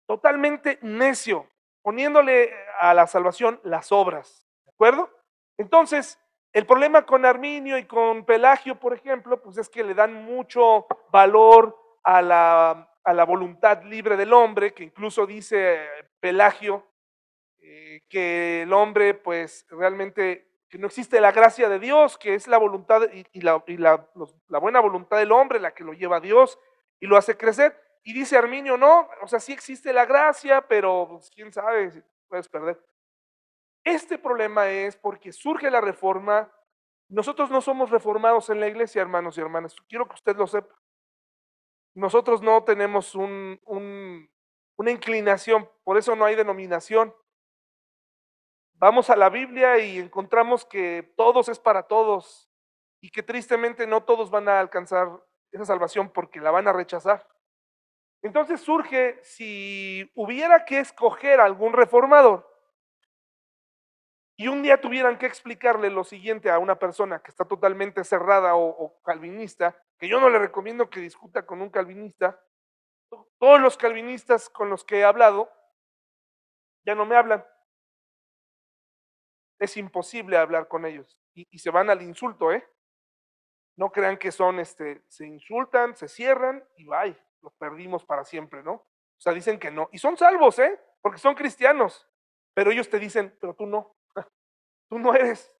Totalmente 0.06 0.80
necio, 0.82 1.48
poniéndole 1.82 2.54
a 2.80 2.94
la 2.94 3.08
salvación 3.08 3.60
las 3.64 3.92
obras. 3.92 4.48
¿De 4.66 4.72
acuerdo? 4.72 5.10
Entonces, 5.58 6.20
el 6.54 6.66
problema 6.66 7.06
con 7.06 7.26
Arminio 7.26 7.78
y 7.78 7.86
con 7.86 8.26
Pelagio, 8.26 8.80
por 8.80 8.94
ejemplo, 8.94 9.42
pues 9.42 9.58
es 9.58 9.70
que 9.70 9.84
le 9.84 9.94
dan 9.94 10.14
mucho 10.14 10.88
valor 11.12 11.78
a 12.04 12.22
la 12.22 12.97
a 13.08 13.14
la 13.14 13.24
voluntad 13.24 13.84
libre 13.84 14.18
del 14.18 14.34
hombre, 14.34 14.74
que 14.74 14.84
incluso 14.84 15.26
dice 15.26 15.80
Pelagio 16.20 16.86
eh, 17.60 18.02
que 18.10 18.64
el 18.64 18.74
hombre 18.74 19.14
pues 19.14 19.66
realmente, 19.70 20.52
que 20.68 20.78
no 20.78 20.88
existe 20.88 21.22
la 21.22 21.32
gracia 21.32 21.70
de 21.70 21.80
Dios, 21.80 22.18
que 22.18 22.34
es 22.34 22.50
la 22.50 22.58
voluntad 22.58 23.04
y, 23.14 23.40
la, 23.40 23.64
la, 24.50 24.60
buena 24.60 24.82
voluntad 24.82 25.20
del 25.20 25.32
hombre 25.32 25.62
la 25.62 25.74
que 25.74 25.86
lo 25.86 25.94
lleva 25.94 26.18
a 26.18 26.20
Dios 26.20 26.60
y 27.00 27.08
lo 27.08 27.16
hace 27.16 27.38
crecer. 27.38 27.82
Y 28.04 28.12
dice 28.12 28.38
Arminio, 28.38 28.76
no, 28.76 29.08
o 29.22 29.28
sea, 29.28 29.40
sí 29.40 29.54
existe 29.54 29.94
la 29.94 30.06
gracia, 30.06 30.68
pero 30.68 31.08
pues, 31.10 31.32
quién 31.34 31.54
sabe 31.54 31.92
si 31.92 32.04
puedes 32.28 32.50
perder. 32.50 32.78
Este 33.86 34.18
problema 34.18 34.70
es 34.70 34.98
porque 34.98 35.32
surge 35.32 35.72
la 35.72 35.80
reforma. 35.80 36.52
Nosotros 37.08 37.50
no 37.52 37.62
somos 37.62 37.90
reformados 37.90 38.50
en 38.50 38.60
la 38.60 38.68
iglesia, 38.68 39.02
hermanos 39.02 39.38
y 39.38 39.42
hermanas. 39.42 39.78
Quiero 39.88 40.10
que 40.10 40.16
usted 40.16 40.36
lo 40.36 40.46
sepa 40.46 40.76
nosotros 41.98 42.44
no 42.44 42.64
tenemos 42.64 43.16
un, 43.16 43.60
una 43.66 44.92
inclinación, 44.92 45.68
por 45.84 45.98
eso 45.98 46.16
no 46.16 46.26
hay 46.26 46.36
denominación. 46.36 47.12
Vamos 48.74 49.10
a 49.10 49.16
la 49.16 49.30
Biblia 49.30 49.80
y 49.80 49.98
encontramos 49.98 50.64
que 50.64 51.12
todos 51.18 51.50
es 51.50 51.58
para 51.58 51.88
todos 51.88 52.52
y 53.02 53.10
que 53.10 53.24
tristemente 53.24 53.88
no 53.88 54.04
todos 54.04 54.30
van 54.30 54.48
a 54.48 54.60
alcanzar 54.60 55.10
esa 55.52 55.66
salvación 55.66 56.10
porque 56.10 56.40
la 56.40 56.52
van 56.52 56.68
a 56.68 56.74
rechazar. 56.74 57.28
Entonces 58.22 58.62
surge, 58.62 59.20
si 59.24 60.12
hubiera 60.14 60.66
que 60.66 60.80
escoger 60.80 61.40
algún 61.40 61.74
reformador 61.74 62.48
y 64.36 64.50
un 64.50 64.62
día 64.62 64.80
tuvieran 64.80 65.18
que 65.18 65.26
explicarle 65.26 65.90
lo 65.90 66.04
siguiente 66.04 66.52
a 66.52 66.60
una 66.60 66.78
persona 66.78 67.24
que 67.24 67.32
está 67.32 67.46
totalmente 67.46 68.04
cerrada 68.04 68.56
o 68.56 69.02
calvinista, 69.04 69.76
que 69.98 70.08
yo 70.08 70.20
no 70.20 70.30
le 70.30 70.40
recomiendo 70.40 70.90
que 70.90 71.00
discuta 71.00 71.46
con 71.46 71.62
un 71.62 71.70
calvinista. 71.70 72.40
Todos 73.40 73.60
los 73.60 73.78
calvinistas 73.78 74.50
con 74.50 74.70
los 74.70 74.84
que 74.84 75.00
he 75.00 75.04
hablado 75.04 75.52
ya 76.86 76.96
no 76.96 77.06
me 77.06 77.18
hablan. 77.18 77.46
es 79.60 79.76
imposible 79.76 80.38
hablar 80.38 80.68
con 80.68 80.86
ellos. 80.86 81.20
Y, 81.34 81.60
se 81.60 81.70
van 81.70 81.90
al 81.90 82.02
insulto, 82.02 82.52
¿eh? 82.52 82.68
No 83.76 83.92
crean 83.92 84.18
que 84.18 84.32
son, 84.32 84.60
este, 84.60 85.04
se 85.08 85.26
insultan, 85.26 85.96
se 85.96 86.08
cierran 86.08 86.64
y 86.78 86.86
bye, 86.86 87.18
los 87.42 87.54
perdimos 87.56 88.06
para 88.06 88.24
siempre, 88.24 88.64
¿no? 88.64 88.74
O 88.74 89.20
sea, 89.20 89.34
dicen 89.34 89.60
que 89.60 89.70
no. 89.70 89.90
Y 89.92 89.98
son 89.98 90.16
salvos, 90.16 90.60
¿eh? 90.60 90.80
Porque 91.02 91.18
son 91.18 91.36
cristianos. 91.36 92.08
Pero 92.54 92.72
ellos 92.72 92.90
te 92.90 93.00
dicen, 93.00 93.36
pero 93.42 93.54
tú 93.56 93.66
no. 93.66 93.96
Tú 94.90 94.98
no 94.98 95.14
eres. 95.14 95.54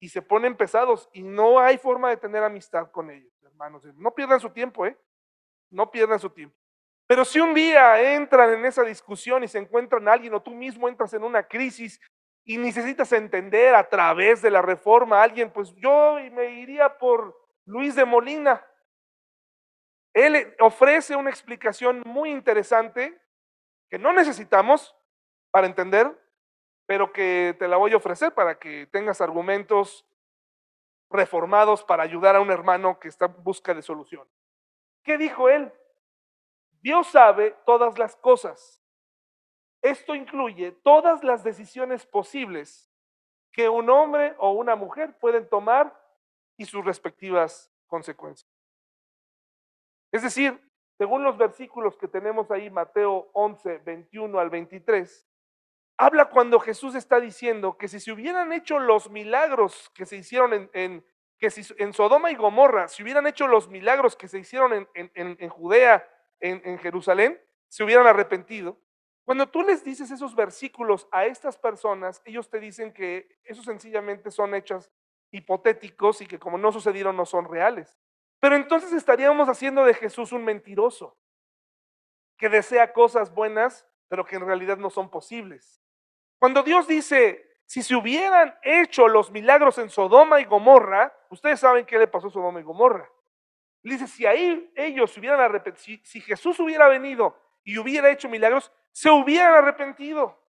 Y 0.00 0.08
se 0.08 0.22
ponen 0.22 0.56
pesados 0.56 1.10
y 1.12 1.22
no 1.22 1.60
hay 1.60 1.78
forma 1.78 2.08
de 2.10 2.16
tener 2.16 2.42
amistad 2.42 2.90
con 2.90 3.10
ellos, 3.10 3.32
hermanos. 3.56 3.82
No 3.96 4.14
pierdan 4.14 4.38
su 4.38 4.50
tiempo, 4.50 4.86
¿eh? 4.86 4.96
No 5.70 5.90
pierdan 5.90 6.20
su 6.20 6.30
tiempo. 6.30 6.56
Pero 7.08 7.24
si 7.24 7.40
un 7.40 7.54
día 7.54 8.14
entran 8.14 8.52
en 8.52 8.64
esa 8.64 8.82
discusión 8.82 9.42
y 9.44 9.48
se 9.48 9.58
encuentran 9.58 10.08
alguien 10.08 10.34
o 10.34 10.42
tú 10.42 10.50
mismo 10.50 10.88
entras 10.88 11.14
en 11.14 11.22
una 11.22 11.42
crisis 11.42 12.00
y 12.44 12.58
necesitas 12.58 13.12
entender 13.12 13.74
a 13.74 13.88
través 13.88 14.42
de 14.42 14.50
la 14.50 14.60
reforma 14.60 15.20
a 15.20 15.22
alguien, 15.22 15.50
pues 15.50 15.74
yo 15.76 16.16
me 16.32 16.60
iría 16.60 16.98
por 16.98 17.36
Luis 17.64 17.94
de 17.94 18.04
Molina. 18.04 18.64
Él 20.14 20.54
ofrece 20.60 21.16
una 21.16 21.30
explicación 21.30 22.02
muy 22.06 22.30
interesante 22.30 23.20
que 23.90 23.98
no 23.98 24.12
necesitamos 24.12 24.96
para 25.50 25.66
entender, 25.66 26.10
pero 26.86 27.12
que 27.12 27.54
te 27.58 27.68
la 27.68 27.76
voy 27.76 27.92
a 27.92 27.98
ofrecer 27.98 28.32
para 28.32 28.58
que 28.58 28.86
tengas 28.86 29.20
argumentos 29.20 30.06
reformados 31.10 31.84
para 31.84 32.02
ayudar 32.02 32.36
a 32.36 32.40
un 32.40 32.50
hermano 32.50 32.98
que 32.98 33.08
está 33.08 33.26
en 33.26 33.42
busca 33.42 33.74
de 33.74 33.82
solución. 33.82 34.26
¿Qué 35.02 35.18
dijo 35.18 35.48
él? 35.48 35.72
Dios 36.80 37.08
sabe 37.08 37.56
todas 37.64 37.98
las 37.98 38.16
cosas. 38.16 38.82
Esto 39.82 40.14
incluye 40.14 40.72
todas 40.72 41.22
las 41.22 41.44
decisiones 41.44 42.06
posibles 42.06 42.90
que 43.52 43.68
un 43.68 43.88
hombre 43.88 44.34
o 44.38 44.52
una 44.52 44.76
mujer 44.76 45.16
pueden 45.18 45.48
tomar 45.48 45.96
y 46.56 46.64
sus 46.64 46.84
respectivas 46.84 47.72
consecuencias. 47.86 48.50
Es 50.12 50.22
decir, 50.22 50.60
según 50.98 51.22
los 51.22 51.36
versículos 51.36 51.96
que 51.96 52.08
tenemos 52.08 52.50
ahí, 52.50 52.70
Mateo 52.70 53.28
11, 53.32 53.78
21 53.78 54.38
al 54.38 54.50
23, 54.50 55.25
habla 55.96 56.28
cuando 56.28 56.60
Jesús 56.60 56.94
está 56.94 57.20
diciendo 57.20 57.78
que 57.78 57.88
si 57.88 58.00
se 58.00 58.12
hubieran 58.12 58.52
hecho 58.52 58.78
los 58.78 59.10
milagros 59.10 59.90
que 59.94 60.06
se 60.06 60.16
hicieron 60.16 60.70
en, 60.72 61.04
que 61.38 61.50
si, 61.50 61.62
en 61.78 61.92
Sodoma 61.92 62.30
y 62.30 62.34
Gomorra, 62.34 62.88
si 62.88 63.02
hubieran 63.02 63.26
hecho 63.26 63.46
los 63.46 63.68
milagros 63.68 64.16
que 64.16 64.28
se 64.28 64.38
hicieron 64.38 64.72
en, 64.72 65.10
en 65.14 65.48
Judea, 65.48 66.08
en 66.40 66.78
Jerusalén, 66.78 67.40
se 67.68 67.84
hubieran 67.84 68.06
arrepentido. 68.06 68.78
Cuando 69.24 69.48
tú 69.48 69.62
les 69.62 69.82
dices 69.82 70.10
esos 70.12 70.36
versículos 70.36 71.08
a 71.10 71.26
estas 71.26 71.58
personas, 71.58 72.22
ellos 72.24 72.48
te 72.48 72.60
dicen 72.60 72.92
que 72.92 73.40
eso 73.42 73.62
sencillamente 73.62 74.30
son 74.30 74.54
hechos 74.54 74.92
hipotéticos 75.32 76.20
y 76.20 76.26
que 76.26 76.38
como 76.38 76.58
no 76.58 76.70
sucedieron 76.70 77.16
no 77.16 77.26
son 77.26 77.44
reales. 77.44 77.98
Pero 78.38 78.54
entonces 78.54 78.92
estaríamos 78.92 79.48
haciendo 79.48 79.84
de 79.84 79.94
Jesús 79.94 80.30
un 80.30 80.44
mentiroso, 80.44 81.18
que 82.38 82.48
desea 82.48 82.92
cosas 82.92 83.34
buenas, 83.34 83.84
pero 84.08 84.24
que 84.24 84.36
en 84.36 84.46
realidad 84.46 84.76
no 84.76 84.90
son 84.90 85.10
posibles. 85.10 85.82
Cuando 86.38 86.62
Dios 86.62 86.86
dice, 86.86 87.58
si 87.64 87.82
se 87.82 87.94
hubieran 87.94 88.56
hecho 88.62 89.08
los 89.08 89.30
milagros 89.30 89.78
en 89.78 89.90
Sodoma 89.90 90.40
y 90.40 90.44
Gomorra, 90.44 91.12
ustedes 91.30 91.60
saben 91.60 91.86
qué 91.86 91.98
le 91.98 92.06
pasó 92.06 92.28
a 92.28 92.30
Sodoma 92.30 92.60
y 92.60 92.62
Gomorra. 92.62 93.10
Dice, 93.82 94.06
si 94.06 94.26
ahí 94.26 94.72
ellos 94.74 95.16
hubieran 95.16 95.40
arrepentido, 95.40 96.00
si 96.04 96.20
Jesús 96.20 96.58
hubiera 96.58 96.88
venido 96.88 97.40
y 97.62 97.78
hubiera 97.78 98.10
hecho 98.10 98.28
milagros, 98.28 98.72
se 98.90 99.10
hubieran 99.10 99.54
arrepentido. 99.54 100.42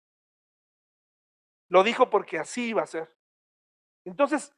Lo 1.68 1.82
dijo 1.82 2.09
porque 2.09 2.39
así 2.39 2.68
iba 2.68 2.82
a 2.82 2.87
ser. 2.87 3.14
Entonces, 4.05 4.55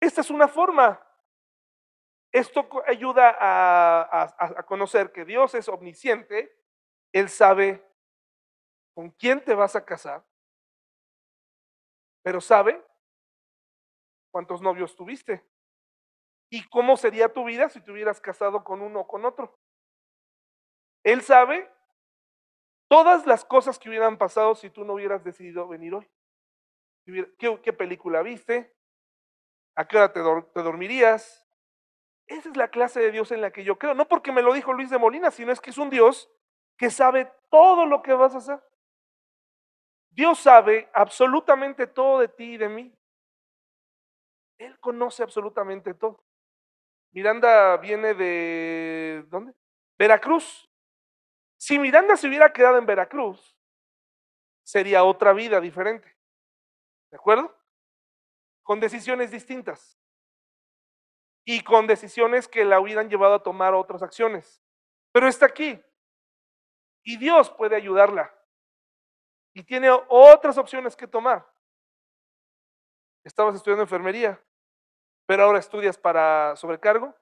esta 0.00 0.20
es 0.20 0.30
una 0.30 0.46
forma 0.46 1.00
esto 2.32 2.68
ayuda 2.86 3.36
a, 3.38 4.62
conocer 4.64 5.12
que 5.12 5.24
Dios 5.24 5.54
es 5.54 5.68
omnisciente, 5.68 6.54
Él 7.12 7.28
sabe 7.28 7.84
con 8.94 9.10
quién 9.10 9.42
te 9.42 9.54
vas 9.54 9.76
a 9.76 9.84
casar, 9.84 10.24
pero 12.28 12.42
sabe 12.42 12.84
cuántos 14.30 14.60
novios 14.60 14.94
tuviste 14.94 15.42
y 16.50 16.62
cómo 16.68 16.98
sería 16.98 17.32
tu 17.32 17.42
vida 17.46 17.70
si 17.70 17.80
te 17.80 17.90
hubieras 17.90 18.20
casado 18.20 18.64
con 18.64 18.82
uno 18.82 19.00
o 19.00 19.06
con 19.06 19.24
otro. 19.24 19.58
Él 21.04 21.22
sabe 21.22 21.72
todas 22.86 23.24
las 23.24 23.46
cosas 23.46 23.78
que 23.78 23.88
hubieran 23.88 24.18
pasado 24.18 24.54
si 24.54 24.68
tú 24.68 24.84
no 24.84 24.92
hubieras 24.92 25.24
decidido 25.24 25.66
venir 25.68 25.94
hoy. 25.94 26.06
¿Qué, 27.38 27.72
película 27.72 28.20
viste? 28.20 28.76
¿A 29.74 29.88
qué 29.88 29.96
hora 29.96 30.12
te 30.12 30.20
dormirías? 30.62 31.48
Esa 32.26 32.50
es 32.50 32.58
la 32.58 32.68
clase 32.68 33.00
de 33.00 33.10
Dios 33.10 33.32
en 33.32 33.40
la 33.40 33.52
que 33.52 33.64
yo 33.64 33.78
creo. 33.78 33.94
No 33.94 34.06
porque 34.06 34.32
me 34.32 34.42
lo 34.42 34.52
dijo 34.52 34.74
Luis 34.74 34.90
de 34.90 34.98
Molina, 34.98 35.30
sino 35.30 35.50
es 35.50 35.62
que 35.62 35.70
es 35.70 35.78
un 35.78 35.88
Dios 35.88 36.30
que 36.76 36.90
sabe 36.90 37.32
todo 37.48 37.86
lo 37.86 38.02
que 38.02 38.12
vas 38.12 38.34
a 38.34 38.38
hacer. 38.38 38.67
Dios 40.10 40.38
sabe 40.38 40.88
absolutamente 40.92 41.86
todo 41.86 42.20
de 42.20 42.28
ti 42.28 42.54
y 42.54 42.56
de 42.56 42.68
mí. 42.68 42.94
Él 44.58 44.78
conoce 44.80 45.22
absolutamente 45.22 45.94
todo. 45.94 46.22
Miranda 47.12 47.76
viene 47.76 48.14
de... 48.14 49.24
¿Dónde? 49.28 49.54
Veracruz. 49.96 50.68
Si 51.56 51.78
Miranda 51.78 52.16
se 52.16 52.28
hubiera 52.28 52.52
quedado 52.52 52.78
en 52.78 52.86
Veracruz, 52.86 53.56
sería 54.64 55.04
otra 55.04 55.32
vida 55.32 55.60
diferente. 55.60 56.16
¿De 57.10 57.16
acuerdo? 57.16 57.56
Con 58.62 58.80
decisiones 58.80 59.30
distintas 59.30 59.98
y 61.44 61.62
con 61.62 61.86
decisiones 61.86 62.46
que 62.46 62.64
la 62.64 62.78
hubieran 62.78 63.08
llevado 63.08 63.34
a 63.34 63.42
tomar 63.42 63.74
otras 63.74 64.02
acciones. 64.02 64.62
Pero 65.12 65.26
está 65.26 65.46
aquí 65.46 65.82
y 67.02 67.16
Dios 67.16 67.50
puede 67.50 67.74
ayudarla 67.74 68.37
y 69.58 69.64
tiene 69.64 69.90
otras 69.90 70.56
opciones 70.56 70.94
que 70.94 71.08
tomar. 71.08 71.44
Estabas 73.24 73.56
estudiando 73.56 73.82
enfermería, 73.82 74.40
pero 75.26 75.42
ahora 75.42 75.58
estudias 75.58 75.98
para 75.98 76.54
sobrecargo. 76.54 77.12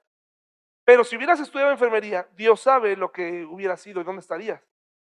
Pero 0.85 1.03
si 1.03 1.17
hubieras 1.17 1.39
estudiado 1.39 1.71
enfermería, 1.71 2.29
Dios 2.35 2.61
sabe 2.61 2.95
lo 2.95 3.11
que 3.11 3.43
hubiera 3.43 3.75
sido 3.75 4.01
y 4.01 4.03
dónde 4.03 4.19
estarías. 4.19 4.61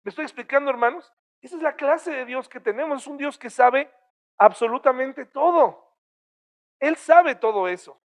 ¿Me 0.03 0.09
estoy 0.09 0.25
explicando, 0.25 0.71
hermanos? 0.71 1.13
Esa 1.41 1.57
es 1.57 1.61
la 1.61 1.75
clase 1.75 2.09
de 2.09 2.25
Dios 2.25 2.49
que 2.49 2.59
tenemos. 2.59 3.03
Es 3.03 3.07
un 3.07 3.17
Dios 3.17 3.37
que 3.37 3.51
sabe 3.51 3.93
absolutamente 4.39 5.27
todo. 5.27 5.95
Él 6.79 6.95
sabe 6.95 7.35
todo 7.35 7.67
eso. 7.67 8.01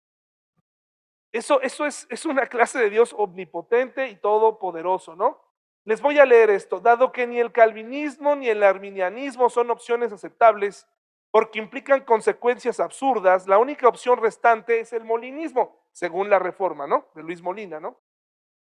Eso, 1.32 1.62
eso 1.62 1.86
es, 1.86 2.06
es 2.10 2.26
una 2.26 2.48
clase 2.48 2.80
de 2.80 2.90
Dios 2.90 3.16
omnipotente 3.18 4.10
y 4.10 4.18
todopoderoso, 4.18 5.16
¿no? 5.16 5.45
Les 5.86 6.02
voy 6.02 6.20
a 6.20 6.26
leer 6.26 6.50
esto. 6.50 6.80
Dado 6.80 7.12
que 7.12 7.28
ni 7.28 7.40
el 7.40 7.52
calvinismo 7.52 8.36
ni 8.36 8.50
el 8.50 8.64
arminianismo 8.64 9.50
son 9.50 9.70
opciones 9.70 10.12
aceptables 10.12 10.88
porque 11.36 11.60
implican 11.60 12.06
consecuencias 12.06 12.80
absurdas, 12.80 13.46
la 13.46 13.58
única 13.58 13.90
opción 13.90 14.18
restante 14.20 14.80
es 14.80 14.94
el 14.94 15.04
molinismo, 15.04 15.78
según 15.92 16.30
la 16.30 16.40
reforma, 16.40 16.88
¿no? 16.88 17.08
De 17.14 17.24
Luis 17.24 17.42
Molina, 17.42 17.80
¿no? 17.82 18.00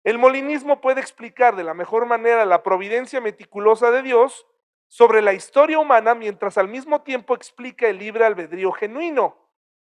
El 0.02 0.18
molinismo 0.18 0.80
puede 0.80 1.00
explicar 1.00 1.54
de 1.54 1.62
la 1.62 1.72
mejor 1.72 2.04
manera 2.04 2.44
la 2.44 2.64
providencia 2.64 3.20
meticulosa 3.20 3.92
de 3.92 4.02
Dios 4.02 4.46
sobre 4.88 5.22
la 5.22 5.32
historia 5.32 5.78
humana 5.78 6.16
mientras 6.16 6.58
al 6.58 6.66
mismo 6.68 7.02
tiempo 7.02 7.34
explica 7.34 7.86
el 7.86 7.98
libre 7.98 8.24
albedrío 8.24 8.72
genuino. 8.72 9.38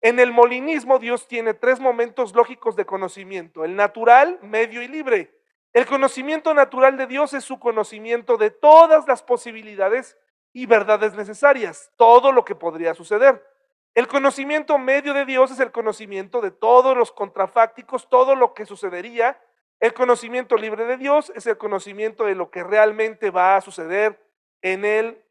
En 0.01 0.19
el 0.19 0.31
molinismo 0.31 0.99
Dios 0.99 1.27
tiene 1.27 1.53
tres 1.53 1.81
momentos 1.81 2.33
lógicos 2.33 2.77
de 2.77 2.85
conocimiento, 2.85 3.65
el 3.65 3.75
natural, 3.75 4.39
medio 4.41 4.81
y 4.81 4.87
libre. 4.87 5.38
El 5.73 5.85
conocimiento 5.85 6.53
natural 6.53 6.97
de 6.97 7.05
Dios 7.05 7.33
es 7.33 7.43
su 7.43 7.59
conocimiento 7.59 8.37
de 8.37 8.49
todas 8.49 9.07
las 9.07 9.21
posibilidades 9.21 10.17
y 10.51 10.65
verdades 10.65 11.13
necesarias, 11.13 11.91
todo 11.95 12.31
lo 12.31 12.43
que 12.43 12.55
podría 12.55 12.95
suceder. 12.95 13.45
El 13.93 14.07
conocimiento 14.07 14.77
medio 14.77 15.13
de 15.13 15.25
Dios 15.25 15.51
es 15.51 15.59
el 15.59 15.71
conocimiento 15.71 16.41
de 16.41 16.51
todos 16.51 16.97
los 16.97 17.11
contrafácticos, 17.11 18.09
todo 18.09 18.35
lo 18.35 18.53
que 18.53 18.65
sucedería. 18.65 19.39
El 19.79 19.93
conocimiento 19.93 20.57
libre 20.57 20.85
de 20.85 20.97
Dios 20.97 21.31
es 21.35 21.45
el 21.47 21.57
conocimiento 21.57 22.25
de 22.25 22.35
lo 22.35 22.49
que 22.49 22.63
realmente 22.63 23.29
va 23.29 23.55
a 23.55 23.61
suceder 23.61 24.19
en 24.61 24.85
el 24.85 25.23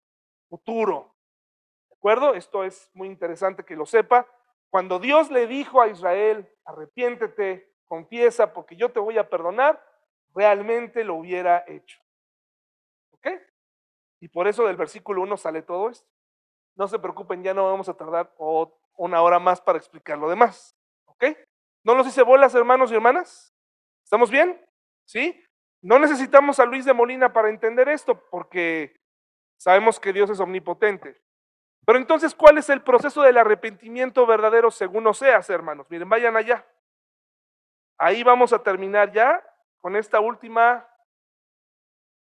futuro. 0.48 1.14
¿De 1.88 1.96
acuerdo? 1.96 2.34
Esto 2.34 2.64
es 2.64 2.90
muy 2.94 3.08
interesante 3.08 3.64
que 3.64 3.76
lo 3.76 3.86
sepa. 3.86 4.26
Cuando 4.70 4.98
Dios 4.98 5.30
le 5.30 5.46
dijo 5.46 5.80
a 5.80 5.88
Israel, 5.88 6.48
arrepiéntete, 6.64 7.72
confiesa, 7.86 8.52
porque 8.52 8.76
yo 8.76 8.90
te 8.90 9.00
voy 9.00 9.18
a 9.18 9.28
perdonar, 9.28 9.82
realmente 10.34 11.04
lo 11.04 11.14
hubiera 11.16 11.64
hecho. 11.66 12.00
¿Ok? 13.12 13.28
Y 14.20 14.28
por 14.28 14.48
eso 14.48 14.66
del 14.66 14.76
versículo 14.76 15.22
1 15.22 15.36
sale 15.36 15.62
todo 15.62 15.90
esto. 15.90 16.08
No 16.76 16.86
se 16.88 16.98
preocupen, 16.98 17.42
ya 17.42 17.54
no 17.54 17.64
vamos 17.64 17.88
a 17.88 17.94
tardar 17.94 18.32
una 18.96 19.22
hora 19.22 19.38
más 19.38 19.60
para 19.60 19.78
explicar 19.78 20.18
lo 20.18 20.28
demás. 20.28 20.76
¿Ok? 21.06 21.24
¿No 21.84 21.94
los 21.94 22.06
hice 22.06 22.22
bolas, 22.22 22.54
hermanos 22.54 22.90
y 22.90 22.94
hermanas? 22.94 23.54
¿Estamos 24.04 24.30
bien? 24.30 24.64
¿Sí? 25.04 25.42
No 25.80 25.98
necesitamos 25.98 26.58
a 26.60 26.64
Luis 26.64 26.84
de 26.84 26.92
Molina 26.92 27.32
para 27.32 27.48
entender 27.48 27.88
esto, 27.88 28.20
porque 28.30 28.96
sabemos 29.56 30.00
que 30.00 30.12
Dios 30.12 30.30
es 30.30 30.40
omnipotente. 30.40 31.20
Pero 31.86 31.98
entonces, 31.98 32.34
¿cuál 32.34 32.58
es 32.58 32.68
el 32.68 32.82
proceso 32.82 33.22
del 33.22 33.38
arrepentimiento 33.38 34.26
verdadero 34.26 34.70
según 34.70 35.06
Oseas, 35.06 35.48
hermanos? 35.48 35.86
Miren, 35.88 36.08
vayan 36.08 36.36
allá. 36.36 36.66
Ahí 37.96 38.22
vamos 38.22 38.52
a 38.52 38.62
terminar 38.62 39.10
ya 39.12 39.42
con 39.80 39.96
esta 39.96 40.20
última, 40.20 40.86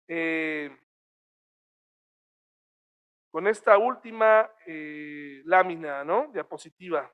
eh, 0.08 0.76
con 3.30 3.46
esta 3.46 3.78
última 3.78 4.50
eh, 4.66 5.42
lámina, 5.44 6.04
¿no? 6.04 6.28
Diapositiva. 6.32 7.12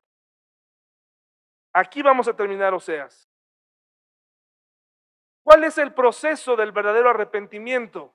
Aquí 1.72 2.02
vamos 2.02 2.28
a 2.28 2.34
terminar 2.34 2.74
Oseas. 2.74 3.30
¿Cuál 5.42 5.64
es 5.64 5.78
el 5.78 5.94
proceso 5.94 6.56
del 6.56 6.72
verdadero 6.72 7.08
arrepentimiento? 7.08 8.14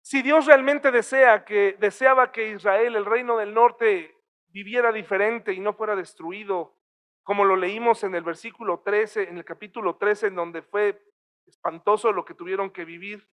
Si 0.00 0.20
Dios 0.20 0.46
realmente 0.46 0.90
desea 0.90 1.44
que, 1.44 1.76
deseaba 1.78 2.30
que 2.32 2.50
Israel, 2.50 2.96
el 2.96 3.04
reino 3.04 3.36
del 3.36 3.54
norte, 3.54 4.14
viviera 4.48 4.92
diferente 4.92 5.52
y 5.52 5.60
no 5.60 5.72
fuera 5.72 5.96
destruido, 5.96 6.76
como 7.22 7.44
lo 7.44 7.56
leímos 7.56 8.04
en 8.04 8.14
el 8.14 8.22
versículo 8.22 8.80
13, 8.80 9.24
en 9.28 9.38
el 9.38 9.44
capítulo 9.44 9.96
13, 9.96 10.28
en 10.28 10.34
donde 10.34 10.62
fue 10.62 11.02
espantoso 11.46 12.12
lo 12.12 12.24
que 12.24 12.34
tuvieron 12.34 12.70
que 12.70 12.84
vivir. 12.84 13.28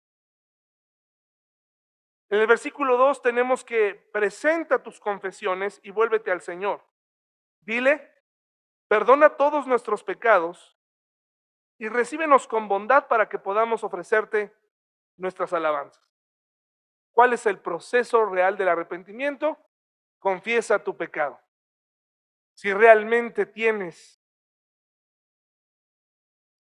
En 2.30 2.40
el 2.40 2.46
versículo 2.46 2.96
2 2.98 3.22
tenemos 3.22 3.64
que 3.64 3.94
presenta 4.12 4.82
tus 4.82 5.00
confesiones 5.00 5.80
y 5.82 5.90
vuélvete 5.90 6.30
al 6.30 6.42
Señor. 6.42 6.84
Dile, 7.60 8.12
perdona 8.88 9.36
todos 9.36 9.66
nuestros 9.66 10.04
pecados 10.04 10.78
y 11.78 11.88
recíbenos 11.88 12.46
con 12.46 12.68
bondad 12.68 13.08
para 13.08 13.28
que 13.28 13.38
podamos 13.38 13.82
ofrecerte 13.84 14.54
nuestras 15.16 15.52
alabanzas. 15.52 16.04
¿Cuál 17.12 17.32
es 17.32 17.46
el 17.46 17.58
proceso 17.58 18.26
real 18.26 18.56
del 18.56 18.68
arrepentimiento? 18.68 19.58
Confiesa 20.18 20.82
tu 20.84 20.96
pecado. 20.96 21.40
Si 22.58 22.74
realmente 22.74 23.46
tienes 23.46 24.20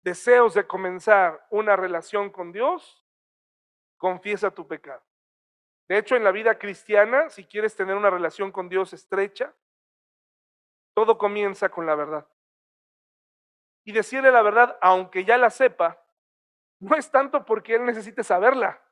deseos 0.03 0.53
de 0.53 0.67
comenzar 0.67 1.47
una 1.51 1.77
relación 1.77 2.31
con 2.31 2.51
Dios, 2.51 3.07
confiesa 3.95 4.51
tu 4.51 4.67
pecado. 4.67 5.01
De 5.87 5.97
hecho, 5.97 6.17
en 6.17 6.25
la 6.25 6.33
vida 6.33 6.59
cristiana, 6.59 7.29
si 7.29 7.45
quieres 7.45 7.77
tener 7.77 7.95
una 7.95 8.09
relación 8.09 8.51
con 8.51 8.67
Dios 8.67 8.91
estrecha, 8.91 9.55
todo 10.93 11.17
comienza 11.17 11.69
con 11.69 11.85
la 11.85 11.95
verdad. 11.95 12.27
Y 13.85 13.93
decirle 13.93 14.33
la 14.33 14.41
verdad, 14.41 14.77
aunque 14.81 15.23
ya 15.23 15.37
la 15.37 15.49
sepa, 15.49 16.05
no 16.79 16.97
es 16.97 17.09
tanto 17.09 17.45
porque 17.45 17.75
Él 17.75 17.85
necesite 17.85 18.21
saberla, 18.21 18.83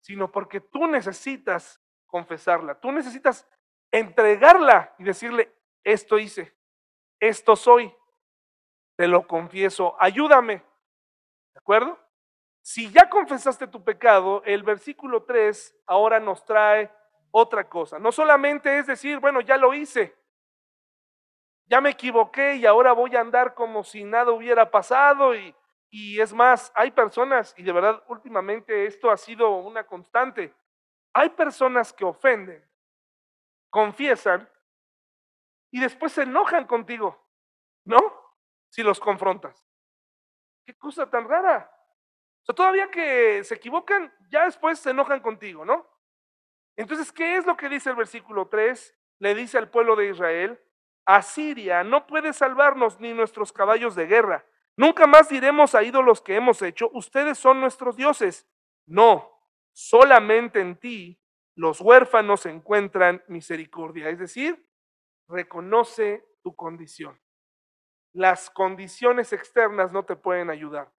sino 0.00 0.32
porque 0.32 0.62
tú 0.62 0.86
necesitas 0.86 1.82
confesarla, 2.06 2.80
tú 2.80 2.90
necesitas 2.92 3.46
entregarla 3.94 4.92
y 4.98 5.04
decirle, 5.04 5.54
esto 5.84 6.18
hice, 6.18 6.52
esto 7.20 7.54
soy, 7.54 7.94
te 8.96 9.06
lo 9.06 9.26
confieso, 9.26 9.96
ayúdame. 10.00 10.56
¿De 11.52 11.58
acuerdo? 11.58 11.96
Si 12.60 12.90
ya 12.90 13.08
confesaste 13.08 13.68
tu 13.68 13.84
pecado, 13.84 14.42
el 14.44 14.64
versículo 14.64 15.22
3 15.22 15.76
ahora 15.86 16.18
nos 16.18 16.44
trae 16.44 16.90
otra 17.30 17.68
cosa. 17.68 18.00
No 18.00 18.10
solamente 18.10 18.78
es 18.78 18.88
decir, 18.88 19.20
bueno, 19.20 19.40
ya 19.40 19.56
lo 19.56 19.72
hice, 19.72 20.16
ya 21.66 21.80
me 21.80 21.90
equivoqué 21.90 22.56
y 22.56 22.66
ahora 22.66 22.92
voy 22.92 23.14
a 23.14 23.20
andar 23.20 23.54
como 23.54 23.84
si 23.84 24.02
nada 24.02 24.32
hubiera 24.32 24.70
pasado 24.72 25.36
y, 25.36 25.54
y 25.88 26.20
es 26.20 26.34
más, 26.34 26.72
hay 26.74 26.90
personas, 26.90 27.54
y 27.56 27.62
de 27.62 27.70
verdad 27.70 28.02
últimamente 28.08 28.86
esto 28.86 29.08
ha 29.10 29.16
sido 29.16 29.56
una 29.58 29.86
constante, 29.86 30.52
hay 31.12 31.28
personas 31.30 31.92
que 31.92 32.04
ofenden, 32.04 32.68
confiesan 33.74 34.48
y 35.72 35.80
después 35.80 36.12
se 36.12 36.22
enojan 36.22 36.64
contigo, 36.68 37.28
¿no? 37.84 37.98
Si 38.70 38.84
los 38.84 39.00
confrontas. 39.00 39.68
Qué 40.64 40.78
cosa 40.78 41.10
tan 41.10 41.28
rara. 41.28 41.68
O 42.42 42.44
sea, 42.46 42.54
todavía 42.54 42.88
que 42.88 43.42
se 43.42 43.56
equivocan, 43.56 44.14
ya 44.30 44.44
después 44.44 44.78
se 44.78 44.90
enojan 44.90 45.18
contigo, 45.18 45.64
¿no? 45.64 45.84
Entonces, 46.76 47.10
¿qué 47.10 47.36
es 47.36 47.46
lo 47.46 47.56
que 47.56 47.68
dice 47.68 47.90
el 47.90 47.96
versículo 47.96 48.46
3? 48.46 48.96
Le 49.18 49.34
dice 49.34 49.58
al 49.58 49.68
pueblo 49.68 49.96
de 49.96 50.10
Israel, 50.10 50.62
Asiria 51.04 51.82
no 51.82 52.06
puede 52.06 52.32
salvarnos 52.32 53.00
ni 53.00 53.12
nuestros 53.12 53.52
caballos 53.52 53.96
de 53.96 54.06
guerra 54.06 54.46
Nunca 54.76 55.06
más 55.06 55.28
diremos 55.28 55.74
a 55.74 55.82
ídolos 55.82 56.20
que 56.20 56.36
hemos 56.36 56.60
hecho, 56.62 56.90
ustedes 56.92 57.38
son 57.38 57.60
nuestros 57.60 57.96
dioses. 57.96 58.48
No, 58.86 59.30
solamente 59.72 60.60
en 60.60 60.76
ti 60.76 61.20
los 61.56 61.80
huérfanos 61.80 62.46
encuentran 62.46 63.22
misericordia. 63.28 64.08
Es 64.08 64.18
decir, 64.18 64.66
reconoce 65.28 66.24
tu 66.42 66.54
condición. 66.54 67.20
Las 68.12 68.50
condiciones 68.50 69.32
externas 69.32 69.92
no 69.92 70.04
te 70.04 70.16
pueden 70.16 70.50
ayudar. 70.50 70.92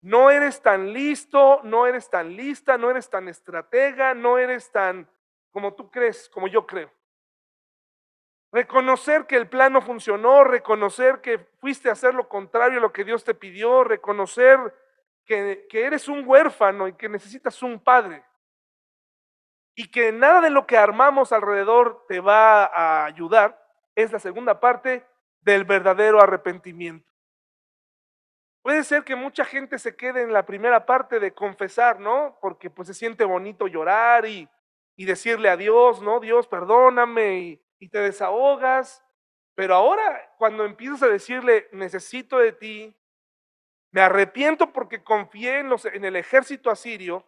No 0.00 0.30
eres 0.30 0.62
tan 0.62 0.92
listo, 0.92 1.60
no 1.64 1.86
eres 1.86 2.08
tan 2.08 2.36
lista, 2.36 2.78
no 2.78 2.90
eres 2.90 3.10
tan 3.10 3.28
estratega, 3.28 4.14
no 4.14 4.38
eres 4.38 4.70
tan 4.70 5.10
como 5.50 5.74
tú 5.74 5.90
crees, 5.90 6.28
como 6.28 6.46
yo 6.46 6.66
creo. 6.66 6.92
Reconocer 8.52 9.26
que 9.26 9.36
el 9.36 9.48
plan 9.48 9.72
no 9.72 9.82
funcionó, 9.82 10.44
reconocer 10.44 11.20
que 11.20 11.38
fuiste 11.60 11.88
a 11.88 11.92
hacer 11.92 12.14
lo 12.14 12.28
contrario 12.28 12.78
a 12.78 12.82
lo 12.82 12.92
que 12.92 13.04
Dios 13.04 13.24
te 13.24 13.34
pidió, 13.34 13.84
reconocer 13.84 14.58
que, 15.24 15.66
que 15.68 15.84
eres 15.84 16.08
un 16.08 16.26
huérfano 16.26 16.88
y 16.88 16.94
que 16.94 17.08
necesitas 17.08 17.62
un 17.62 17.80
padre. 17.80 18.24
Y 19.78 19.92
que 19.92 20.10
nada 20.10 20.40
de 20.40 20.50
lo 20.50 20.66
que 20.66 20.76
armamos 20.76 21.30
alrededor 21.30 22.04
te 22.08 22.18
va 22.18 22.64
a 22.64 23.04
ayudar, 23.04 23.64
es 23.94 24.10
la 24.10 24.18
segunda 24.18 24.58
parte 24.58 25.06
del 25.42 25.62
verdadero 25.62 26.20
arrepentimiento. 26.20 27.08
Puede 28.60 28.82
ser 28.82 29.04
que 29.04 29.14
mucha 29.14 29.44
gente 29.44 29.78
se 29.78 29.94
quede 29.94 30.22
en 30.22 30.32
la 30.32 30.44
primera 30.44 30.84
parte 30.84 31.20
de 31.20 31.32
confesar, 31.32 32.00
¿no? 32.00 32.36
Porque 32.40 32.70
pues 32.70 32.88
se 32.88 32.94
siente 32.94 33.24
bonito 33.24 33.68
llorar 33.68 34.26
y, 34.26 34.48
y 34.96 35.04
decirle 35.04 35.48
a 35.48 35.56
Dios, 35.56 36.02
¿no? 36.02 36.18
Dios, 36.18 36.48
perdóname 36.48 37.38
y, 37.38 37.62
y 37.78 37.88
te 37.88 38.00
desahogas, 38.00 39.04
pero 39.54 39.76
ahora 39.76 40.34
cuando 40.38 40.64
empiezas 40.64 41.04
a 41.04 41.06
decirle, 41.06 41.68
necesito 41.70 42.38
de 42.38 42.50
ti, 42.50 42.96
me 43.92 44.00
arrepiento 44.00 44.72
porque 44.72 45.04
confié 45.04 45.60
en, 45.60 45.68
los, 45.68 45.84
en 45.84 46.04
el 46.04 46.16
ejército 46.16 46.68
asirio, 46.68 47.24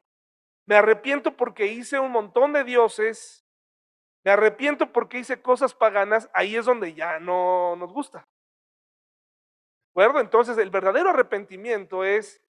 me 0.71 0.77
arrepiento 0.77 1.37
porque 1.37 1.67
hice 1.67 1.99
un 1.99 2.13
montón 2.13 2.53
de 2.53 2.63
dioses, 2.63 3.45
me 4.25 4.31
arrepiento 4.31 4.93
porque 4.93 5.19
hice 5.19 5.43
cosas 5.43 5.75
paganas, 5.75 6.31
ahí 6.33 6.55
es 6.55 6.65
donde 6.65 6.95
ya 6.95 7.19
no 7.19 7.75
nos 7.75 7.93
gusta. 7.93 8.21
¿De 8.21 9.91
acuerdo? 9.91 10.21
Entonces 10.21 10.57
el 10.59 10.71
verdadero 10.71 11.11
arrepentimiento 11.11 12.05
es 12.05 12.41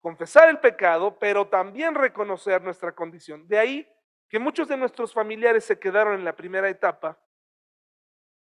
confesar 0.00 0.48
el 0.48 0.60
pecado, 0.60 1.18
pero 1.18 1.48
también 1.48 1.96
reconocer 1.96 2.62
nuestra 2.62 2.94
condición. 2.94 3.48
De 3.48 3.58
ahí 3.58 3.92
que 4.28 4.38
muchos 4.38 4.68
de 4.68 4.76
nuestros 4.76 5.12
familiares 5.12 5.64
se 5.64 5.80
quedaron 5.80 6.14
en 6.14 6.24
la 6.24 6.36
primera 6.36 6.68
etapa 6.68 7.18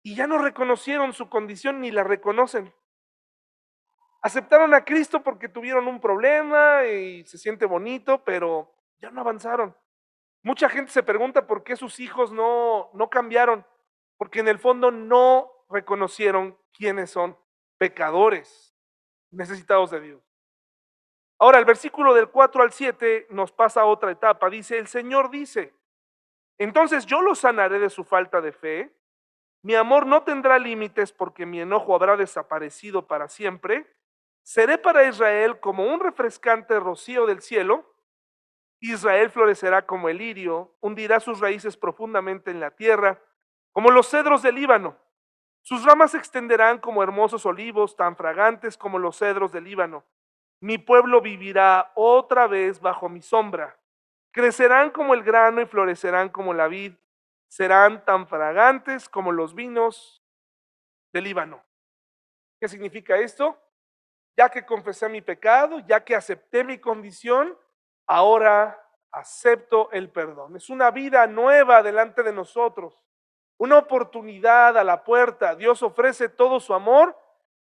y 0.02 0.16
ya 0.16 0.26
no 0.26 0.38
reconocieron 0.38 1.12
su 1.12 1.28
condición 1.28 1.80
ni 1.80 1.92
la 1.92 2.02
reconocen. 2.02 2.74
Aceptaron 4.20 4.74
a 4.74 4.84
Cristo 4.84 5.22
porque 5.22 5.48
tuvieron 5.48 5.86
un 5.86 6.00
problema 6.00 6.86
y 6.86 7.24
se 7.24 7.38
siente 7.38 7.66
bonito, 7.66 8.24
pero 8.24 8.81
ya 9.02 9.10
no 9.10 9.20
avanzaron. 9.20 9.76
Mucha 10.42 10.70
gente 10.70 10.90
se 10.90 11.02
pregunta 11.02 11.46
por 11.46 11.62
qué 11.62 11.76
sus 11.76 12.00
hijos 12.00 12.32
no, 12.32 12.90
no 12.94 13.10
cambiaron, 13.10 13.66
porque 14.16 14.40
en 14.40 14.48
el 14.48 14.58
fondo 14.58 14.90
no 14.90 15.52
reconocieron 15.68 16.58
quiénes 16.72 17.10
son 17.10 17.36
pecadores, 17.76 18.74
necesitados 19.30 19.90
de 19.90 20.00
Dios. 20.00 20.22
Ahora, 21.38 21.58
el 21.58 21.64
versículo 21.66 22.14
del 22.14 22.30
4 22.30 22.62
al 22.62 22.72
7 22.72 23.26
nos 23.30 23.52
pasa 23.52 23.82
a 23.82 23.86
otra 23.86 24.10
etapa. 24.12 24.48
Dice, 24.48 24.78
el 24.78 24.86
Señor 24.86 25.30
dice, 25.30 25.74
entonces 26.56 27.04
yo 27.04 27.20
los 27.20 27.40
sanaré 27.40 27.78
de 27.78 27.90
su 27.90 28.04
falta 28.04 28.40
de 28.40 28.52
fe 28.52 28.94
mi 29.62 29.76
amor 29.76 30.06
no 30.06 30.24
tendrá 30.24 30.58
límites 30.58 31.12
porque 31.12 31.46
mi 31.46 31.60
enojo 31.60 31.94
habrá 31.94 32.16
desaparecido 32.16 33.06
para 33.06 33.28
siempre. 33.28 33.86
Seré 34.42 34.76
para 34.76 35.06
Israel 35.06 35.60
como 35.60 35.86
un 35.86 36.00
refrescante 36.00 36.78
rocío 36.80 37.26
del 37.26 37.42
cielo. 37.42 37.91
Israel 38.90 39.30
florecerá 39.30 39.86
como 39.86 40.08
el 40.08 40.18
lirio, 40.18 40.74
hundirá 40.80 41.20
sus 41.20 41.40
raíces 41.40 41.76
profundamente 41.76 42.50
en 42.50 42.60
la 42.60 42.72
tierra, 42.72 43.20
como 43.70 43.90
los 43.90 44.08
cedros 44.08 44.42
del 44.42 44.56
Líbano. 44.56 44.96
Sus 45.62 45.84
ramas 45.84 46.10
se 46.10 46.18
extenderán 46.18 46.78
como 46.78 47.02
hermosos 47.02 47.46
olivos, 47.46 47.96
tan 47.96 48.16
fragantes 48.16 48.76
como 48.76 48.98
los 48.98 49.16
cedros 49.18 49.52
del 49.52 49.64
Líbano. 49.64 50.04
Mi 50.60 50.78
pueblo 50.78 51.20
vivirá 51.20 51.92
otra 51.94 52.46
vez 52.48 52.80
bajo 52.80 53.08
mi 53.08 53.22
sombra. 53.22 53.78
Crecerán 54.32 54.90
como 54.90 55.14
el 55.14 55.22
grano 55.22 55.60
y 55.60 55.66
florecerán 55.66 56.28
como 56.28 56.52
la 56.54 56.66
vid 56.68 56.94
serán 57.52 58.02
tan 58.06 58.26
fragantes 58.26 59.10
como 59.10 59.30
los 59.30 59.54
vinos 59.54 60.24
del 61.12 61.24
Líbano. 61.24 61.62
¿Qué 62.58 62.66
significa 62.66 63.18
esto? 63.18 63.60
Ya 64.38 64.48
que 64.48 64.64
confesé 64.64 65.06
mi 65.10 65.20
pecado, 65.20 65.78
ya 65.80 66.02
que 66.02 66.16
acepté 66.16 66.64
mi 66.64 66.78
condición, 66.78 67.54
ahora 68.06 68.78
acepto 69.10 69.90
el 69.92 70.10
perdón. 70.10 70.56
Es 70.56 70.70
una 70.70 70.90
vida 70.90 71.26
nueva 71.26 71.82
delante 71.82 72.22
de 72.22 72.32
nosotros, 72.32 72.98
una 73.58 73.78
oportunidad 73.78 74.76
a 74.76 74.84
la 74.84 75.04
puerta. 75.04 75.54
Dios 75.54 75.82
ofrece 75.82 76.28
todo 76.28 76.58
su 76.60 76.74
amor 76.74 77.16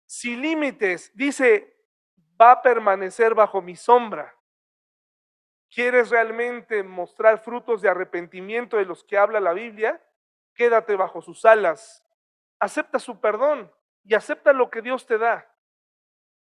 sin 0.05 0.41
límites. 0.41 1.11
Dice, 1.15 1.75
va 2.39 2.51
a 2.51 2.61
permanecer 2.61 3.33
bajo 3.33 3.61
mi 3.61 3.75
sombra. 3.75 4.35
¿Quieres 5.69 6.09
realmente 6.09 6.83
mostrar 6.83 7.39
frutos 7.39 7.81
de 7.81 7.89
arrepentimiento 7.89 8.77
de 8.77 8.85
los 8.85 9.03
que 9.03 9.17
habla 9.17 9.39
la 9.39 9.53
Biblia? 9.53 10.01
Quédate 10.53 10.95
bajo 10.95 11.21
sus 11.21 11.45
alas. 11.45 12.03
Acepta 12.59 12.99
su 12.99 13.19
perdón 13.19 13.71
y 14.03 14.15
acepta 14.15 14.53
lo 14.53 14.69
que 14.69 14.81
Dios 14.81 15.05
te 15.05 15.17
da. 15.17 15.49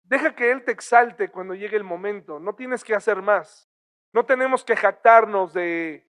Deja 0.02 0.34
que 0.34 0.50
Él 0.50 0.64
te 0.64 0.72
exalte 0.72 1.30
cuando 1.30 1.54
llegue 1.54 1.76
el 1.76 1.84
momento. 1.84 2.40
No 2.40 2.54
tienes 2.54 2.82
que 2.82 2.94
hacer 2.94 3.22
más. 3.22 3.71
No 4.12 4.26
tenemos 4.26 4.64
que 4.64 4.76
jactarnos 4.76 5.54
de, 5.54 6.06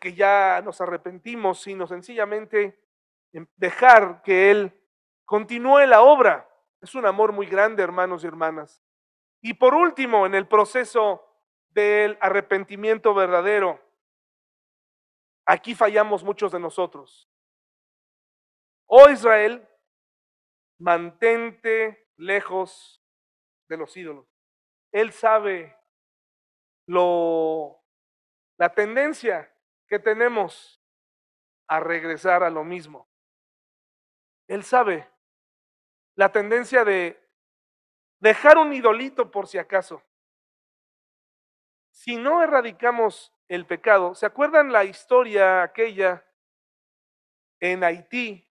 que 0.00 0.14
ya 0.14 0.62
nos 0.64 0.80
arrepentimos, 0.80 1.60
sino 1.60 1.86
sencillamente 1.86 2.80
dejar 3.56 4.22
que 4.22 4.50
Él 4.50 4.72
continúe 5.24 5.86
la 5.86 6.02
obra. 6.02 6.48
Es 6.80 6.94
un 6.94 7.06
amor 7.06 7.32
muy 7.32 7.46
grande, 7.46 7.82
hermanos 7.82 8.22
y 8.22 8.28
hermanas. 8.28 8.82
Y 9.42 9.54
por 9.54 9.74
último, 9.74 10.26
en 10.26 10.34
el 10.34 10.46
proceso 10.46 11.26
del 11.70 12.16
arrepentimiento 12.20 13.12
verdadero, 13.14 13.80
aquí 15.44 15.74
fallamos 15.74 16.22
muchos 16.22 16.52
de 16.52 16.60
nosotros. 16.60 17.28
Oh 18.86 19.08
Israel, 19.08 19.66
mantente 20.78 22.08
lejos 22.16 23.02
de 23.68 23.76
los 23.76 23.96
ídolos. 23.96 24.26
Él 24.92 25.12
sabe 25.12 25.79
lo, 26.90 27.84
la 28.58 28.74
tendencia 28.74 29.54
que 29.86 30.00
tenemos 30.00 30.82
a 31.68 31.78
regresar 31.78 32.42
a 32.42 32.50
lo 32.50 32.64
mismo. 32.64 33.08
Él 34.48 34.64
sabe 34.64 35.08
la 36.16 36.32
tendencia 36.32 36.84
de 36.84 37.16
dejar 38.18 38.58
un 38.58 38.72
idolito 38.72 39.30
por 39.30 39.46
si 39.46 39.58
acaso. 39.58 40.02
Si 41.92 42.16
no 42.16 42.42
erradicamos 42.42 43.32
el 43.46 43.66
pecado, 43.66 44.16
¿se 44.16 44.26
acuerdan 44.26 44.72
la 44.72 44.82
historia 44.82 45.62
aquella 45.62 46.26
en 47.60 47.84
Haití 47.84 48.50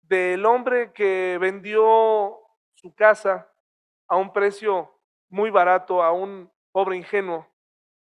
del 0.00 0.46
hombre 0.46 0.94
que 0.94 1.36
vendió 1.38 2.40
su 2.74 2.94
casa 2.94 3.52
a 4.08 4.16
un 4.16 4.32
precio 4.32 4.98
muy 5.28 5.50
barato 5.50 6.02
a 6.02 6.12
un 6.12 6.51
pobre 6.72 6.96
ingenuo? 6.96 7.46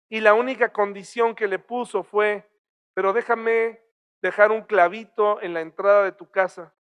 Y 0.10 0.22
la 0.22 0.34
única 0.34 0.72
condición 0.72 1.36
que 1.36 1.48
le 1.48 1.60
puso 1.60 2.04
fue, 2.04 2.50
pero 2.94 3.14
déjame 3.14 3.82
dejar 4.22 4.52
un 4.52 4.62
clavito 4.62 5.42
en 5.42 5.54
la 5.54 5.62
entrada 5.62 6.04
de 6.04 6.12
tu 6.12 6.30
casa. 6.30 6.74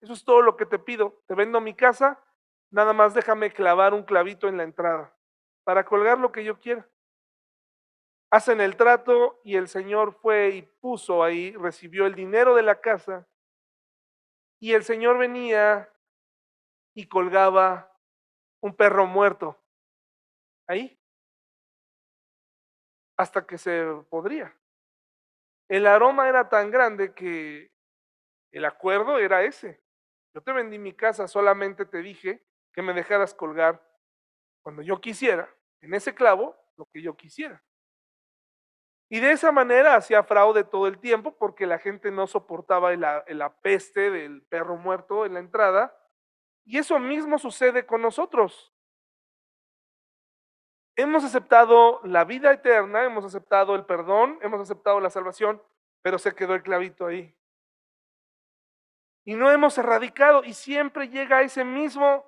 Eso 0.00 0.12
es 0.12 0.24
todo 0.24 0.42
lo 0.42 0.56
que 0.56 0.66
te 0.66 0.78
pido. 0.78 1.22
Te 1.26 1.34
vendo 1.34 1.60
mi 1.60 1.74
casa, 1.74 2.20
nada 2.70 2.92
más 2.92 3.14
déjame 3.14 3.52
clavar 3.52 3.94
un 3.94 4.02
clavito 4.02 4.48
en 4.48 4.56
la 4.56 4.64
entrada 4.64 5.16
para 5.64 5.84
colgar 5.84 6.18
lo 6.18 6.32
que 6.32 6.42
yo 6.42 6.58
quiera. 6.58 6.88
Hacen 8.30 8.60
el 8.60 8.76
trato 8.76 9.40
y 9.44 9.56
el 9.56 9.68
Señor 9.68 10.14
fue 10.14 10.48
y 10.50 10.62
puso 10.62 11.22
ahí, 11.22 11.54
recibió 11.56 12.06
el 12.06 12.14
dinero 12.14 12.56
de 12.56 12.62
la 12.62 12.80
casa 12.80 13.28
y 14.58 14.72
el 14.72 14.82
Señor 14.84 15.18
venía 15.18 15.92
y 16.94 17.06
colgaba 17.06 17.96
un 18.60 18.74
perro 18.74 19.06
muerto 19.06 19.61
ahí 20.72 20.98
hasta 23.16 23.46
que 23.46 23.58
se 23.58 23.84
podría. 24.10 24.54
El 25.68 25.86
aroma 25.86 26.28
era 26.28 26.48
tan 26.48 26.70
grande 26.70 27.14
que 27.14 27.72
el 28.50 28.64
acuerdo 28.64 29.18
era 29.18 29.42
ese. 29.44 29.80
Yo 30.34 30.42
te 30.42 30.52
vendí 30.52 30.78
mi 30.78 30.92
casa, 30.92 31.28
solamente 31.28 31.86
te 31.86 31.98
dije 31.98 32.44
que 32.72 32.82
me 32.82 32.92
dejaras 32.92 33.34
colgar 33.34 33.82
cuando 34.62 34.82
yo 34.82 35.00
quisiera, 35.00 35.48
en 35.80 35.94
ese 35.94 36.14
clavo, 36.14 36.56
lo 36.76 36.86
que 36.86 37.02
yo 37.02 37.16
quisiera. 37.16 37.62
Y 39.10 39.20
de 39.20 39.32
esa 39.32 39.52
manera 39.52 39.96
hacía 39.96 40.22
fraude 40.22 40.64
todo 40.64 40.86
el 40.86 40.98
tiempo 40.98 41.36
porque 41.36 41.66
la 41.66 41.78
gente 41.78 42.10
no 42.10 42.26
soportaba 42.26 42.92
el, 42.92 43.04
el 43.26 43.42
apeste 43.42 44.10
del 44.10 44.42
perro 44.42 44.76
muerto 44.76 45.26
en 45.26 45.34
la 45.34 45.40
entrada. 45.40 45.94
Y 46.64 46.78
eso 46.78 46.98
mismo 46.98 47.38
sucede 47.38 47.84
con 47.84 48.00
nosotros. 48.00 48.72
Hemos 50.96 51.24
aceptado 51.24 52.00
la 52.04 52.24
vida 52.24 52.52
eterna, 52.52 53.04
hemos 53.04 53.24
aceptado 53.24 53.74
el 53.74 53.84
perdón, 53.84 54.38
hemos 54.42 54.60
aceptado 54.60 55.00
la 55.00 55.10
salvación, 55.10 55.62
pero 56.02 56.18
se 56.18 56.34
quedó 56.34 56.54
el 56.54 56.62
clavito 56.62 57.06
ahí. 57.06 57.34
Y 59.24 59.34
no 59.34 59.50
hemos 59.50 59.78
erradicado 59.78 60.44
y 60.44 60.52
siempre 60.52 61.08
llega 61.08 61.42
ese 61.42 61.64
mismo 61.64 62.26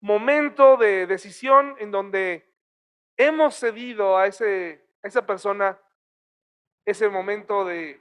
momento 0.00 0.76
de 0.76 1.06
decisión 1.06 1.74
en 1.78 1.90
donde 1.90 2.48
hemos 3.16 3.56
cedido 3.56 4.16
a, 4.16 4.26
ese, 4.26 4.86
a 5.02 5.08
esa 5.08 5.26
persona 5.26 5.78
ese 6.86 7.08
momento 7.10 7.66
de 7.66 8.00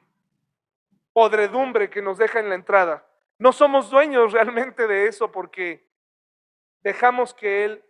podredumbre 1.12 1.90
que 1.90 2.02
nos 2.02 2.18
deja 2.18 2.40
en 2.40 2.48
la 2.48 2.56
entrada. 2.56 3.06
No 3.38 3.52
somos 3.52 3.90
dueños 3.90 4.32
realmente 4.34 4.88
de 4.88 5.08
eso 5.08 5.32
porque 5.32 5.86
dejamos 6.84 7.34
que 7.34 7.66
Él, 7.66 7.84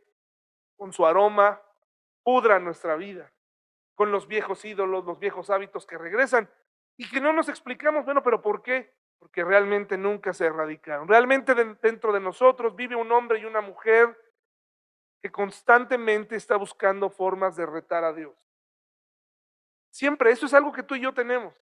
con 0.76 0.92
su 0.94 1.06
aroma, 1.06 1.62
pudra 2.28 2.60
nuestra 2.60 2.98
vida, 2.98 3.32
con 3.96 4.12
los 4.12 4.28
viejos 4.28 4.66
ídolos, 4.66 5.06
los 5.06 5.18
viejos 5.18 5.50
hábitos 5.50 5.86
que 5.86 5.98
regresan 5.98 6.52
y 6.98 7.10
que 7.10 7.22
no 7.22 7.32
nos 7.32 7.48
explicamos, 7.48 8.04
bueno, 8.04 8.22
pero 8.22 8.42
¿por 8.42 8.62
qué? 8.62 8.94
porque 9.18 9.46
realmente 9.46 9.98
nunca 9.98 10.34
se 10.34 10.46
erradicaron. 10.46 11.08
Realmente 11.08 11.56
dentro 11.56 12.12
de 12.12 12.20
nosotros 12.20 12.76
vive 12.76 12.98
un 12.98 13.12
hombre 13.14 13.40
y 13.40 13.46
una 13.46 13.62
mujer 13.62 14.18
que 15.22 15.32
constantemente 15.32 16.36
está 16.36 16.58
buscando 16.58 17.10
formas 17.10 17.56
de 17.56 17.66
retar 17.66 18.04
a 18.04 18.12
Dios. 18.12 18.36
Siempre, 19.90 20.32
eso 20.32 20.48
es 20.48 20.54
algo 20.54 20.74
que 20.74 20.84
tú 20.84 20.96
y 20.96 21.02
yo 21.02 21.14
tenemos. 21.14 21.56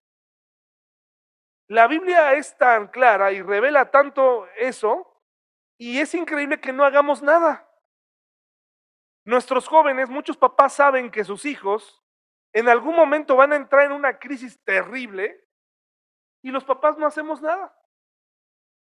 La 1.67 1.87
Biblia 1.87 2.33
es 2.33 2.57
tan 2.57 2.87
clara 2.87 3.31
y 3.31 3.41
revela 3.43 3.91
tanto 3.91 4.47
eso, 4.57 5.11
y 5.77 5.99
es 5.99 6.15
increíble 6.15 6.59
que 6.59 6.73
no 6.73 6.83
hagamos 6.83 7.21
nada. 7.21 7.64
Nuestros 9.25 9.67
jóvenes, 9.67 10.09
muchos 10.09 10.37
papás 10.37 10.73
saben 10.73 11.09
que 11.09 11.23
sus 11.23 11.45
hijos 11.45 12.03
en 12.53 12.69
algún 12.69 12.95
momento 12.95 13.35
van 13.35 13.51
a 13.51 13.55
entrar 13.55 13.85
en 13.85 13.91
una 13.91 14.19
crisis 14.19 14.63
terrible 14.63 15.45
y 16.43 16.51
los 16.51 16.63
papás 16.63 16.97
no 16.97 17.07
hacemos 17.07 17.41
nada. 17.41 17.75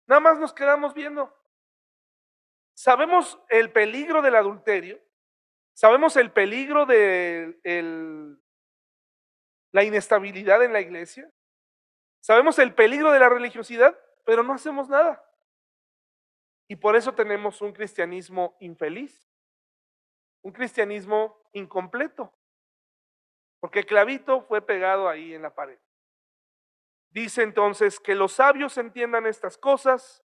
Nada 0.06 0.22
más 0.22 0.40
nos 0.40 0.54
quedamos 0.54 0.94
viendo. 0.94 1.36
Sabemos 2.76 3.42
el 3.50 3.72
peligro 3.72 4.22
del 4.22 4.36
adulterio, 4.36 5.02
sabemos 5.74 6.16
el 6.16 6.32
peligro 6.32 6.86
de 6.86 7.60
la 9.72 9.84
inestabilidad 9.84 10.64
en 10.64 10.74
la 10.74 10.80
iglesia, 10.80 11.30
sabemos 12.22 12.60
el 12.60 12.74
peligro 12.74 13.12
de 13.12 13.20
la 13.20 13.30
religiosidad, 13.30 14.00
pero 14.26 14.44
no 14.44 14.54
hacemos 14.54 14.88
nada. 14.88 15.26
Y 16.68 16.76
por 16.76 16.96
eso 16.96 17.14
tenemos 17.14 17.62
un 17.62 17.74
cristianismo 17.74 18.56
infeliz, 18.60 19.29
un 20.42 20.52
cristianismo 20.52 21.38
incompleto, 21.54 22.34
porque 23.60 23.80
el 23.80 23.86
clavito 23.86 24.42
fue 24.42 24.62
pegado 24.62 25.10
ahí 25.10 25.34
en 25.34 25.42
la 25.42 25.54
pared. 25.54 25.80
Dice 27.10 27.44
entonces 27.44 28.00
que 28.00 28.16
los 28.16 28.34
sabios 28.34 28.78
entiendan 28.78 29.26
estas 29.26 29.58
cosas, 29.58 30.24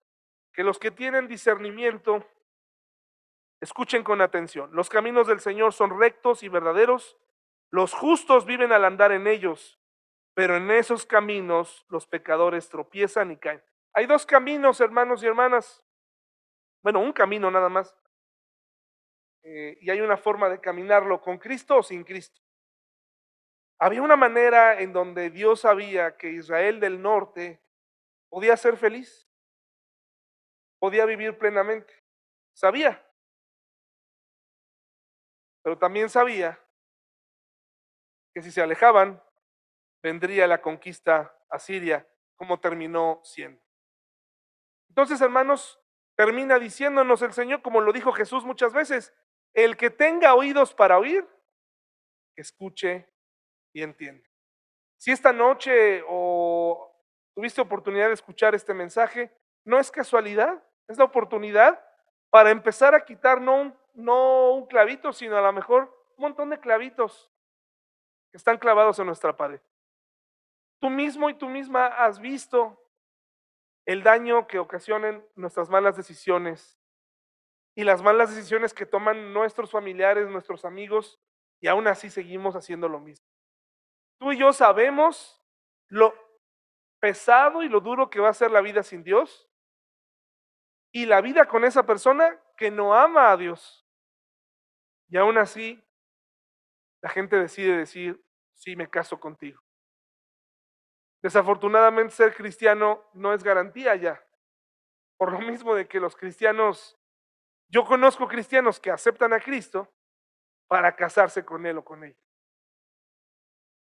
que 0.53 0.65
los 0.65 0.79
que 0.79 0.91
tienen 0.91 1.29
discernimiento 1.29 2.27
escuchen 3.61 4.03
con 4.03 4.21
atención. 4.21 4.71
Los 4.75 4.91
caminos 4.91 5.29
del 5.29 5.41
Señor 5.41 5.73
son 5.73 5.99
rectos 5.99 6.43
y 6.43 6.49
verdaderos, 6.49 7.17
los 7.71 7.95
justos 7.95 8.45
viven 8.45 8.73
al 8.73 8.85
andar 8.85 9.13
en 9.13 9.27
ellos, 9.27 9.81
pero 10.35 10.57
en 10.57 10.71
esos 10.71 11.07
caminos 11.07 11.87
los 11.89 12.07
pecadores 12.07 12.69
tropiezan 12.69 13.31
y 13.31 13.37
caen. 13.37 13.63
Hay 13.95 14.07
dos 14.07 14.27
caminos, 14.27 14.81
hermanos 14.81 15.23
y 15.23 15.27
hermanas. 15.27 15.85
Bueno, 16.83 17.01
un 17.01 17.13
camino 17.13 17.51
nada 17.51 17.69
más. 17.69 17.95
Eh, 19.43 19.79
y 19.81 19.91
hay 19.91 20.01
una 20.01 20.17
forma 20.17 20.49
de 20.49 20.61
caminarlo 20.61 21.21
con 21.21 21.39
Cristo 21.39 21.79
o 21.79 21.83
sin 21.83 22.05
Cristo. 22.05 22.41
Había 23.79 24.03
una 24.03 24.17
manera 24.17 24.81
en 24.81 24.93
donde 24.93 25.31
Dios 25.31 25.61
sabía 25.61 26.17
que 26.17 26.31
Israel 26.31 26.79
del 26.79 27.03
norte 27.03 27.61
podía 28.29 28.57
ser 28.57 28.77
feliz, 28.77 29.29
podía 30.79 31.05
vivir 31.05 31.37
plenamente. 31.37 31.93
Sabía. 32.55 33.05
Pero 35.63 35.79
también 35.79 36.09
sabía 36.09 36.59
que 38.35 38.43
si 38.43 38.51
se 38.51 38.63
alejaban, 38.63 39.23
vendría 40.03 40.47
la 40.47 40.61
conquista 40.61 41.37
a 41.49 41.59
Siria, 41.59 42.09
como 42.37 42.61
terminó 42.61 43.21
siendo. 43.23 43.63
Entonces, 44.89 45.21
hermanos, 45.21 45.81
termina 46.17 46.59
diciéndonos 46.59 47.23
el 47.23 47.33
Señor, 47.33 47.63
como 47.63 47.81
lo 47.81 47.93
dijo 47.93 48.13
Jesús 48.13 48.45
muchas 48.45 48.73
veces, 48.73 49.15
el 49.55 49.77
que 49.77 49.91
tenga 49.91 50.35
oídos 50.35 50.75
para 50.75 50.99
oír, 50.99 51.27
escuche 52.37 53.09
y 53.73 53.83
entienda. 53.83 54.27
Si 54.99 55.11
esta 55.11 55.33
noche 55.33 56.03
o 56.09 56.95
tuviste 57.35 57.61
oportunidad 57.61 58.09
de 58.09 58.15
escuchar 58.15 58.55
este 58.55 58.75
mensaje, 58.75 59.33
no 59.65 59.79
es 59.79 59.91
casualidad, 59.91 60.63
es 60.89 60.99
la 60.99 61.05
oportunidad 61.05 61.85
para 62.31 62.51
empezar 62.51 62.95
a 62.95 63.05
quitar 63.05 63.41
no 63.41 63.61
un, 63.61 63.79
no 63.95 64.53
un 64.53 64.67
clavito, 64.67 65.13
sino 65.13 65.37
a 65.37 65.43
lo 65.43 65.53
mejor 65.53 65.85
un 66.17 66.23
montón 66.23 66.51
de 66.51 66.61
clavitos 66.61 67.31
que 68.31 68.39
están 68.39 68.59
clavados 68.59 68.99
en 68.99 69.07
nuestra 69.07 69.37
pared. 69.37 69.61
Tú 70.81 70.89
mismo 70.89 71.29
y 71.31 71.35
tú 71.35 71.49
misma 71.49 71.87
has 71.87 72.19
visto 72.19 72.79
el 73.87 74.03
daño 74.03 74.47
que 74.47 74.59
ocasionan 74.59 75.25
nuestras 75.35 75.69
malas 75.69 75.97
decisiones 75.97 76.82
y 77.75 77.85
las 77.85 78.03
malas 78.03 78.35
decisiones 78.35 78.75
que 78.75 78.87
toman 78.87 79.33
nuestros 79.33 79.71
familiares, 79.71 80.29
nuestros 80.29 80.65
amigos, 80.65 81.21
y 81.61 81.69
aún 81.69 81.87
así 81.87 82.11
seguimos 82.11 82.57
haciendo 82.57 82.89
lo 82.89 83.01
mismo. 83.01 83.27
Tú 84.19 84.33
y 84.33 84.39
yo 84.39 84.53
sabemos 84.53 85.43
lo 85.89 86.15
pesado 87.01 87.63
y 87.63 87.69
lo 87.69 87.81
duro 87.81 88.11
que 88.11 88.21
va 88.21 88.29
a 88.29 88.35
ser 88.35 88.51
la 88.51 88.61
vida 88.61 88.83
sin 88.83 89.03
Dios 89.03 89.49
y 90.93 91.07
la 91.07 91.21
vida 91.21 91.47
con 91.47 91.65
esa 91.65 91.85
persona 91.85 92.39
que 92.57 92.71
no 92.71 92.95
ama 92.95 93.33
a 93.33 93.37
Dios. 93.37 93.87
Y 95.09 95.17
aún 95.17 95.39
así, 95.39 95.83
la 97.03 97.11
gente 97.11 97.37
decide 97.37 97.77
decir, 97.77 98.25
sí, 98.55 98.77
me 98.77 98.89
caso 98.89 99.19
contigo. 99.19 99.61
Desafortunadamente 101.23 102.15
ser 102.15 102.35
cristiano 102.35 103.05
no 103.13 103.33
es 103.33 103.43
garantía 103.43 103.97
ya. 103.97 104.25
Por 105.17 105.33
lo 105.33 105.41
mismo 105.41 105.75
de 105.75 105.87
que 105.87 106.01
los 106.01 106.17
cristianos, 106.17 106.99
yo 107.73 107.87
conozco 107.87 108.29
cristianos 108.29 108.79
que 108.79 108.91
aceptan 108.91 109.33
a 109.33 109.41
Cristo 109.41 109.91
para 110.69 110.95
casarse 110.95 111.43
con 111.43 111.65
él 111.65 111.79
o 111.79 111.85
con 111.85 112.05
ella. 112.05 112.21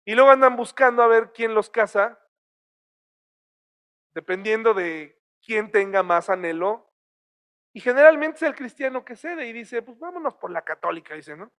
Y 0.05 0.14
luego 0.14 0.30
andan 0.30 0.57
buscando 0.57 1.03
a 1.03 1.07
ver 1.07 1.32
quién 1.32 1.55
los 1.55 1.70
casa, 1.70 2.20
dependiendo 4.12 4.74
de 4.74 5.22
quién 5.41 5.70
tenga 5.70 6.03
más 6.03 6.28
anhelo. 6.28 6.93
Y 7.72 7.80
generalmente 7.80 8.39
es 8.39 8.43
el 8.43 8.57
cristiano 8.57 9.05
que 9.05 9.14
cede 9.14 9.47
y 9.47 9.53
dice, 9.53 9.82
pues 9.82 9.99
vámonos 10.01 10.34
por 10.34 10.51
la 10.51 10.62
católica, 10.62 11.14
dice, 11.14 11.37
¿no? 11.37 11.53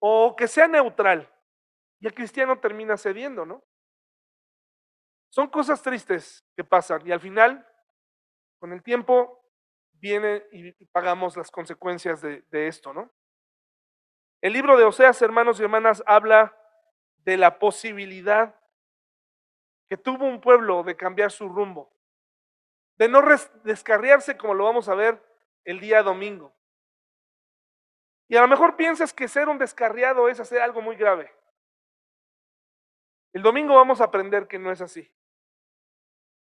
O 0.00 0.36
que 0.36 0.46
sea 0.46 0.68
neutral. 0.68 1.32
Y 1.98 2.06
el 2.06 2.14
cristiano 2.14 2.58
termina 2.58 2.98
cediendo, 2.98 3.46
¿no? 3.46 3.64
Son 5.30 5.48
cosas 5.48 5.80
tristes 5.80 6.44
que 6.54 6.64
pasan 6.64 7.06
y 7.06 7.12
al 7.12 7.20
final, 7.20 7.66
con 8.58 8.72
el 8.72 8.82
tiempo, 8.82 9.45
viene 10.00 10.44
y 10.52 10.72
pagamos 10.86 11.36
las 11.36 11.50
consecuencias 11.50 12.20
de, 12.20 12.44
esto, 12.50 12.92
¿no? 12.92 13.10
El 14.40 14.52
libro 14.52 14.76
de 14.76 14.84
Oseas, 14.84 15.20
hermanos 15.22 15.58
y 15.58 15.62
hermanas, 15.62 16.02
habla 16.06 16.56
de 17.18 17.36
la 17.36 17.58
posibilidad 17.58 18.54
que 19.88 19.96
tuvo 19.96 20.26
un 20.26 20.40
pueblo 20.40 20.82
de 20.82 20.96
cambiar 20.96 21.30
su 21.30 21.48
rumbo, 21.48 21.92
de 22.96 23.08
no 23.08 23.22
descarriarse 23.64 24.36
como 24.36 24.54
lo 24.54 24.64
vamos 24.64 24.88
a 24.88 24.94
ver 24.94 25.22
el 25.64 25.80
día 25.80 26.02
domingo. 26.02 26.54
Y 28.28 28.36
a 28.36 28.40
lo 28.40 28.48
mejor 28.48 28.76
piensas 28.76 29.12
que 29.12 29.28
ser 29.28 29.48
un 29.48 29.58
descarriado 29.58 30.28
es 30.28 30.40
hacer 30.40 30.60
algo 30.60 30.82
muy 30.82 30.96
grave. 30.96 31.32
El 33.32 33.42
domingo 33.42 33.74
vamos 33.74 34.00
a 34.00 34.04
aprender 34.04 34.48
que 34.48 34.58
no 34.58 34.72
es 34.72 34.80
así. 34.80 35.12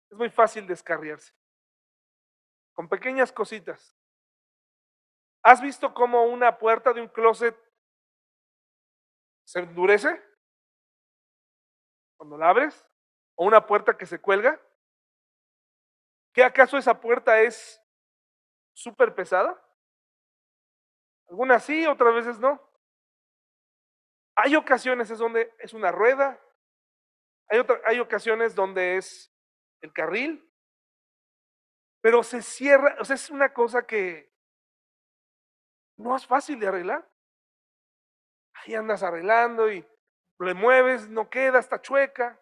Es 0.09 0.17
muy 0.17 0.29
fácil 0.29 0.65
descarriarse. 0.67 1.33
Con 2.79 2.87
pequeñas 2.87 3.33
cositas. 3.33 3.93
¿Has 5.43 5.61
visto 5.61 5.93
cómo 5.93 6.23
una 6.23 6.57
puerta 6.57 6.93
de 6.93 7.01
un 7.01 7.09
closet 7.09 7.53
se 9.43 9.59
endurece? 9.59 10.23
Cuando 12.15 12.37
la 12.37 12.47
abres. 12.47 12.87
¿O 13.35 13.45
una 13.45 13.67
puerta 13.67 13.97
que 13.97 14.05
se 14.05 14.21
cuelga? 14.21 14.61
¿Qué 16.31 16.41
acaso 16.41 16.77
esa 16.77 17.01
puerta 17.01 17.41
es 17.41 17.83
súper 18.73 19.13
pesada? 19.13 19.61
Algunas 21.27 21.65
sí, 21.65 21.85
otras 21.85 22.15
veces 22.15 22.39
no. 22.39 22.65
Hay 24.37 24.55
ocasiones 24.55 25.11
es 25.11 25.19
donde 25.19 25.53
es 25.59 25.73
una 25.73 25.91
rueda, 25.91 26.41
hay, 27.49 27.59
hay 27.83 27.99
ocasiones 27.99 28.55
donde 28.55 28.95
es 28.95 29.35
el 29.81 29.91
carril, 29.91 30.48
pero 32.01 32.23
se 32.23 32.41
cierra, 32.41 32.95
o 32.99 33.05
sea, 33.05 33.15
es 33.15 33.29
una 33.29 33.53
cosa 33.53 33.85
que 33.85 34.31
no 35.97 36.15
es 36.15 36.25
fácil 36.25 36.59
de 36.59 36.67
arreglar. 36.67 37.09
Ahí 38.53 38.75
andas 38.75 39.03
arreglando 39.03 39.71
y 39.71 39.85
le 40.39 40.53
mueves, 40.53 41.09
no 41.09 41.29
queda, 41.29 41.59
está 41.59 41.81
chueca. 41.81 42.39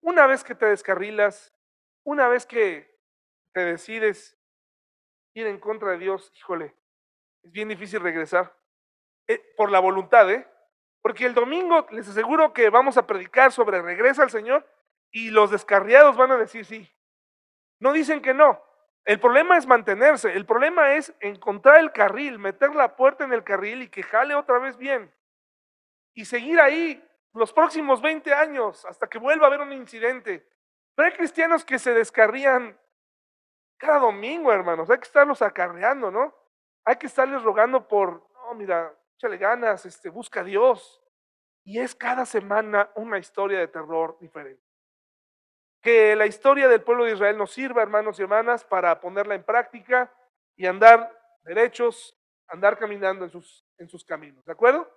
Una 0.00 0.26
vez 0.26 0.42
que 0.42 0.54
te 0.54 0.66
descarrilas, 0.66 1.54
una 2.04 2.28
vez 2.28 2.46
que 2.46 2.98
te 3.52 3.64
decides 3.64 4.38
ir 5.34 5.46
en 5.46 5.58
contra 5.58 5.90
de 5.92 5.98
Dios, 5.98 6.32
híjole, 6.36 6.74
es 7.42 7.52
bien 7.52 7.68
difícil 7.68 8.00
regresar. 8.00 8.56
Eh, 9.28 9.54
por 9.56 9.70
la 9.70 9.80
voluntad, 9.80 10.30
¿eh? 10.30 10.46
Porque 11.02 11.26
el 11.26 11.34
domingo 11.34 11.86
les 11.90 12.08
aseguro 12.08 12.52
que 12.52 12.70
vamos 12.70 12.96
a 12.96 13.06
predicar 13.06 13.52
sobre 13.52 13.82
regresa 13.82 14.22
al 14.22 14.30
Señor 14.30 14.66
y 15.10 15.30
los 15.30 15.50
descarriados 15.50 16.16
van 16.16 16.32
a 16.32 16.36
decir 16.36 16.64
sí. 16.64 16.95
No 17.78 17.92
dicen 17.92 18.22
que 18.22 18.34
no. 18.34 18.62
El 19.04 19.20
problema 19.20 19.56
es 19.56 19.66
mantenerse. 19.66 20.32
El 20.32 20.46
problema 20.46 20.94
es 20.94 21.14
encontrar 21.20 21.78
el 21.78 21.92
carril, 21.92 22.38
meter 22.38 22.74
la 22.74 22.96
puerta 22.96 23.24
en 23.24 23.32
el 23.32 23.44
carril 23.44 23.82
y 23.82 23.88
que 23.88 24.02
jale 24.02 24.34
otra 24.34 24.58
vez 24.58 24.76
bien. 24.76 25.14
Y 26.12 26.24
seguir 26.24 26.60
ahí 26.60 27.02
los 27.32 27.52
próximos 27.52 28.00
20 28.00 28.34
años 28.34 28.84
hasta 28.86 29.06
que 29.06 29.18
vuelva 29.18 29.44
a 29.44 29.48
haber 29.48 29.60
un 29.60 29.72
incidente. 29.72 30.48
Pero 30.94 31.08
hay 31.08 31.14
cristianos 31.14 31.64
que 31.64 31.78
se 31.78 31.92
descarrían 31.92 32.76
cada 33.76 34.00
domingo, 34.00 34.52
hermanos. 34.52 34.90
Hay 34.90 34.98
que 34.98 35.04
estarlos 35.04 35.42
acarreando, 35.42 36.10
¿no? 36.10 36.34
Hay 36.84 36.96
que 36.96 37.06
estarles 37.06 37.42
rogando 37.42 37.86
por, 37.86 38.28
no, 38.32 38.54
mira, 38.54 38.92
échale 39.16 39.36
ganas, 39.36 39.86
este, 39.86 40.08
busca 40.08 40.40
a 40.40 40.44
Dios. 40.44 41.02
Y 41.62 41.78
es 41.80 41.94
cada 41.94 42.24
semana 42.24 42.90
una 42.94 43.18
historia 43.18 43.58
de 43.58 43.68
terror 43.68 44.16
diferente. 44.20 44.65
Que 45.82 46.16
la 46.16 46.26
historia 46.26 46.68
del 46.68 46.82
pueblo 46.82 47.04
de 47.04 47.12
Israel 47.12 47.38
nos 47.38 47.52
sirva, 47.52 47.82
hermanos 47.82 48.18
y 48.18 48.22
hermanas, 48.22 48.64
para 48.64 49.00
ponerla 49.00 49.34
en 49.34 49.44
práctica 49.44 50.12
y 50.56 50.66
andar 50.66 51.12
derechos, 51.42 52.18
andar 52.48 52.78
caminando 52.78 53.24
en 53.24 53.30
sus, 53.30 53.64
en 53.78 53.88
sus 53.88 54.04
caminos. 54.04 54.44
¿De 54.44 54.52
acuerdo? 54.52 54.90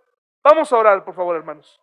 Vamos 0.44 0.72
a 0.72 0.78
orar, 0.78 1.04
por 1.04 1.14
favor, 1.14 1.36
hermanos. 1.36 1.82